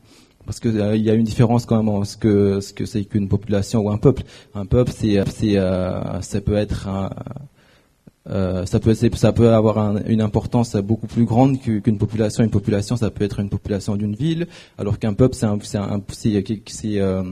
parce 0.46 0.60
que 0.60 0.68
euh, 0.68 0.96
il 0.96 1.02
y 1.02 1.10
a 1.10 1.14
une 1.14 1.24
différence 1.24 1.66
quand 1.66 1.76
même 1.76 1.88
en 1.88 2.04
ce 2.04 2.16
que 2.16 2.60
ce 2.60 2.72
que 2.72 2.86
c'est 2.86 3.04
qu'une 3.04 3.28
population 3.28 3.80
ou 3.80 3.90
un 3.90 3.98
peuple. 3.98 4.22
Un 4.54 4.66
peuple, 4.66 4.92
c'est 4.94 5.18
euh, 5.58 6.20
ça 6.20 6.40
peut 6.40 6.56
être 6.56 6.88
un, 6.88 7.10
euh, 8.30 8.64
ça 8.66 8.78
peut 8.78 8.94
ça 8.94 9.32
peut 9.32 9.52
avoir 9.52 9.78
un, 9.78 10.04
une 10.06 10.20
importance 10.20 10.76
beaucoup 10.76 11.06
plus 11.08 11.24
grande 11.24 11.60
qu'une 11.60 11.98
population. 11.98 12.44
Une 12.44 12.50
population, 12.50 12.96
ça 12.96 13.10
peut 13.10 13.24
être 13.24 13.40
une 13.40 13.48
population 13.48 13.96
d'une 13.96 14.14
ville, 14.14 14.46
alors 14.78 14.98
qu'un 14.98 15.14
peuple, 15.14 15.34
c'est 15.34 15.46
un 15.46 15.58
c'est 16.08 16.44
c'est 16.66 17.00
euh, 17.00 17.22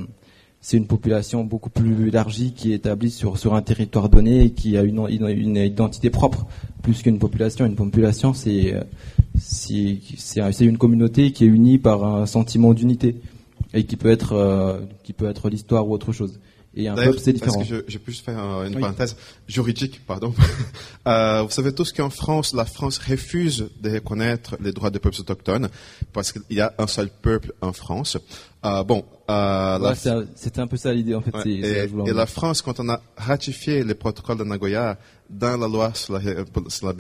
une 0.73 0.87
population 0.87 1.45
beaucoup 1.45 1.71
plus 1.71 2.09
élargie 2.09 2.53
qui 2.53 2.73
est 2.73 2.77
établie 2.77 3.11
sur 3.11 3.39
sur 3.39 3.55
un 3.55 3.63
territoire 3.63 4.09
donné 4.09 4.43
et 4.47 4.51
qui 4.51 4.77
a 4.77 4.83
une, 4.83 5.07
une, 5.09 5.29
une 5.29 5.57
identité 5.57 6.11
propre 6.11 6.47
plus 6.83 7.03
qu'une 7.03 7.19
population. 7.19 7.67
Une 7.67 7.77
population, 7.77 8.35
c'est 8.35 8.75
c'est 9.39 10.65
une 10.65 10.79
communauté 10.79 11.31
qui 11.31 11.45
est 11.45 11.49
unie 11.49 11.79
par 11.79 12.05
un 12.05 12.27
sentiment 12.27 12.75
d'unité 12.75 13.15
et 13.75 13.85
qui 13.85 13.97
peut 13.97 14.11
être 14.11 14.33
euh, 14.33 14.81
qui 15.05 15.13
peut 15.13 15.29
être 15.29 15.49
l'histoire 15.49 15.89
ou 15.89 15.93
autre 15.93 16.13
chose. 16.13 16.41
Et 16.75 16.87
un 16.87 16.95
peuple, 16.95 17.19
c'est 17.19 17.33
différent. 17.33 17.61
Est-ce 17.61 17.69
que 17.69 17.77
je, 17.89 17.93
je 17.93 17.99
peux 17.99 18.13
juste 18.13 18.25
faire 18.25 18.39
une 18.63 18.79
parenthèse 18.79 19.17
juridique, 19.49 20.01
pardon. 20.07 20.33
euh, 21.09 21.43
vous 21.43 21.51
savez 21.51 21.75
tous 21.75 21.93
qu'en 21.93 22.11
France, 22.11 22.55
la 22.55 22.65
France 22.65 22.99
refuse 22.99 23.71
de 23.81 23.91
reconnaître 23.91 24.57
les 24.61 24.73
droits 24.73 24.91
des 24.91 25.01
peuples 25.01 25.21
autochtones 25.21 25.69
parce 26.13 26.31
qu'il 26.31 26.43
y 26.51 26.61
a 26.61 26.73
un 26.79 26.87
seul 26.87 27.09
peuple 27.09 27.53
en 27.61 27.73
France. 27.73 28.19
Euh, 28.65 28.85
bon, 28.85 29.05
euh, 29.29 29.81
ouais, 29.81 30.27
c'était 30.37 30.61
un 30.61 30.69
peu 30.69 30.77
ça 30.77 30.93
l'idée 30.93 31.15
en 31.15 31.23
fait. 31.23 31.35
Ouais, 31.35 31.49
et, 31.49 31.91
et 32.07 32.13
la 32.13 32.27
France, 32.27 32.63
quand 32.63 32.79
on 32.79 32.89
a 32.89 33.01
ratifié 33.17 33.83
les 33.83 33.95
protocoles 33.95 34.39
de 34.39 34.45
Nagoya 34.45 34.97
dans 35.29 35.57
la 35.57 35.67
loi 35.67 35.93
sur 35.95 36.15
la, 36.15 36.21
sur 36.69 36.87
la 36.87 36.93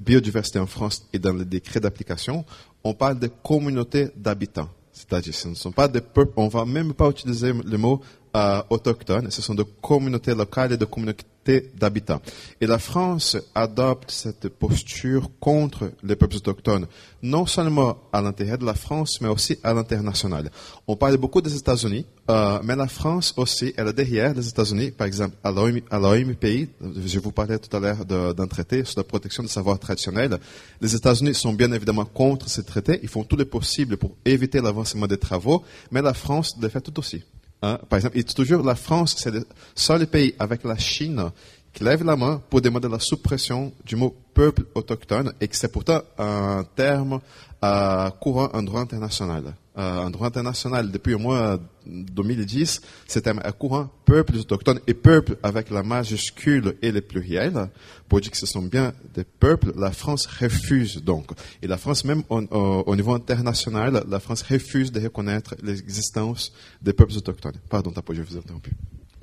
biodiversité 0.00 0.58
en 0.58 0.66
France 0.66 1.06
et 1.12 1.18
dans 1.18 1.34
le 1.34 1.44
décret 1.44 1.80
d'application, 1.80 2.46
on 2.82 2.94
parle 2.94 3.18
de 3.18 3.26
communautés 3.26 4.08
d'habitants. 4.16 4.70
C'est-à-dire, 4.92 5.34
ce 5.34 5.48
ne 5.48 5.54
sont 5.54 5.72
pas 5.72 5.88
des 5.88 6.02
peuples, 6.02 6.32
on 6.36 6.48
va 6.48 6.66
même 6.66 6.92
pas 6.92 7.08
utiliser 7.08 7.52
le 7.52 7.78
mot 7.78 8.02
euh, 8.34 8.62
autochtones, 8.70 9.30
ce 9.30 9.42
sont 9.42 9.54
des 9.54 9.64
communautés 9.80 10.34
locales 10.34 10.72
et 10.72 10.76
des 10.76 10.86
communautés 10.86 11.26
d'habitants. 11.74 12.22
Et 12.60 12.66
la 12.66 12.78
France 12.78 13.36
adopte 13.54 14.10
cette 14.10 14.48
posture 14.48 15.28
contre 15.40 15.92
les 16.02 16.16
peuples 16.16 16.36
autochtones, 16.36 16.86
non 17.22 17.46
seulement 17.46 17.98
à 18.12 18.22
l'intérieur 18.22 18.58
de 18.58 18.64
la 18.64 18.74
France, 18.74 19.20
mais 19.20 19.28
aussi 19.28 19.58
à 19.62 19.74
l'international. 19.74 20.50
On 20.86 20.96
parle 20.96 21.16
beaucoup 21.16 21.40
des 21.40 21.54
États-Unis, 21.56 22.06
euh, 22.30 22.60
mais 22.62 22.76
la 22.76 22.86
France 22.86 23.34
aussi, 23.36 23.74
elle 23.76 23.88
est 23.88 23.92
derrière 23.92 24.34
les 24.34 24.48
États-Unis, 24.48 24.92
par 24.92 25.06
exemple, 25.06 25.36
à 25.42 25.50
l'OMPI, 25.50 26.68
je 27.04 27.18
vous 27.18 27.32
parlais 27.32 27.58
tout 27.58 27.76
à 27.76 27.80
l'heure 27.80 28.04
d'un 28.04 28.46
traité 28.46 28.84
sur 28.84 29.00
la 29.00 29.04
protection 29.04 29.42
des 29.42 29.48
savoirs 29.48 29.78
traditionnels. 29.78 30.38
Les 30.80 30.94
États-Unis 30.94 31.34
sont 31.34 31.52
bien 31.52 31.72
évidemment 31.72 32.04
contre 32.04 32.48
ce 32.48 32.60
traité, 32.60 33.00
ils 33.02 33.08
font 33.08 33.24
tout 33.24 33.36
le 33.36 33.44
possible 33.44 33.96
pour 33.96 34.12
éviter 34.24 34.60
l'avancement 34.60 35.06
des 35.06 35.18
travaux, 35.18 35.64
mais 35.90 36.00
la 36.00 36.14
France 36.14 36.56
le 36.60 36.68
fait 36.68 36.80
tout 36.80 36.98
aussi. 36.98 37.24
Hein, 37.62 37.78
par 37.88 37.98
exemple, 37.98 38.18
et 38.18 38.24
toujours 38.24 38.64
la 38.64 38.74
France, 38.74 39.14
c'est 39.16 39.30
le 39.30 39.46
seul 39.74 40.06
pays 40.06 40.34
avec 40.38 40.64
la 40.64 40.76
Chine 40.76 41.30
qui 41.72 41.84
lève 41.84 42.04
la 42.04 42.16
main 42.16 42.42
pour 42.50 42.60
demander 42.60 42.88
la 42.88 42.98
suppression 42.98 43.72
du 43.84 43.96
mot 43.96 44.14
peuple 44.34 44.64
autochtone 44.74 45.32
et 45.40 45.48
que 45.48 45.56
c'est 45.56 45.72
pourtant 45.72 46.02
un 46.18 46.64
terme 46.76 47.20
euh, 47.64 48.10
courant 48.10 48.50
en 48.52 48.62
droit 48.62 48.80
international. 48.80 49.54
Euh, 49.78 50.00
en 50.00 50.10
droit 50.10 50.26
international, 50.26 50.90
depuis 50.90 51.14
au 51.14 51.18
moins 51.18 51.58
2010, 51.86 52.82
ce 53.08 53.18
terme 53.20 53.40
est 53.42 53.58
courant 53.58 53.88
peuple 54.04 54.36
autochtone 54.36 54.80
et 54.86 54.92
peuple 54.92 55.38
avec 55.42 55.70
la 55.70 55.82
majuscule 55.82 56.76
et 56.82 56.92
le 56.92 57.00
pluriel. 57.00 57.70
Pour 58.06 58.20
dire 58.20 58.30
que 58.30 58.36
ce 58.36 58.44
sont 58.44 58.62
bien 58.62 58.92
des 59.14 59.24
peuples, 59.24 59.72
la 59.76 59.92
France 59.92 60.26
refuse 60.26 61.02
donc. 61.02 61.30
Et 61.62 61.66
la 61.66 61.78
France, 61.78 62.04
même 62.04 62.22
au, 62.28 62.42
au, 62.42 62.82
au 62.86 62.96
niveau 62.96 63.14
international, 63.14 64.04
la 64.06 64.20
France 64.20 64.42
refuse 64.42 64.92
de 64.92 65.00
reconnaître 65.00 65.54
l'existence 65.62 66.52
des 66.82 66.92
peuples 66.92 67.16
autochtones. 67.16 67.56
Pardon, 67.70 67.92
Tapo, 67.92 68.12
je 68.12 68.20
vous 68.20 68.36
ai 68.36 68.38
interrompu. 68.40 68.72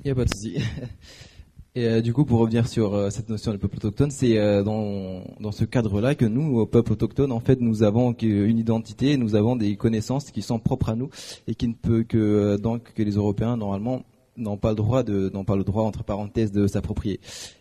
Il 0.04 0.06
n'y 0.06 0.10
a 0.10 0.14
pas. 0.14 0.24
Et 1.76 1.86
euh, 1.86 2.00
du 2.00 2.12
coup, 2.12 2.24
pour 2.24 2.40
revenir 2.40 2.66
sur 2.66 2.94
euh, 2.94 3.10
cette 3.10 3.28
notion 3.28 3.52
de 3.52 3.56
peuple 3.56 3.76
autochtone, 3.76 4.10
c'est 4.10 4.36
euh, 4.38 4.64
dans, 4.64 5.22
dans 5.38 5.52
ce 5.52 5.64
cadre-là 5.64 6.16
que 6.16 6.24
nous, 6.24 6.58
au 6.58 6.66
peuple 6.66 6.92
autochtone, 6.92 7.30
en 7.30 7.38
fait, 7.38 7.60
nous 7.60 7.84
avons 7.84 8.12
une 8.12 8.58
identité, 8.58 9.16
nous 9.16 9.36
avons 9.36 9.54
des 9.54 9.76
connaissances 9.76 10.32
qui 10.32 10.42
sont 10.42 10.58
propres 10.58 10.88
à 10.88 10.96
nous 10.96 11.10
et 11.46 11.54
qui 11.54 11.68
ne 11.68 11.74
peut 11.74 12.02
que 12.02 12.56
donc 12.56 12.92
que 12.92 13.04
les 13.04 13.12
Européens 13.12 13.56
normalement 13.56 14.02
n'ont 14.36 14.56
pas 14.56 14.70
le 14.70 14.74
droit 14.74 15.04
de 15.04 15.30
n'ont 15.32 15.44
pas 15.44 15.54
le 15.54 15.62
droit 15.62 15.84
entre 15.84 16.02
parenthèses 16.02 16.50
de 16.50 16.66
s'approprier. 16.66 17.20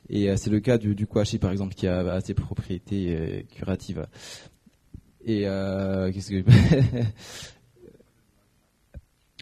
Et 0.10 0.36
c'est 0.38 0.50
le 0.50 0.60
cas 0.60 0.80
du, 0.80 1.06
Kouachi 1.06 1.38
par 1.38 1.52
exemple 1.52 1.76
qui 1.76 1.86
a, 1.88 2.20
ses 2.22 2.34
propriétés 2.34 3.46
curatives. 3.56 4.08
Et 5.24 5.42
qu'est-ce 5.42 6.32
que 6.32 6.44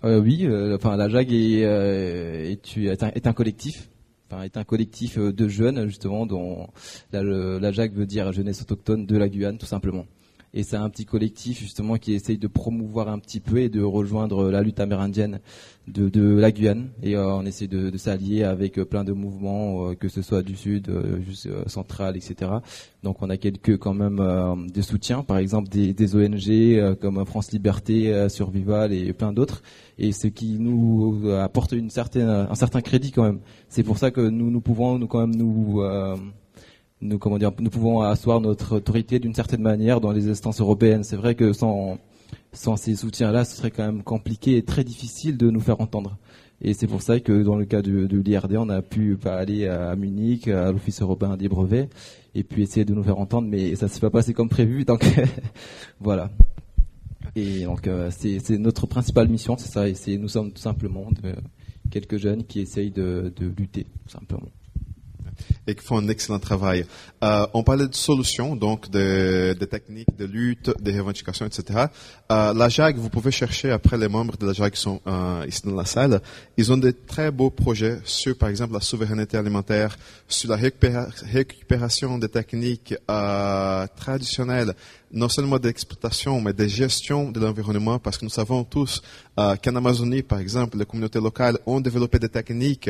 oui, 0.20 0.45
enfin 0.76 0.97
la 0.97 1.07
JAG 1.07 1.32
est 1.32 3.28
un 3.28 3.34
collectif 3.34 3.89
est 4.44 4.58
un 4.58 4.64
collectif 4.64 5.18
euh, 5.18 5.32
de 5.32 5.48
jeunes 5.48 5.88
justement 5.88 6.26
dont 6.26 6.68
la, 7.12 7.24
la 7.24 7.72
veut 7.72 8.06
dire 8.06 8.32
jeunesse 8.32 8.62
autochtone 8.62 9.06
de 9.06 9.18
la 9.18 9.30
Guyane 9.30 9.58
tout 9.58 9.66
simplement. 9.66 10.06
Et 10.54 10.64
c'est 10.64 10.78
un 10.78 10.89
petit 10.89 11.06
collectif 11.06 11.60
justement 11.60 11.98
qui 11.98 12.14
essaye 12.14 12.38
de 12.38 12.48
promouvoir 12.48 13.10
un 13.10 13.20
petit 13.20 13.39
peu 13.39 13.60
et 13.60 13.70
de 13.70 13.82
rejoindre 13.82 14.50
la 14.50 14.62
lutte 14.62 14.80
amérindienne 14.80 15.39
de, 15.88 16.10
de 16.10 16.38
la 16.38 16.52
Guyane. 16.52 16.89
Et 17.04 17.16
euh, 17.16 17.34
on 17.34 17.45
essaie 17.45 17.68
de, 17.68 17.89
de 17.89 17.98
s'allier 17.98 18.43
avec 18.43 18.78
euh, 18.78 18.86
plein 18.86 19.04
de 19.04 19.14
mouvements, 19.14 19.89
euh, 19.89 19.95
que 19.95 20.10
ce 20.10 20.22
soit 20.22 20.43
du 20.43 20.56
sud, 20.56 20.91
juste 21.26 21.50
central, 21.68 22.16
etc. 22.18 22.52
Donc 23.04 23.22
on 23.22 23.30
a 23.30 23.38
quelques 23.38 23.78
quand 23.78 23.93
même 23.93 24.68
des 24.70 24.82
soutiens, 24.82 25.24
par 25.24 25.38
exemple 25.38 25.70
des, 25.70 25.93
des 25.93 26.16
ONG 26.16 26.95
comme 27.00 27.26
France 27.26 27.52
Liberté, 27.52 28.28
Survival 28.30 28.93
et 28.93 29.14
plein 29.14 29.34
d'autres. 29.34 29.62
Et 29.98 30.12
ce 30.12 30.28
qui 30.28 30.60
nous 30.60 31.30
apporte 31.32 31.72
une 31.72 31.89
certaine, 31.89 32.28
un 32.28 32.56
certain 32.56 32.82
crédit 32.82 33.12
quand 33.12 33.24
même. 33.24 33.39
C'est 33.70 33.84
pour 33.84 33.98
ça 33.98 34.12
que 34.12 34.22
nous, 34.22 34.50
nous 34.50 34.62
pouvons 34.62 34.98
nous 34.98 35.08
quand 35.08 35.26
même 35.26 35.36
nous 35.36 35.82
nous 37.02 37.20
comment 37.20 37.38
dire, 37.38 37.52
nous 37.60 37.70
pouvons 37.70 38.02
asseoir 38.02 38.41
notre 38.41 38.78
autorité 38.78 39.20
d'une 39.20 39.34
certaine 39.34 39.62
manière 39.62 40.02
dans 40.02 40.12
les 40.12 40.30
instances 40.30 40.60
européennes. 40.62 41.04
C'est 41.04 41.16
vrai 41.16 41.36
que 41.36 41.54
sans 41.54 41.98
ces 42.76 42.95
soutiens-là, 42.95 43.45
ce 43.45 43.56
serait 43.56 43.72
quand 43.72 43.86
même 43.86 44.04
compliqué 44.04 44.58
et 44.58 44.64
très 44.64 44.84
difficile 44.84 45.38
de 45.38 45.50
nous 45.50 45.60
faire 45.60 45.80
entendre. 45.82 46.18
Et 46.60 46.74
c'est 46.74 46.88
pour 46.88 47.04
ça 47.04 47.20
que 47.20 47.43
dans 47.43 47.56
le 47.56 47.66
cas 47.66 47.84
de, 47.84 48.08
de 48.08 48.18
l'IRD, 48.18 48.56
on 48.58 48.70
a 48.70 48.82
pu 48.82 49.18
aller 49.26 49.68
à 49.68 49.95
Munich, 49.95 50.48
à 50.48 50.72
l'Office 50.72 51.02
européen 51.02 51.38
des 51.38 51.50
brevets, 51.50 51.88
et 52.34 52.43
puis 52.43 52.64
essayer 52.64 52.84
de 52.84 52.95
nous 52.95 53.04
faire 53.04 53.20
entendre, 53.20 53.48
mais 53.48 53.76
ça 53.76 53.88
s'est 53.88 54.00
pas 54.00 54.10
passé 54.10 54.34
comme 54.34 54.50
prévu, 54.50 54.84
donc 54.84 55.06
voilà. 56.00 56.32
Et 57.36 57.66
donc 57.66 57.86
euh, 57.86 58.10
c'est 58.10 58.58
notre 58.58 58.88
principale 58.88 59.28
mission, 59.28 59.56
c'est 59.58 59.70
ça, 59.70 59.88
et 59.88 60.18
nous 60.18 60.30
sommes 60.30 60.52
tout 60.52 60.62
simplement 60.62 61.08
quelques 61.91 62.18
jeunes 62.18 62.43
qui 62.43 62.60
essayent 62.60 62.91
de, 62.91 63.32
de 63.36 63.54
lutter, 63.56 63.84
tout 63.84 64.12
simplement 64.12 64.50
et 65.68 65.76
qui 65.76 65.84
font 65.84 65.98
un 65.98 66.08
excellent 66.08 66.40
travail. 66.40 66.86
Euh, 67.24 67.46
on 67.54 67.64
parlait 67.64 67.88
de 67.88 67.96
solutions, 67.96 68.56
donc 68.56 68.90
de, 68.90 69.56
de, 69.60 69.66
techniques 69.66 70.16
de 70.18 70.26
lutte, 70.26 70.72
de 70.82 70.92
revendications, 70.92 71.46
etc. 71.46 71.86
Euh, 72.32 72.54
la 72.54 72.70
JAG, 72.70 72.98
vous 72.98 73.10
pouvez 73.10 73.32
chercher 73.32 73.72
après 73.72 73.98
les 73.98 74.08
membres 74.08 74.38
de 74.38 74.46
la 74.46 74.54
JAG 74.54 74.74
qui 74.74 74.82
sont 74.82 75.02
euh, 75.08 75.46
ici 75.48 75.62
dans 75.66 75.76
la 75.76 75.86
salle. 75.86 76.22
Ils 76.58 76.72
ont 76.72 76.78
de 76.78 76.92
très 76.92 77.32
beaux 77.32 77.50
projets 77.50 78.00
sur, 78.04 78.38
par 78.38 78.50
exemple, 78.50 78.74
la 78.74 78.82
souveraineté 78.82 79.38
alimentaire, 79.38 79.98
sur 80.28 80.50
la 80.50 80.58
récupération 80.58 82.18
des 82.18 82.30
techniques 82.30 82.96
euh, 83.10 83.88
traditionnelles 83.96 84.74
non 85.12 85.30
seulement 85.30 85.60
d'exploitation, 85.60 86.41
mais 86.41 86.53
de 86.53 86.66
gestion 86.68 87.32
de 87.32 87.39
l'environnement, 87.39 87.99
parce 87.99 88.18
que 88.18 88.26
nous 88.26 88.32
savons 88.32 88.64
tous 88.64 89.01
euh, 89.39 89.55
qu'en 89.55 89.76
Amazonie, 89.76 90.22
par 90.22 90.39
exemple, 90.39 90.78
les 90.78 90.86
communautés 90.86 91.20
locales 91.20 91.58
ont 91.66 91.80
développé 91.80 92.20
des 92.20 92.30
techniques 92.30 92.89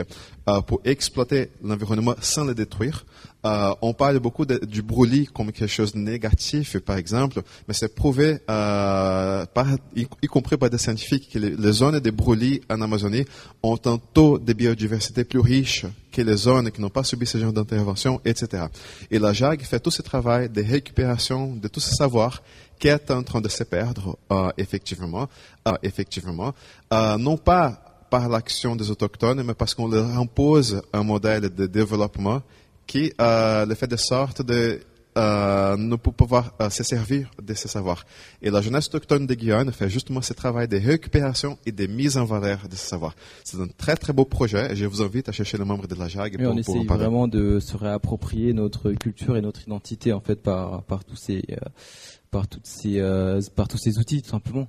euh, 0.49 0.61
pour 0.61 0.82
exploiter 0.84 1.51
l'environnement 1.63 2.15
sans 2.22 2.45
le 2.45 2.55
détruire. 2.55 3.05
Euh, 3.48 3.74
on 3.82 3.93
parle 3.93 4.20
beaucoup 4.20 4.45
du 4.45 4.82
brûlis 4.82 5.28
comme 5.28 5.52
quelque 5.54 5.72
chose 5.72 5.93
de 5.93 6.00
négatif, 6.00 6.78
par 6.80 6.98
exemple, 6.98 7.41
mais 7.68 7.74
c'est 7.74 7.93
prouvé, 7.95 8.39
euh, 8.50 9.45
par, 9.45 9.68
y, 9.95 10.28
compris 10.28 10.58
par 10.58 10.70
des 10.70 10.78
scientifiques, 10.78 11.30
que 11.32 11.39
les, 11.39 11.72
zones 11.72 12.00
de 12.00 12.12
brûlis 12.12 12.62
en 12.70 12.82
Amazonie 12.82 13.26
ont 13.64 13.80
un 13.86 14.00
taux 14.14 14.38
de 14.38 14.52
biodiversité 14.52 15.24
plus 15.24 15.39
riche 15.39 15.86
que 16.12 16.22
les 16.22 16.36
zones 16.36 16.72
qui 16.72 16.82
n'ont 16.82 16.89
pas 16.89 17.04
subi 17.04 17.26
ce 17.26 17.38
genre 17.38 17.54
d'intervention, 17.54 18.20
etc. 18.26 18.66
Et 19.12 19.20
la 19.20 19.32
JAG 19.32 19.62
fait 19.62 19.80
tout 19.80 19.91
ce 19.91 20.02
travail 20.02 20.50
de 20.50 20.62
récupération 20.62 21.56
de 21.56 21.68
tout 21.70 21.80
ce 21.80 21.95
savoir 21.95 22.41
qui 22.80 22.89
est 22.89 23.10
en 23.12 23.24
train 23.24 23.39
de 23.39 23.50
se 23.50 23.64
perdre, 23.64 24.18
euh, 24.32 24.50
effectivement, 24.58 25.28
effectivement, 25.84 26.54
non 26.91 27.38
pas 27.38 27.84
par 28.10 28.30
l'action 28.30 28.76
des 28.76 28.89
autochtones, 28.89 29.43
mais 29.43 29.54
parce 29.54 29.74
qu'on 29.74 29.88
leur 29.88 30.18
impose 30.18 30.82
un 30.93 31.04
modèle 31.04 31.50
de 31.54 31.66
développement 31.66 32.41
qui 32.88 33.14
euh, 33.22 33.66
le 33.66 33.76
fait 33.76 33.88
de 33.88 33.98
sorte 33.98 34.42
de 34.42 34.80
euh, 35.18 35.76
ne 35.78 35.96
pas 35.96 36.12
pouvoir 36.12 36.54
euh, 36.62 36.70
se 36.70 36.84
servir 36.84 37.32
de 37.42 37.54
ce 37.56 37.68
savoir. 37.68 38.06
Et 38.42 38.52
la 38.52 38.62
jeunesse 38.62 38.88
autochtone 38.88 39.26
de 39.26 39.34
Guyane 39.34 39.72
fait 39.72 39.90
justement 39.90 40.22
ce 40.22 40.34
travail 40.34 40.68
de 40.68 40.78
récupération 40.78 41.58
et 41.66 41.72
de 41.72 41.88
mise 41.88 42.18
en 42.18 42.26
valeur 42.26 42.68
de 42.70 42.76
ce 42.76 42.86
savoir. 42.88 43.16
C'est 43.44 43.60
un 43.60 43.68
très 43.68 43.96
très 43.96 44.14
beau 44.14 44.26
projet 44.26 44.72
et 44.72 44.76
je 44.76 44.86
vous 44.86 45.02
invite 45.02 45.28
à 45.28 45.32
chercher 45.32 45.58
les 45.58 45.66
membres 45.66 45.88
de 45.88 45.96
la 45.96 46.08
JAG. 46.08 46.36
Mais 46.38 46.46
pour, 46.46 46.54
on 46.54 46.58
essaie 46.58 46.84
vraiment 46.86 47.28
de 47.28 47.60
se 47.60 47.76
réapproprier 47.76 48.54
notre 48.54 48.92
culture 48.92 49.36
et 49.38 49.42
notre 49.42 49.64
identité 49.64 50.14
en 50.14 50.22
fait 50.22 50.36
par, 50.36 50.84
par 50.84 51.04
tous 51.04 51.16
ces, 51.16 51.44
euh, 51.50 51.56
par 52.30 52.48
toutes 52.48 52.68
ces, 52.68 53.00
euh, 53.00 53.42
par 53.56 53.68
tous 53.68 53.78
ces 53.78 53.98
outils 53.98 54.22
tout 54.22 54.30
simplement. 54.30 54.68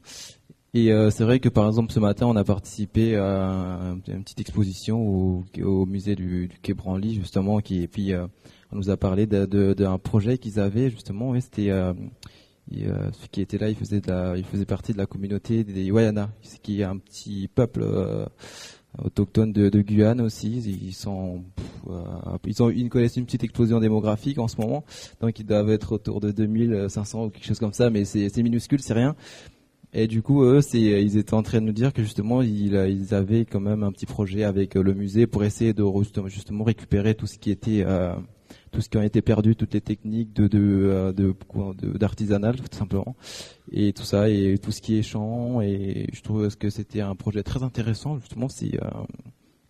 Et 0.75 0.93
euh, 0.93 1.11
c'est 1.11 1.25
vrai 1.25 1.41
que 1.41 1.49
par 1.49 1.67
exemple 1.67 1.93
ce 1.93 1.99
matin 1.99 2.27
on 2.27 2.37
a 2.37 2.45
participé 2.45 3.17
à 3.17 3.97
une 4.07 4.23
petite 4.23 4.41
exposition 4.41 5.01
au, 5.01 5.87
musée 5.87 6.15
du, 6.15 6.49
du 6.49 6.59
Quai 6.61 6.75
Branly 6.75 7.15
justement 7.15 7.61
qui 7.61 7.83
et 7.83 7.89
puis 7.89 8.13
euh, 8.13 8.27
on 8.73 8.77
nous 8.77 8.91
a 8.91 8.97
parlé 8.97 9.27
d'un 9.27 9.99
projet 9.99 10.39
qu'ils 10.39 10.61
avaient 10.61 10.91
justement. 10.91 11.35
Et 11.35 11.41
c'était 11.41 11.71
euh, 11.71 11.93
euh, 12.83 13.11
qui 13.33 13.41
était 13.41 13.59
là 13.59 13.69
il 13.71 13.77
faisait 14.45 14.67
partie 14.67 14.93
de 14.93 14.99
la 14.99 15.07
communauté 15.07 15.65
des 15.65 15.91
Wayana 15.91 16.31
qui 16.63 16.81
est 16.81 16.85
un 16.85 16.99
petit 16.99 17.49
peuple 17.49 17.81
euh, 17.83 18.27
autochtone 19.03 19.53
de, 19.53 19.81
Guyane 19.81 20.21
aussi. 20.21 20.59
Ils 20.59 20.93
sont 20.93 21.45
ils 22.45 22.63
ont 22.63 22.71
ils 22.71 22.89
connaissent 22.91 23.17
une 23.17 23.25
petite 23.25 23.45
explosion 23.45 23.81
démographique 23.81 24.39
en 24.39 24.49
ce 24.49 24.61
moment. 24.61 24.85
Donc 25.21 25.39
ils 25.39 25.47
doivent 25.47 25.71
être 25.71 25.93
autour 25.93 26.21
de 26.21 26.31
2500 26.31 27.25
ou 27.25 27.31
quelque 27.31 27.47
chose 27.47 27.59
comme 27.59 27.73
ça 27.73 27.91
mais 27.91 28.05
c'est 28.05 28.37
minuscule 28.43 28.81
c'est 28.81 28.95
rien 28.95 29.17
et 29.95 30.07
du 30.07 30.23
coup, 30.23 30.43
eux, 30.43 30.61
c'est, 30.61 30.81
ils 30.81 31.17
étaient 31.17 31.35
en 31.35 31.43
train 31.43 31.61
de 31.61 31.67
nous 31.67 31.73
dire 31.73 31.93
que 31.93 32.03
justement, 32.03 32.43
ils, 32.43 32.77
avaient 33.15 33.47
quand 33.47 33.61
même 33.61 33.83
un 33.83 33.93
petit 33.93 34.07
projet 34.07 34.45
avec 34.45 34.77
euh, 34.77 34.83
le 34.83 34.93
musée 34.93 35.27
pour 35.27 35.45
essayer 35.45 35.73
de 35.73 35.85
justement 36.27 36.65
récupérer 36.65 37.15
tout 37.15 37.27
ce 37.27 37.39
qui 37.39 37.51
était, 37.51 37.85
euh, 37.87 38.15
tout 38.71 38.83
ce 38.83 38.91
qui 38.91 38.99
a 38.99 39.05
été 39.05 39.23
perdu, 39.23 39.57
toutes 39.57 39.73
les 39.73 39.81
techniques 39.81 40.35
de, 40.35 40.47
de, 40.47 40.59
euh, 40.61 41.13
de, 41.13 41.35
d'artisanal 41.97 42.57
tout 42.57 42.77
simplement, 42.77 43.17
et 43.73 43.95
tout 43.95 44.03
ça, 44.03 44.29
et 44.29 44.59
tout 44.59 44.73
ce 44.73 44.83
qui 44.83 44.99
est 44.99 45.03
chant. 45.03 45.63
Et 45.63 46.09
je 46.13 46.21
trouve 46.21 46.55
que 46.57 46.69
c'était 46.69 47.01
un 47.01 47.15
projet 47.15 47.43
très 47.43 47.63
intéressant. 47.63 48.19
Justement, 48.19 48.51
c'est 48.51 48.75
euh, 48.83 48.91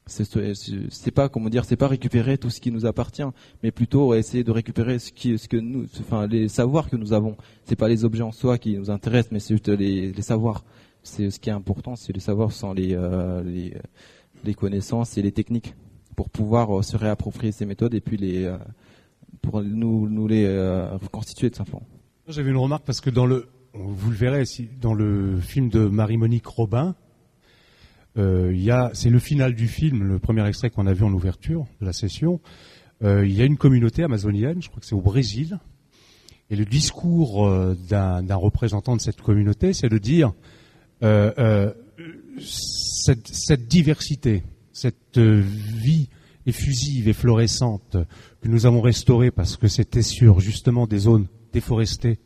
c'est 0.08 1.10
pas 1.10 1.28
comment 1.28 1.48
dire, 1.48 1.64
c'est 1.64 1.76
pas 1.76 1.88
récupérer 1.88 2.38
tout 2.38 2.50
ce 2.50 2.60
qui 2.60 2.70
nous 2.70 2.86
appartient, 2.86 3.22
mais 3.62 3.70
plutôt 3.70 4.14
essayer 4.14 4.44
de 4.44 4.50
récupérer 4.50 4.98
ce 4.98 5.12
qui, 5.12 5.38
ce 5.38 5.48
que 5.48 5.56
nous, 5.56 5.86
enfin 6.00 6.26
les 6.26 6.48
savoirs 6.48 6.88
que 6.90 6.96
nous 6.96 7.12
avons. 7.12 7.36
C'est 7.64 7.76
pas 7.76 7.88
les 7.88 8.04
objets 8.04 8.22
en 8.22 8.32
soi 8.32 8.58
qui 8.58 8.76
nous 8.76 8.90
intéressent, 8.90 9.32
mais 9.32 9.40
c'est 9.40 9.54
juste 9.54 9.68
les, 9.68 10.12
savoirs. 10.22 10.64
C'est 11.02 11.30
ce 11.30 11.38
qui 11.38 11.50
est 11.50 11.52
important, 11.52 11.96
c'est 11.96 12.12
les 12.12 12.20
savoirs 12.20 12.52
sans 12.52 12.72
les, 12.72 12.94
euh, 12.94 13.42
les, 14.44 14.54
connaissances 14.54 15.16
et 15.18 15.22
les 15.22 15.32
techniques 15.32 15.74
pour 16.16 16.30
pouvoir 16.30 16.78
euh, 16.78 16.82
se 16.82 16.96
réapproprier 16.96 17.52
ces 17.52 17.66
méthodes 17.66 17.94
et 17.94 18.00
puis 18.00 18.16
les 18.16 18.44
euh, 18.44 18.56
pour 19.42 19.62
nous 19.62 20.26
les 20.26 20.48
reconstituer 21.00 21.50
tout 21.50 21.58
simplement. 21.58 21.82
J'avais 22.26 22.50
une 22.50 22.56
remarque 22.56 22.84
parce 22.84 23.00
que 23.00 23.10
dans 23.10 23.26
le 23.26 23.48
vous 23.74 24.10
le 24.10 24.16
verrez 24.16 24.44
si 24.44 24.68
dans 24.80 24.94
le 24.94 25.38
film 25.40 25.68
de 25.68 25.80
Marie-Monique 25.80 26.46
Robin, 26.46 26.94
euh, 28.18 28.90
c'est 28.94 29.10
le 29.10 29.18
final 29.18 29.54
du 29.54 29.68
film, 29.68 30.02
le 30.02 30.18
premier 30.18 30.46
extrait 30.46 30.70
qu'on 30.70 30.86
a 30.86 30.92
vu 30.92 31.04
en 31.04 31.12
ouverture 31.12 31.66
de 31.80 31.86
la 31.86 31.92
session. 31.92 32.40
Euh, 33.04 33.24
il 33.24 33.32
y 33.32 33.42
a 33.42 33.44
une 33.44 33.56
communauté 33.56 34.02
amazonienne, 34.02 34.60
je 34.60 34.68
crois 34.68 34.80
que 34.80 34.86
c'est 34.86 34.94
au 34.94 35.00
Brésil, 35.00 35.58
et 36.50 36.56
le 36.56 36.64
discours 36.64 37.46
euh, 37.46 37.76
d'un 37.88 38.34
représentant 38.34 38.96
de 38.96 39.00
cette 39.00 39.20
communauté, 39.20 39.72
c'est 39.72 39.88
de 39.88 39.98
dire 39.98 40.32
cette, 42.40 43.28
cette, 43.28 43.68
diversité, 43.68 44.42
cette 44.72 45.18
vie 45.18 46.08
effusive 46.44 47.06
et 47.06 47.12
florissante 47.12 47.96
que 48.40 48.48
nous 48.48 48.66
avons 48.66 48.80
restaurée 48.80 49.30
parce 49.30 49.56
que 49.56 49.68
c'était 49.68 50.02
sur 50.02 50.40
justement 50.40 50.88
des 50.88 50.98
zones 50.98 51.28
déforestées, 51.52 52.18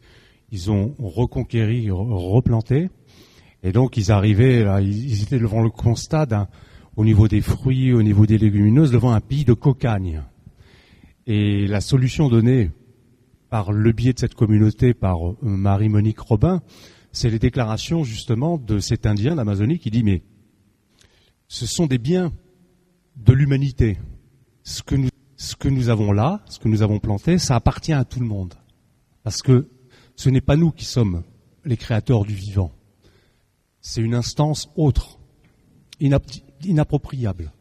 ils 0.50 0.70
ont 0.70 0.94
reconquéri, 0.98 1.90
replanté 1.90 2.88
et 3.62 3.72
donc 3.72 3.96
ils 3.96 4.10
arrivaient, 4.10 4.66
ils 4.82 5.22
étaient 5.22 5.38
devant 5.38 5.62
le 5.62 5.70
constat 5.70 6.48
au 6.96 7.04
niveau 7.04 7.28
des 7.28 7.40
fruits, 7.40 7.92
au 7.92 8.02
niveau 8.02 8.26
des 8.26 8.38
légumineuses, 8.38 8.90
devant 8.90 9.12
un 9.12 9.20
pays 9.20 9.44
de 9.44 9.54
cocagne. 9.54 10.22
Et 11.26 11.66
la 11.66 11.80
solution 11.80 12.28
donnée 12.28 12.70
par 13.48 13.72
le 13.72 13.92
biais 13.92 14.12
de 14.12 14.18
cette 14.18 14.34
communauté, 14.34 14.94
par 14.94 15.28
euh, 15.28 15.36
Marie-Monique 15.42 16.18
Robin, 16.18 16.62
c'est 17.12 17.30
les 17.30 17.38
déclarations 17.38 18.02
justement 18.02 18.58
de 18.58 18.78
cet 18.78 19.06
Indien 19.06 19.36
d'Amazonie 19.36 19.78
qui 19.78 19.90
dit 19.90 20.02
mais 20.02 20.22
ce 21.48 21.66
sont 21.66 21.86
des 21.86 21.98
biens 21.98 22.32
de 23.16 23.32
l'humanité. 23.32 23.98
Ce 24.64 24.82
que 24.82 25.68
nous 25.68 25.88
avons 25.88 26.12
là, 26.12 26.40
ce 26.48 26.58
que 26.58 26.68
nous 26.68 26.82
avons 26.82 26.98
planté, 26.98 27.38
ça 27.38 27.56
appartient 27.56 27.92
à 27.92 28.04
tout 28.04 28.20
le 28.20 28.26
monde. 28.26 28.54
Parce 29.22 29.42
que 29.42 29.68
ce 30.16 30.30
n'est 30.30 30.40
pas 30.40 30.56
nous 30.56 30.72
qui 30.72 30.84
sommes 30.84 31.22
les 31.64 31.76
créateurs 31.76 32.24
du 32.24 32.34
vivant 32.34 32.72
c'est 33.82 34.00
une 34.00 34.14
instance 34.14 34.70
autre, 34.76 35.18
inappropriable. 36.00 37.52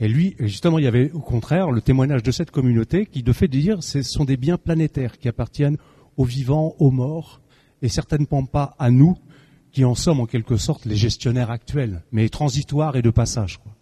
Et 0.00 0.08
lui, 0.08 0.34
justement, 0.38 0.78
il 0.78 0.84
y 0.84 0.88
avait 0.88 1.10
au 1.12 1.20
contraire 1.20 1.70
le 1.70 1.80
témoignage 1.80 2.22
de 2.22 2.30
cette 2.30 2.50
communauté 2.50 3.06
qui, 3.06 3.22
de 3.22 3.32
fait 3.32 3.48
de 3.48 3.58
dire, 3.58 3.82
ce 3.82 4.02
sont 4.02 4.24
des 4.24 4.36
biens 4.36 4.56
planétaires 4.56 5.18
qui 5.18 5.28
appartiennent 5.28 5.76
aux 6.16 6.24
vivants, 6.24 6.74
aux 6.78 6.90
morts, 6.90 7.40
et 7.82 7.88
certainement 7.88 8.44
pas 8.44 8.74
à 8.78 8.90
nous, 8.90 9.16
qui 9.72 9.84
en 9.84 9.94
sommes 9.94 10.20
en 10.20 10.26
quelque 10.26 10.56
sorte 10.56 10.84
les 10.86 10.96
gestionnaires 10.96 11.50
actuels, 11.50 12.02
mais 12.12 12.28
transitoires 12.28 12.96
et 12.96 13.02
de 13.02 13.10
passage. 13.10 13.58
Quoi. 13.58 13.72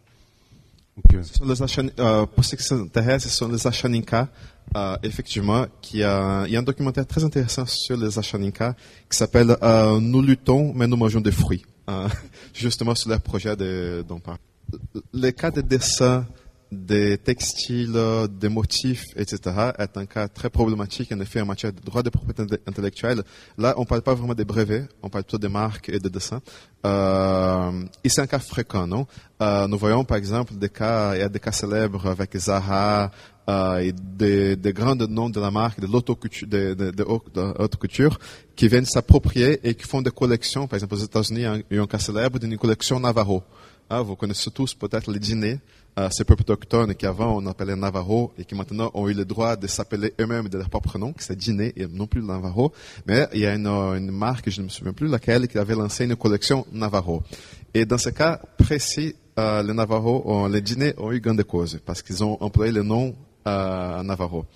Donc, 0.97 1.15
euh... 1.15 1.93
euh, 1.99 2.27
pour 2.27 2.45
ce 2.45 2.57
qui 2.57 2.63
s'intéresse, 2.63 3.25
ce 3.25 3.29
sont 3.29 3.49
les 3.49 3.67
Achaninka, 3.67 4.29
euh, 4.77 4.97
effectivement, 5.03 5.67
qui 5.81 6.03
a, 6.03 6.45
il 6.47 6.53
y 6.53 6.57
a 6.57 6.59
un 6.59 6.63
documentaire 6.63 7.07
très 7.07 7.25
intéressant 7.25 7.67
sur 7.67 7.97
les 7.97 8.19
Achaninka 8.19 8.75
qui 9.11 9.17
s'appelle 9.17 9.57
euh, 9.63 10.01
Nous 10.01 10.23
luttons, 10.23 10.73
mais 10.75 10.87
nous 10.87 10.97
mangeons 10.97 11.21
des 11.21 11.33
fruits. 11.33 11.65
Euh, 11.89 12.09
justement 12.55 12.95
sur 12.95 13.11
le 13.11 13.19
projet 13.19 13.57
de, 13.57 14.05
dont 14.07 14.21
parle. 14.21 14.39
Le 15.13 15.31
cas 15.31 15.51
de 15.51 15.61
dessin 15.61 16.27
des 16.73 17.19
textiles, 17.19 17.97
des 18.31 18.49
motifs, 18.49 19.05
etc., 19.17 19.73
est 19.79 19.97
un 19.97 20.07
cas 20.07 20.27
très 20.27 20.49
problématique, 20.49 21.13
en 21.13 21.21
effet, 21.21 21.41
en 21.41 21.47
matière 21.47 21.73
de 21.73 21.81
droit 21.81 22.03
de 22.03 22.11
propriété 22.11 22.57
intellectuelle. 22.67 23.23
Là, 23.59 23.75
on 23.77 23.83
ne 23.83 23.87
parle 23.87 24.03
pas 24.03 24.15
vraiment 24.15 24.35
des 24.35 24.47
brevets, 24.47 24.89
on 25.03 25.11
parle 25.11 25.25
plutôt 25.25 25.39
des 25.39 25.49
marques 25.49 25.91
et 25.91 25.99
des 25.99 26.09
dessins. 26.09 26.41
Euh, 26.87 27.85
et 28.03 28.09
c'est 28.09 28.23
un 28.23 28.27
cas 28.27 28.39
fréquent, 28.39 28.87
non? 28.87 29.07
Euh, 29.43 29.69
Nous 29.69 29.79
voyons, 29.79 30.03
par 30.05 30.17
exemple, 30.17 30.55
des 30.55 30.71
cas, 30.71 31.15
il 31.15 31.21
y 31.21 31.23
a 31.23 31.29
des 31.29 31.39
cas 31.39 31.53
célèbres 31.53 32.07
avec 32.07 32.37
Zara, 32.37 33.11
euh, 33.49 33.79
et 33.79 33.93
des, 33.93 34.57
des, 34.57 34.73
grands 34.73 34.95
noms 34.95 35.29
de 35.29 35.41
la 35.41 35.51
marque, 35.51 35.81
de 35.81 35.87
l'auto-couture, 35.87 36.47
de, 36.49 36.75
de, 36.75 36.91
de, 36.91 37.05
haute 37.05 37.77
couture, 37.77 38.19
qui 38.55 38.69
viennent 38.69 38.85
s'approprier 38.85 39.61
et 39.69 39.75
qui 39.75 39.87
font 39.87 40.01
des 40.01 40.13
collections. 40.13 40.67
Par 40.67 40.77
exemple, 40.77 40.95
aux 40.95 41.05
États-Unis, 41.05 41.45
il 41.71 41.77
y 41.77 41.79
a 41.79 41.83
un 41.83 41.87
cas 41.87 41.99
célèbre 41.99 42.39
d'une 42.39 42.57
collection 42.57 43.01
Navarro. 43.01 43.43
Ah, 43.95 44.01
vous 44.01 44.17
connaissez 44.17 44.51
tous 44.51 44.73
peut-être 44.73 45.13
les 45.13 45.19
dîners 45.19 45.59
euh, 45.99 46.09
ces 46.09 46.25
peuples 46.25 46.41
autochtones 46.41 46.95
qui 46.95 47.05
avant 47.05 47.37
on 47.37 47.47
appelait 47.47 47.77
Navarro 47.77 48.33
et 48.39 48.47
qui 48.47 48.55
maintenant 48.55 48.91
ont 48.95 49.07
eu 49.07 49.13
le 49.13 49.27
droit 49.27 49.55
de 49.55 49.67
s'appeler 49.67 50.15
eux-mêmes 50.19 50.49
de 50.49 50.57
leur 50.57 50.71
propre 50.71 50.97
nom, 50.97 51.13
qui 51.13 51.23
c'est 51.23 51.37
Dîner 51.37 51.75
et 51.77 51.87
non 51.87 52.07
plus 52.07 52.23
Navarro. 52.23 52.73
Mais 53.07 53.29
il 53.35 53.41
y 53.41 53.47
a 53.47 53.55
une, 53.55 54.11
marque, 54.11 54.49
je 54.49 54.63
ne 54.63 54.65
me 54.65 54.71
souviens 54.71 54.95
plus 54.95 55.09
laquelle, 55.09 55.47
qui 55.47 55.59
avait 55.59 55.75
lancé 55.75 56.07
une 56.07 56.17
collection 56.17 56.67
Navarro. 56.73 57.23
Et 57.75 57.85
dans 57.85 57.99
ce 57.99 58.09
cas 58.09 58.41
précis, 58.57 59.15
euh, 59.39 59.63
les 59.63 59.75
Navarro, 59.75 60.49
les 60.49 60.63
dîners 60.63 60.95
ont 60.97 61.13
eu 61.13 61.21
gain 61.21 61.35
de 61.35 61.43
cause 61.43 61.79
parce 61.85 62.01
qu'ils 62.01 62.25
ont 62.25 62.39
employé 62.41 62.73
le 62.73 62.83
nom 62.83 63.15
Navarro. 63.45 64.47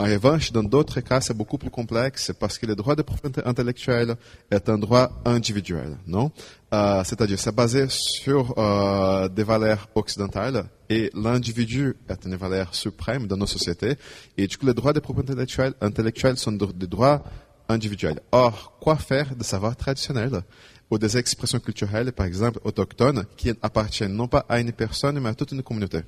En 0.00 0.04
revanche, 0.04 0.52
dans 0.52 0.62
d'autres 0.62 1.00
cas, 1.00 1.20
c'est 1.20 1.34
beaucoup 1.34 1.58
plus 1.58 1.70
complexe 1.70 2.30
parce 2.38 2.56
que 2.56 2.66
le 2.66 2.76
droit 2.76 2.94
de 2.94 3.02
propriété 3.02 3.42
intellectuelle 3.44 4.14
est 4.48 4.68
un 4.68 4.78
droit 4.78 5.10
individuel, 5.24 5.98
non? 6.06 6.30
Euh, 6.72 7.02
C'est-à-dire, 7.04 7.36
c'est 7.40 7.54
basé 7.54 7.86
sur 7.88 8.56
euh, 8.58 9.28
des 9.28 9.42
valeurs 9.42 9.88
occidentales 9.96 10.66
et 10.88 11.10
l'individu 11.14 11.96
est 12.08 12.24
une 12.24 12.36
valeur 12.36 12.76
suprême 12.76 13.26
dans 13.26 13.36
nos 13.36 13.46
sociétés. 13.46 13.96
Et 14.36 14.46
du 14.46 14.56
coup, 14.56 14.66
les 14.66 14.74
droits 14.74 14.92
de 14.92 15.00
propriété 15.00 15.32
intellectuelle, 15.80 16.36
sont 16.38 16.52
des 16.52 16.86
droits 16.86 17.24
individuels. 17.68 18.20
Or, 18.30 18.78
quoi 18.80 18.96
faire 18.96 19.34
des 19.34 19.44
savoirs 19.44 19.74
traditionnels 19.74 20.42
ou 20.90 20.98
des 20.98 21.18
expressions 21.18 21.58
culturelles, 21.58 22.12
par 22.12 22.26
exemple 22.26 22.60
autochtones, 22.62 23.24
qui 23.36 23.50
appartiennent 23.62 24.14
non 24.14 24.28
pas 24.28 24.46
à 24.48 24.60
une 24.60 24.70
personne, 24.70 25.18
mais 25.18 25.30
à 25.30 25.34
toute 25.34 25.50
une 25.50 25.64
communauté? 25.64 26.02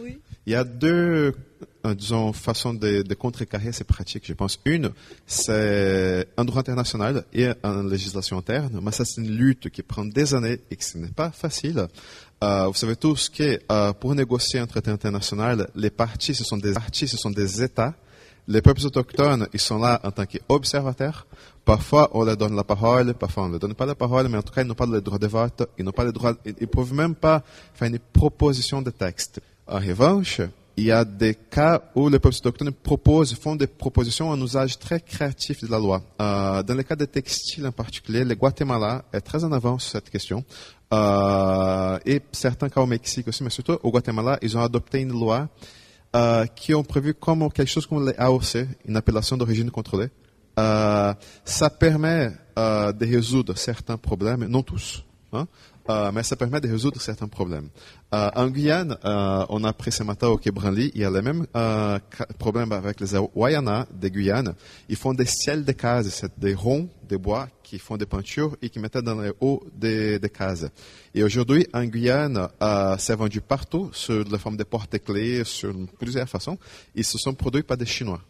Oui. 0.00 0.20
Il 0.46 0.52
y 0.52 0.56
a 0.56 0.64
deux 0.64 1.34
euh, 1.84 1.94
disons, 1.94 2.32
façons 2.32 2.74
de, 2.74 3.02
de 3.02 3.14
contrecarrer 3.14 3.72
ces 3.72 3.84
pratiques, 3.84 4.24
je 4.26 4.34
pense. 4.34 4.60
Une, 4.64 4.90
c'est 5.26 6.26
un 6.36 6.44
droit 6.44 6.60
international 6.60 7.24
et 7.32 7.48
une 7.64 7.90
législation 7.90 8.38
interne, 8.38 8.80
mais 8.82 8.92
ça, 8.92 9.04
c'est 9.04 9.20
une 9.20 9.30
lutte 9.30 9.68
qui 9.70 9.82
prend 9.82 10.04
des 10.04 10.34
années 10.34 10.60
et 10.70 10.76
que 10.76 10.84
ce 10.84 10.98
n'est 10.98 11.08
pas 11.08 11.30
facile. 11.30 11.88
Euh, 12.42 12.66
vous 12.66 12.74
savez 12.74 12.96
tous 12.96 13.28
que 13.28 13.60
euh, 13.70 13.92
pour 13.92 14.14
négocier 14.14 14.60
un 14.60 14.66
traité 14.66 14.90
international, 14.90 15.68
les 15.74 15.90
partis, 15.90 16.34
ce 16.34 16.44
sont 16.44 16.56
des 16.56 16.72
partis, 16.72 17.08
ce 17.08 17.16
sont 17.16 17.30
des 17.30 17.62
États. 17.62 17.94
Les 18.48 18.60
peuples 18.60 18.84
autochtones, 18.84 19.46
ils 19.52 19.60
sont 19.60 19.78
là 19.78 20.00
en 20.02 20.10
tant 20.10 20.24
qu'observateurs. 20.26 21.26
Parfois, 21.64 22.10
on 22.12 22.24
leur 22.24 22.36
donne 22.36 22.56
la 22.56 22.64
parole, 22.64 23.14
parfois 23.14 23.44
on 23.44 23.46
ne 23.46 23.52
leur 23.52 23.60
donne 23.60 23.74
pas 23.74 23.86
la 23.86 23.94
parole, 23.94 24.28
mais 24.28 24.38
en 24.38 24.42
tout 24.42 24.52
cas, 24.52 24.62
ils 24.62 24.66
n'ont 24.66 24.74
pas 24.74 24.86
le 24.86 25.00
droit 25.00 25.18
de 25.18 25.28
vote, 25.28 25.68
ils 25.78 25.84
n'ont 25.84 25.92
pas 25.92 26.02
le 26.04 26.10
droit, 26.12 26.32
ils 26.44 26.54
ne 26.60 26.66
peuvent 26.66 26.92
même 26.92 27.14
pas 27.14 27.42
faire 27.74 27.86
une 27.88 28.00
proposition 28.00 28.82
de 28.82 28.90
texte. 28.90 29.40
En 29.66 29.78
revanche, 29.78 30.40
il 30.76 30.84
y 30.84 30.90
a 30.90 31.04
des 31.04 31.34
cas 31.34 31.82
où 31.94 32.08
les 32.08 32.18
peuples 32.18 32.36
autochtones 32.36 32.72
proposent, 32.72 33.34
font 33.34 33.56
des 33.56 33.66
propositions 33.66 34.30
en 34.30 34.40
usage 34.40 34.78
très 34.78 35.00
créatif 35.00 35.62
de 35.62 35.70
la 35.70 35.78
loi. 35.78 36.02
Euh, 36.20 36.62
dans 36.62 36.74
le 36.74 36.82
cas 36.82 36.96
des 36.96 37.06
textiles 37.06 37.66
en 37.66 37.72
particulier, 37.72 38.24
le 38.24 38.34
Guatemala 38.34 39.04
est 39.12 39.20
très 39.20 39.44
en 39.44 39.52
avance 39.52 39.84
sur 39.84 39.92
cette 39.92 40.10
question. 40.10 40.44
Euh, 40.92 41.98
et 42.06 42.22
certains 42.32 42.68
cas 42.68 42.80
au 42.80 42.86
Mexique 42.86 43.28
aussi, 43.28 43.44
mais 43.44 43.50
surtout 43.50 43.78
au 43.82 43.90
Guatemala, 43.90 44.38
ils 44.42 44.56
ont 44.56 44.62
adopté 44.62 45.00
une 45.00 45.12
loi 45.12 45.48
euh, 46.16 46.46
qui 46.46 46.74
ont 46.74 46.84
prévu 46.84 47.14
comme 47.14 47.50
quelque 47.52 47.70
chose 47.70 47.86
comme 47.86 48.06
les 48.06 48.14
AOC, 48.16 48.66
une 48.86 48.96
appellation 48.96 49.36
d'origine 49.36 49.70
contrôlée, 49.70 50.08
ça 50.56 51.70
permet 51.78 52.32
de 52.56 53.06
résoudre 53.06 53.56
certains 53.56 53.96
problèmes, 53.96 54.44
non 54.46 54.62
tous, 54.62 55.02
hein, 55.32 55.46
euh, 55.90 56.12
mais 56.12 56.22
ça 56.22 56.36
permet 56.36 56.60
de 56.60 56.68
résoudre 56.68 57.00
certains 57.00 57.28
problèmes. 57.28 57.68
Euh, 58.14 58.30
en 58.36 58.48
Guyane, 58.48 58.96
euh, 59.04 59.44
on 59.48 59.64
a 59.64 59.70
appris 59.70 59.90
ce 59.90 60.02
matin 60.02 60.28
au 60.28 60.36
Quai 60.36 60.52
il 60.94 61.00
y 61.00 61.04
a 61.04 61.10
le 61.10 61.22
même 61.22 61.46
problème 62.38 62.72
avec 62.72 63.00
les 63.00 63.18
Wayana 63.34 63.86
de 63.92 64.08
Guyane. 64.08 64.54
Ils 64.88 64.96
font 64.96 65.14
des 65.14 65.26
ciels 65.26 65.64
de 65.64 65.72
cases, 65.72 66.24
des 66.36 66.54
ronds 66.54 66.88
de 67.08 67.16
bois 67.16 67.48
qui 67.62 67.78
font 67.78 67.96
des 67.96 68.06
peintures 68.06 68.56
et 68.62 68.68
qui 68.68 68.78
mettent 68.78 68.98
dans 68.98 69.20
les 69.20 69.32
hauts 69.40 69.64
des, 69.74 70.18
des 70.18 70.28
cases. 70.30 70.66
Et 71.14 71.22
aujourd'hui, 71.22 71.66
en 71.72 71.84
Guyane, 71.84 72.48
c'est 72.98 73.16
vendu 73.16 73.40
partout, 73.40 73.90
sur 73.92 74.24
la 74.30 74.38
forme 74.38 74.56
de 74.56 74.64
porte-clés, 74.64 75.44
sur 75.44 75.74
plusieurs 75.98 76.28
façons. 76.28 76.58
Ils 76.94 77.04
se 77.04 77.18
sont 77.18 77.34
produits 77.34 77.62
par 77.62 77.76
des 77.76 77.86
Chinois. 77.86 78.20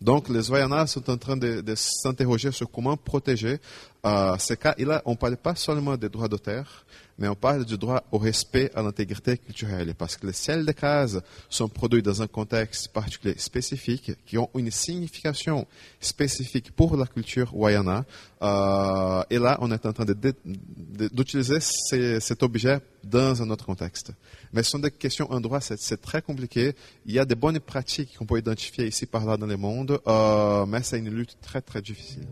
Donc, 0.00 0.28
les 0.28 0.50
Wayana 0.50 0.86
sont 0.86 1.08
en 1.10 1.16
train 1.16 1.36
de, 1.36 1.60
de 1.60 1.74
s'interroger 1.74 2.52
sur 2.52 2.70
comment 2.70 2.96
protéger 2.96 3.58
euh, 4.04 4.36
ces 4.38 4.56
cas. 4.56 4.74
Et 4.76 4.84
là, 4.84 5.00
on 5.04 5.12
ne 5.12 5.16
parle 5.16 5.36
pas 5.36 5.54
seulement 5.54 5.96
des 5.96 6.08
droits 6.08 6.28
d'auteur, 6.28 6.84
mais 7.18 7.28
on 7.28 7.34
parle 7.34 7.64
du 7.64 7.78
droit 7.78 8.02
au 8.12 8.18
respect 8.18 8.70
à 8.74 8.82
l'intégrité 8.82 9.38
culturelle. 9.38 9.94
Parce 9.94 10.16
que 10.16 10.26
les 10.26 10.32
ciels 10.32 10.66
de 10.66 10.72
cases 10.72 11.18
sont 11.48 11.68
produits 11.68 12.02
dans 12.02 12.20
un 12.22 12.26
contexte 12.26 12.92
particulier 12.92 13.34
spécifique, 13.38 14.12
qui 14.26 14.36
ont 14.38 14.50
une 14.54 14.70
signification 14.70 15.66
spécifique 16.00 16.72
pour 16.72 16.96
la 16.96 17.06
culture 17.06 17.56
Wayana. 17.56 18.04
Euh, 18.42 19.22
et 19.30 19.38
là, 19.38 19.56
on 19.60 19.70
est 19.72 19.86
en 19.86 19.92
train 19.92 20.04
de- 20.04 20.12
de- 20.12 20.34
de- 20.44 21.08
d'utiliser 21.08 21.58
cet 21.60 22.42
objet 22.42 22.78
dans 23.02 23.40
un 23.42 23.48
autre 23.50 23.64
contexte. 23.64 24.12
Mais 24.52 24.62
ce 24.62 24.70
sont 24.72 24.78
des 24.78 24.90
questions 24.90 25.30
en 25.32 25.40
droit, 25.40 25.60
c'est 25.60 26.00
très 26.00 26.20
compliqué. 26.22 26.74
Il 27.06 27.14
y 27.14 27.18
a 27.18 27.24
des 27.24 27.34
bonnes 27.34 27.60
pratiques 27.60 28.16
qu'on 28.18 28.26
peut 28.26 28.38
identifier 28.38 28.86
ici 28.86 29.06
par 29.06 29.24
là 29.24 29.36
dans 29.36 29.46
le 29.46 29.56
monde, 29.56 30.00
euh, 30.06 30.66
mais 30.66 30.82
c'est 30.82 30.98
une 30.98 31.10
lutte 31.10 31.36
très 31.40 31.60
très 31.62 31.80
difficile. 31.80 32.26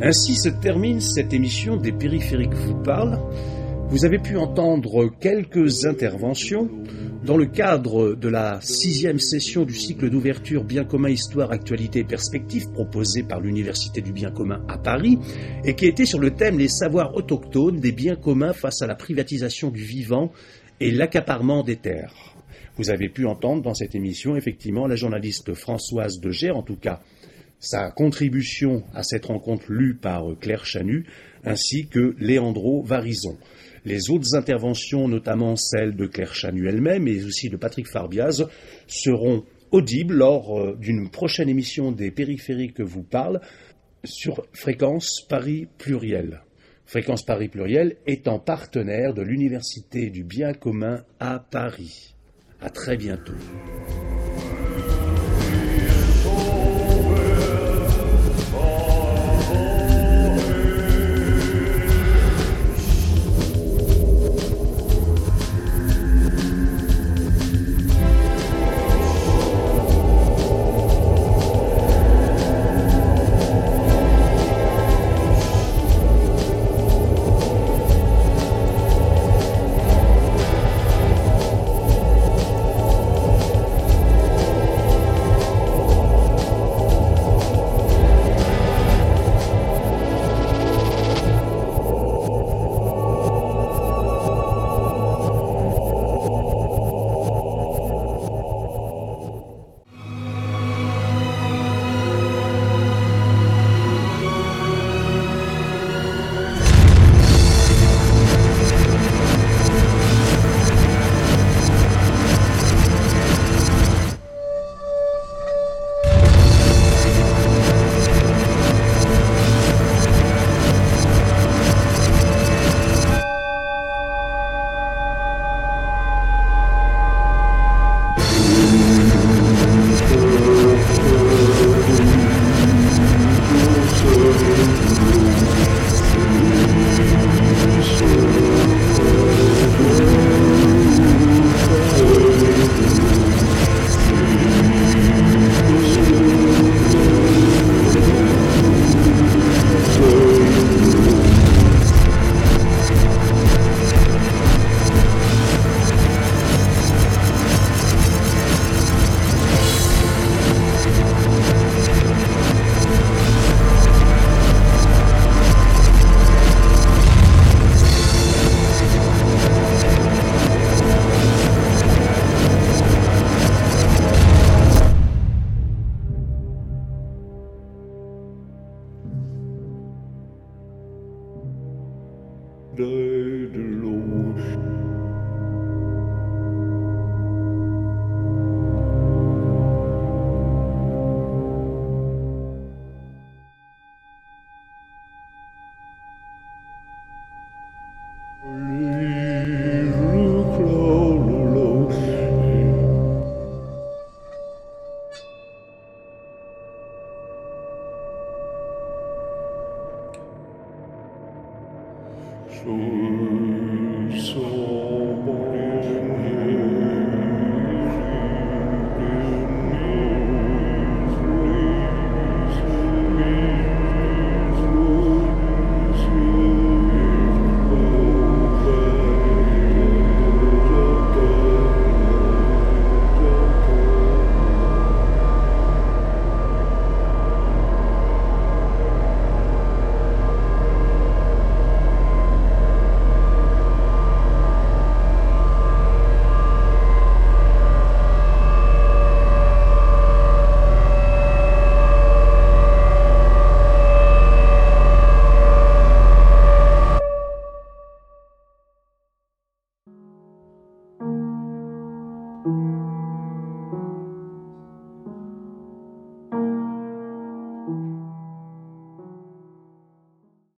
Ainsi 0.00 0.34
se 0.34 0.48
termine 0.48 1.00
cette 1.00 1.32
émission 1.32 1.76
des 1.76 1.92
périphériques 1.92 2.52
vous 2.52 2.74
parlent. 2.82 3.20
Vous 3.88 4.04
avez 4.04 4.18
pu 4.18 4.36
entendre 4.36 5.08
quelques 5.20 5.86
interventions 5.86 6.68
dans 7.24 7.36
le 7.36 7.46
cadre 7.46 8.14
de 8.14 8.28
la 8.28 8.60
sixième 8.60 9.20
session 9.20 9.64
du 9.64 9.74
cycle 9.74 10.10
d'ouverture 10.10 10.64
Bien 10.64 10.84
commun, 10.84 11.10
Histoire, 11.10 11.52
Actualité 11.52 12.00
et 12.00 12.04
Perspectives 12.04 12.70
proposé 12.72 13.22
par 13.22 13.40
l'Université 13.40 14.00
du 14.00 14.12
Bien 14.12 14.32
commun 14.32 14.64
à 14.68 14.78
Paris 14.78 15.18
et 15.64 15.74
qui 15.74 15.86
était 15.86 16.06
sur 16.06 16.18
le 16.18 16.32
thème 16.32 16.58
Les 16.58 16.68
savoirs 16.68 17.14
autochtones 17.14 17.78
des 17.78 17.92
biens 17.92 18.16
communs 18.16 18.52
face 18.52 18.82
à 18.82 18.88
la 18.88 18.96
privatisation 18.96 19.70
du 19.70 19.82
vivant 19.82 20.32
et 20.80 20.90
l'accaparement 20.90 21.62
des 21.62 21.76
terres. 21.76 22.34
Vous 22.76 22.90
avez 22.90 23.08
pu 23.08 23.26
entendre 23.26 23.62
dans 23.62 23.74
cette 23.74 23.94
émission 23.94 24.34
effectivement 24.34 24.88
la 24.88 24.96
journaliste 24.96 25.54
Françoise 25.54 26.18
de 26.18 26.30
Gers, 26.30 26.56
en 26.56 26.62
tout 26.62 26.76
cas 26.76 27.00
sa 27.58 27.90
contribution 27.90 28.84
à 28.94 29.02
cette 29.02 29.26
rencontre 29.26 29.70
lue 29.70 29.94
par 29.94 30.30
euh, 30.30 30.36
Claire 30.36 30.64
Chanu, 30.66 31.06
ainsi 31.44 31.86
que 31.86 32.14
Léandro 32.18 32.82
Varison. 32.82 33.38
Les 33.84 34.10
autres 34.10 34.34
interventions, 34.34 35.08
notamment 35.08 35.56
celles 35.56 35.94
de 35.94 36.06
Claire 36.06 36.34
Chanu 36.34 36.68
elle-même 36.68 37.06
et 37.06 37.22
aussi 37.24 37.50
de 37.50 37.56
Patrick 37.56 37.88
Farbiaz, 37.88 38.46
seront 38.86 39.44
audibles 39.70 40.14
lors 40.14 40.58
euh, 40.58 40.76
d'une 40.80 41.10
prochaine 41.10 41.48
émission 41.48 41.92
des 41.92 42.10
périphériques 42.10 42.74
que 42.74 42.82
vous 42.82 43.02
parle 43.02 43.40
sur 44.04 44.46
Fréquence 44.52 45.22
Paris 45.28 45.66
Pluriel. 45.78 46.42
Fréquence 46.86 47.24
Paris 47.24 47.48
Pluriel 47.48 47.96
étant 48.06 48.38
partenaire 48.38 49.14
de 49.14 49.22
l'Université 49.22 50.10
du 50.10 50.22
Bien 50.22 50.52
commun 50.52 51.02
à 51.18 51.38
Paris. 51.38 52.14
À 52.60 52.70
très 52.70 52.96
bientôt. 52.96 53.34